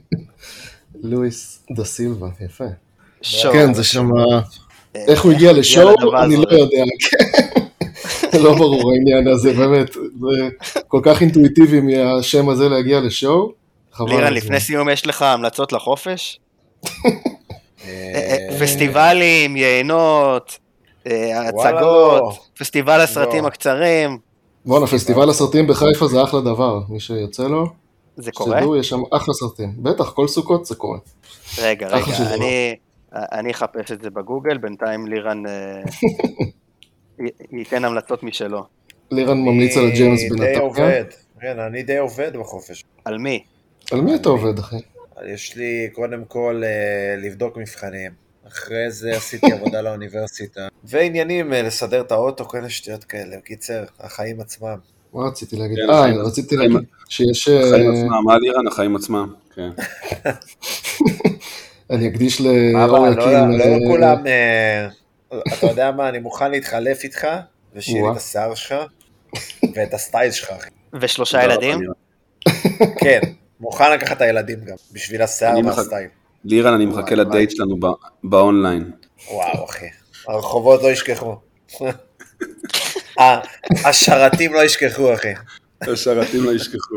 לואיס 1.10 1.66
דה 1.70 1.84
סילבה, 1.84 2.28
יפה. 2.40 2.64
שואו. 3.22 3.52
כן, 3.52 3.74
זה 3.74 3.84
שם, 3.84 4.08
אה, 4.16 4.40
איך 4.94 5.24
הוא 5.24 5.32
הגיע 5.32 5.52
לשואו, 5.52 6.22
אני. 6.24 6.36
לא 6.36 6.50
יודע. 6.50 6.84
כן. 7.10 8.38
לא 8.42 8.54
ברור 8.54 8.92
העניין 8.92 9.28
הזה, 9.28 9.52
באמת. 9.52 9.92
זה 9.94 10.48
כל 10.88 11.00
כך 11.02 11.20
אינטואיטיבי 11.22 11.80
מהשם 11.80 12.48
הזה 12.48 12.68
להגיע 12.68 13.00
לשואו. 13.00 13.61
לירן. 14.00 14.32
לפני 14.32 14.60
סיום 14.60 14.88
יש 14.88 15.06
לך 15.06 15.22
המלצות 15.22 15.72
לחופש? 15.72 16.40
אה, 16.84 17.10
אה, 17.84 18.58
פסטיבלים, 18.60 19.56
יינות, 19.56 20.58
אה, 21.06 21.48
הצגות, 21.48 22.22
לא. 22.22 22.32
פסטיבל 22.58 23.00
הסרטים 23.00 23.42
לא. 23.42 23.48
הקצרים. 23.48 24.18
בואנה, 24.64 24.86
פסטיבל 24.86 25.30
הסרטים 25.30 25.66
בחיפה 25.66 26.06
זה 26.06 26.22
אחלה 26.22 26.40
דבר. 26.40 26.80
מי 26.88 27.00
שיוצא 27.00 27.42
לו, 27.42 27.66
זה 28.16 28.32
קורה? 28.32 28.56
שתדעו, 28.58 28.76
יש 28.76 28.88
שם 28.88 29.00
אחלה 29.10 29.34
סרטים. 29.34 29.72
בטח, 29.76 30.10
כל 30.10 30.28
סוכות 30.28 30.66
זה 30.66 30.74
קורה. 30.74 30.98
רגע, 31.62 31.88
רגע, 31.88 32.34
אני, 32.34 32.76
אני 33.12 33.50
אחפש 33.50 33.92
את 33.92 34.02
זה 34.02 34.10
בגוגל, 34.10 34.58
בינתיים 34.58 35.06
לירן 35.06 35.46
אה, 35.46 35.52
י- 37.26 37.58
ייתן 37.58 37.84
המלצות 37.84 38.22
משלו. 38.22 38.64
לירן 39.10 39.38
ממליץ 39.38 39.76
על 39.76 39.86
הג'יימס 39.86 40.20
אני 40.20 40.28
די 40.28 40.36
בנתניה. 40.36 40.60
עובד, 40.60 41.04
כן, 41.40 41.58
אני 41.58 41.82
די 41.82 41.98
עובד 41.98 42.36
בחופש. 42.36 42.84
על 43.04 43.18
מי? 43.18 43.42
על 43.92 44.00
מי 44.00 44.14
אתה 44.14 44.28
עובד, 44.28 44.58
אחי? 44.58 44.76
יש 45.26 45.56
לי 45.56 45.88
קודם 45.92 46.24
כל 46.24 46.62
אה, 46.64 47.16
לבדוק 47.16 47.56
מבחנים. 47.56 48.12
אחרי 48.48 48.90
זה 48.90 49.16
עשיתי 49.16 49.52
עבודה 49.52 49.82
לאוניברסיטה. 49.86 50.68
ועניינים, 50.84 51.52
אה, 51.52 51.62
לסדר 51.62 52.00
את 52.00 52.12
האוטו, 52.12 52.44
כל 52.44 52.56
מיני 52.56 52.70
שטויות 52.70 53.04
כאלה. 53.04 53.36
בקיצר, 53.36 53.84
החיים 54.00 54.40
עצמם. 54.40 54.76
מה 55.14 55.26
רציתי 55.26 55.56
להגיד? 55.56 55.78
כן, 55.78 55.90
אה, 55.90 56.22
רציתי 56.22 56.56
להגיד 56.56 56.78
שיש... 57.08 57.48
החיים 57.48 57.90
אה, 57.90 57.98
עצמם, 57.98 58.24
מה 58.24 58.38
לירן? 58.38 58.66
החיים 58.66 58.96
עצמם, 58.96 59.32
כן. 59.54 59.70
אני 61.90 62.08
אקדיש 62.08 62.40
אבא, 62.40 62.86
לאור 62.86 63.08
לא. 63.08 63.48
לא 63.58 63.64
אה, 63.64 63.78
כולם... 63.88 64.18
אתה 65.28 65.66
יודע 65.66 65.90
מה, 65.90 66.08
אני 66.08 66.18
מוכן 66.18 66.50
להתחלף 66.50 67.04
איתך, 67.04 67.26
ושיהיה 67.74 68.02
לי. 68.02 68.10
את 68.10 68.16
השיער 68.16 68.54
שלך, 68.54 68.74
ואת 69.74 69.94
הסטייל 69.94 70.30
שלך, 70.30 70.50
אחי. 70.50 70.70
ושלושה 71.00 71.44
ילדים? 71.44 71.80
כן, 72.98 73.20
מוכן 73.62 73.92
לקחת 73.92 74.16
את 74.16 74.22
הילדים 74.22 74.58
גם, 74.64 74.74
בשביל 74.92 75.22
השיער 75.22 75.52
אני 75.52 75.62
והסטייל. 75.62 76.08
לירן, 76.44 76.72
אני 76.74 76.86
מחכה 76.86 77.14
לדייט 77.14 77.50
שלנו 77.50 77.76
ב- 77.80 77.86
באונליין. 78.24 78.90
וואו, 79.32 79.64
אחי. 79.64 79.86
הרחובות 80.28 80.82
לא 80.82 80.88
ישכחו. 80.88 81.36
ה- 83.20 83.40
השרתים 83.88 84.52
לא 84.54 84.64
ישכחו, 84.64 85.14
אחי. 85.14 85.28
השרתים 85.82 86.44
לא 86.44 86.50
ישכחו. 86.50 86.96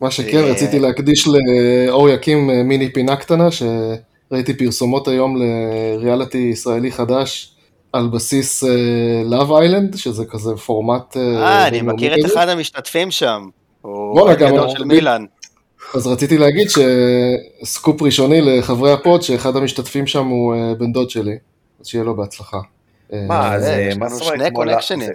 מה 0.00 0.10
שכן, 0.10 0.36
אה, 0.38 0.50
רציתי 0.50 0.78
להקדיש 0.78 1.28
לאור 1.28 2.08
יקים 2.08 2.50
אה, 2.50 2.62
מיני 2.62 2.92
פינה 2.92 3.16
קטנה, 3.16 3.48
שראיתי 3.50 4.54
פרסומות 4.58 5.08
היום 5.08 5.36
לריאליטי 5.36 6.38
ישראלי 6.52 6.92
חדש 6.92 7.54
על 7.92 8.08
בסיס 8.12 8.64
Love 9.24 9.52
Island, 9.52 9.96
שזה 9.96 10.24
כזה 10.24 10.56
פורמט... 10.56 11.16
אה, 11.16 11.62
אני 11.66 11.70
בינלאומי 11.78 11.96
מכיר 11.96 12.14
את 12.14 12.24
כזה. 12.24 12.34
אחד 12.34 12.48
המשתתפים 12.48 13.10
שם. 13.10 13.48
הוא 13.82 13.92
בואנה, 14.14 14.20
אוהד 14.20 14.38
גם 14.38 14.48
גדול 14.48 14.60
הוא- 14.66 14.76
של 14.76 14.84
מילאן. 14.84 15.24
אז 15.94 16.06
רציתי 16.06 16.38
להגיד 16.38 16.66
שסקופ 17.62 18.02
ראשוני 18.02 18.40
לחברי 18.40 18.92
ה 18.92 18.98
pod, 18.98 19.22
שאחד 19.22 19.56
המשתתפים 19.56 20.06
שם 20.06 20.26
הוא 20.26 20.54
אה, 20.54 20.74
בן 20.74 20.92
דוד 20.92 21.10
שלי, 21.10 21.36
אז 21.80 21.86
שיהיה 21.86 22.04
לו 22.04 22.16
בהצלחה. 22.16 22.58
אה, 23.12 23.24
מה, 23.28 23.60
זה, 23.60 23.90
זאת 24.08 24.22
אומרת? 24.22 24.38
שני 24.40 24.50
קונקשנים. 24.50 25.06
זה- 25.06 25.12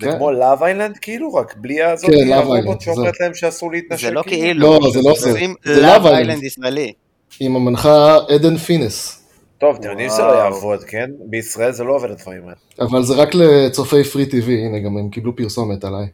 זה 0.00 0.06
כן. 0.06 0.16
כמו 0.16 0.30
Love 0.32 0.62
Island 0.62 0.96
כאילו? 0.98 1.34
רק 1.34 1.54
בלי 1.56 1.82
הזאת, 1.82 2.10
כן, 2.10 2.32
הרובוט 2.32 2.80
Island, 2.80 2.84
שאומרת 2.84 3.14
זה. 3.18 3.24
להם 3.24 3.34
שאסור 3.34 3.72
להתנשק? 3.72 4.02
זה 4.06 4.10
לא 4.10 4.22
כאילו? 4.26 4.60
לא, 4.80 4.90
זה 4.92 5.00
לא 5.04 5.14
זה. 5.18 5.32
זה 5.64 5.80
Love. 5.82 6.06
Island 6.06 6.42
ישראלי. 6.42 6.92
עם 7.40 7.56
המנחה 7.56 8.16
עדן 8.28 8.56
פינס, 8.56 9.22
טוב, 9.58 9.76
אתם 9.80 9.90
יודעים 9.90 10.08
שזה 10.08 10.22
לא. 10.22 10.32
יעבוד, 10.32 10.84
כן? 10.84 11.10
בישראל 11.26 11.72
זה 11.72 11.84
לא 11.84 11.94
עובד 11.96 12.10
הדברים 12.10 12.42
האלה. 12.42 12.88
אבל 12.88 13.02
זה 13.02 13.14
רק 13.14 13.28
לצופי 13.34 14.04
Free 14.04 14.26
TV, 14.26 14.64
הנה 14.66 14.78
גם 14.78 14.96
הם 14.96 15.08
קיבלו 15.08 15.36
פרסומת 15.36 15.84
עליי. 15.84 16.06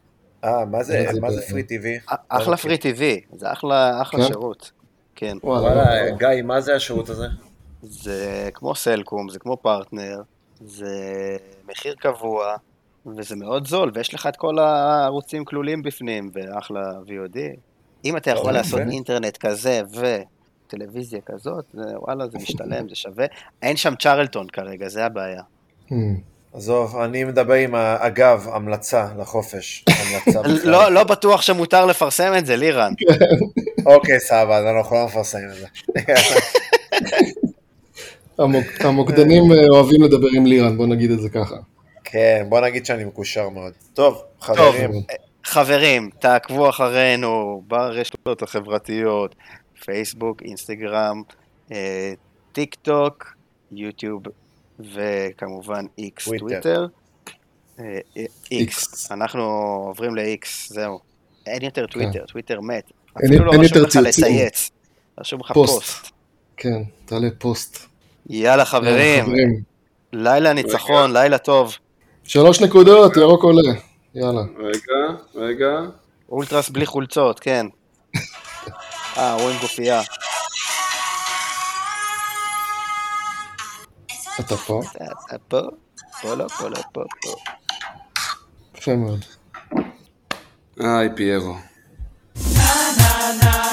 אה, 0.46 0.64
מה 0.64 0.82
זה, 0.82 1.06
זה 1.12 1.20
מה 1.20 1.30
זה? 1.30 1.42
פרי 1.50 1.62
טיווי? 1.62 1.98
אחלה 2.28 2.56
Free 2.56 2.78
TV. 2.78 3.20
זה 3.32 3.52
אחלה 3.52 4.02
אחלה 4.02 4.20
כן? 4.20 4.26
שירות. 4.26 4.70
כן. 5.14 5.36
וואלה, 5.44 5.66
וואלה, 5.66 6.10
לא- 6.10 6.16
גיא, 6.16 6.42
מה 6.44 6.60
זה 6.60 6.74
השירות 6.76 7.08
הזה? 7.08 7.26
זה 7.82 8.48
כמו 8.54 8.74
סלקום, 8.74 9.28
זה 9.28 9.38
כמו 9.38 9.56
פרטנר, 9.56 10.22
זה 10.60 10.86
מחיר 11.68 11.94
קבוע, 11.94 12.56
וזה 13.06 13.36
מאוד 13.36 13.66
זול, 13.66 13.90
ויש 13.94 14.14
לך 14.14 14.26
את 14.26 14.36
כל 14.36 14.58
הערוצים 14.58 15.44
כלולים 15.44 15.82
בפנים, 15.82 16.30
ואחלה 16.32 16.90
VOD. 17.06 17.38
אם 18.04 18.16
אתה 18.16 18.30
יכול 18.30 18.42
טוב, 18.44 18.52
לעשות. 18.52 18.80
אינטרנט 18.90 19.36
כזה 19.36 19.80
וטלוויזיה 20.66 21.20
כזאת, 21.26 21.64
וואלה, 21.74 22.28
זה 22.28 22.38
משתלם, 22.38 22.88
זה 22.88 22.94
שווה. 22.94 23.26
אין 23.62 23.76
שם 23.76 23.94
צ'רלטון 23.94 24.46
כרגע, 24.46 24.88
זה 24.88 25.04
הבעיה. 25.06 25.42
עזוב, 26.56 26.96
אני 26.96 27.24
מדבר 27.24 27.52
עם, 27.54 27.74
אגב, 27.74 28.48
המלצה 28.52 29.06
לחופש. 29.18 29.84
לא, 30.64 30.92
לא 30.92 31.04
בטוח 31.04 31.42
שמותר 31.42 31.86
לפרסם 31.86 32.32
את 32.38 32.46
זה, 32.46 32.56
לירן. 32.56 32.92
אוקיי, 33.86 34.20
סבבה, 34.20 34.56
אז 34.56 34.64
אנחנו 34.76 34.96
לא 34.96 35.04
מפרסמים 35.04 35.48
את 35.50 35.54
זה. 35.54 35.66
המוק- 38.38 38.80
המוקדנים 38.84 39.52
אה, 39.52 39.56
אוהבים 39.70 40.02
לדבר 40.02 40.28
עם 40.36 40.46
לירן, 40.46 40.76
בוא 40.76 40.86
נגיד 40.86 41.10
את 41.10 41.20
זה 41.20 41.28
ככה. 41.28 41.56
כן, 42.04 42.46
בוא 42.48 42.60
נגיד 42.60 42.86
שאני 42.86 43.04
מקושר 43.04 43.48
מאוד. 43.48 43.72
טוב, 43.94 44.14
טוב, 44.14 44.56
חברים, 44.56 44.90
חברים, 45.44 46.10
תעקבו 46.18 46.68
אחרינו 46.68 47.62
ברשתות 47.66 48.42
החברתיות, 48.42 49.34
פייסבוק, 49.84 50.42
אינסטגרם, 50.42 51.22
אה, 51.72 52.12
טיק 52.52 52.74
טוק, 52.74 53.34
יוטיוב 53.72 54.22
וכמובן 54.80 55.84
איקס 55.98 56.24
טוויטר. 56.24 56.46
טוויטר. 56.46 56.86
אה, 57.78 57.84
אה, 57.84 57.98
איקס, 58.16 58.42
איקס. 58.50 59.12
אנחנו 59.12 59.42
עוברים 59.86 60.14
לאיקס, 60.16 60.72
זהו. 60.72 61.00
אין 61.46 61.62
יותר 61.64 61.86
טוויטר, 61.86 62.24
טוויטר 62.26 62.60
מת. 62.60 62.90
אין- 63.22 63.26
אפילו 63.26 63.44
לא 63.44 63.50
רשום 63.50 63.62
יותר 63.64 63.80
לך 63.82 63.88
ציוצים. 63.88 64.04
לצייץ, 64.04 64.70
רשום 65.20 65.40
לך 65.40 65.52
פוסט. 65.52 66.08
כן, 66.56 66.82
תעלה 67.04 67.28
פוסט. 67.38 67.78
יאללה 68.30 68.64
חברים. 68.64 69.24
לילה 70.12 70.52
ניצחון, 70.52 71.12
לילה 71.12 71.38
טוב. 71.38 71.74
שלוש 72.24 72.60
נקודות, 72.60 73.16
ירוק 73.16 73.42
עולה. 73.44 73.72
יאללה. 74.14 74.40
רגע, 74.58 75.14
רגע. 75.34 75.80
אולטרס 76.28 76.68
בלי 76.68 76.86
חולצות, 76.86 77.40
כן. 77.40 77.66
אה, 79.16 79.32
הוא 79.32 79.50
עם 79.50 79.56
גופייה. 79.60 80.00
Atapó. 84.38 84.82
Atapó. 85.30 85.78
Polo, 86.22 86.46
polo, 86.58 86.76
polo. 86.92 87.08
Femur. 88.74 89.20
Ay, 90.78 91.10
Piego. 91.10 91.60
Na, 92.54 92.92
na, 92.98 93.32
na. 93.42 93.65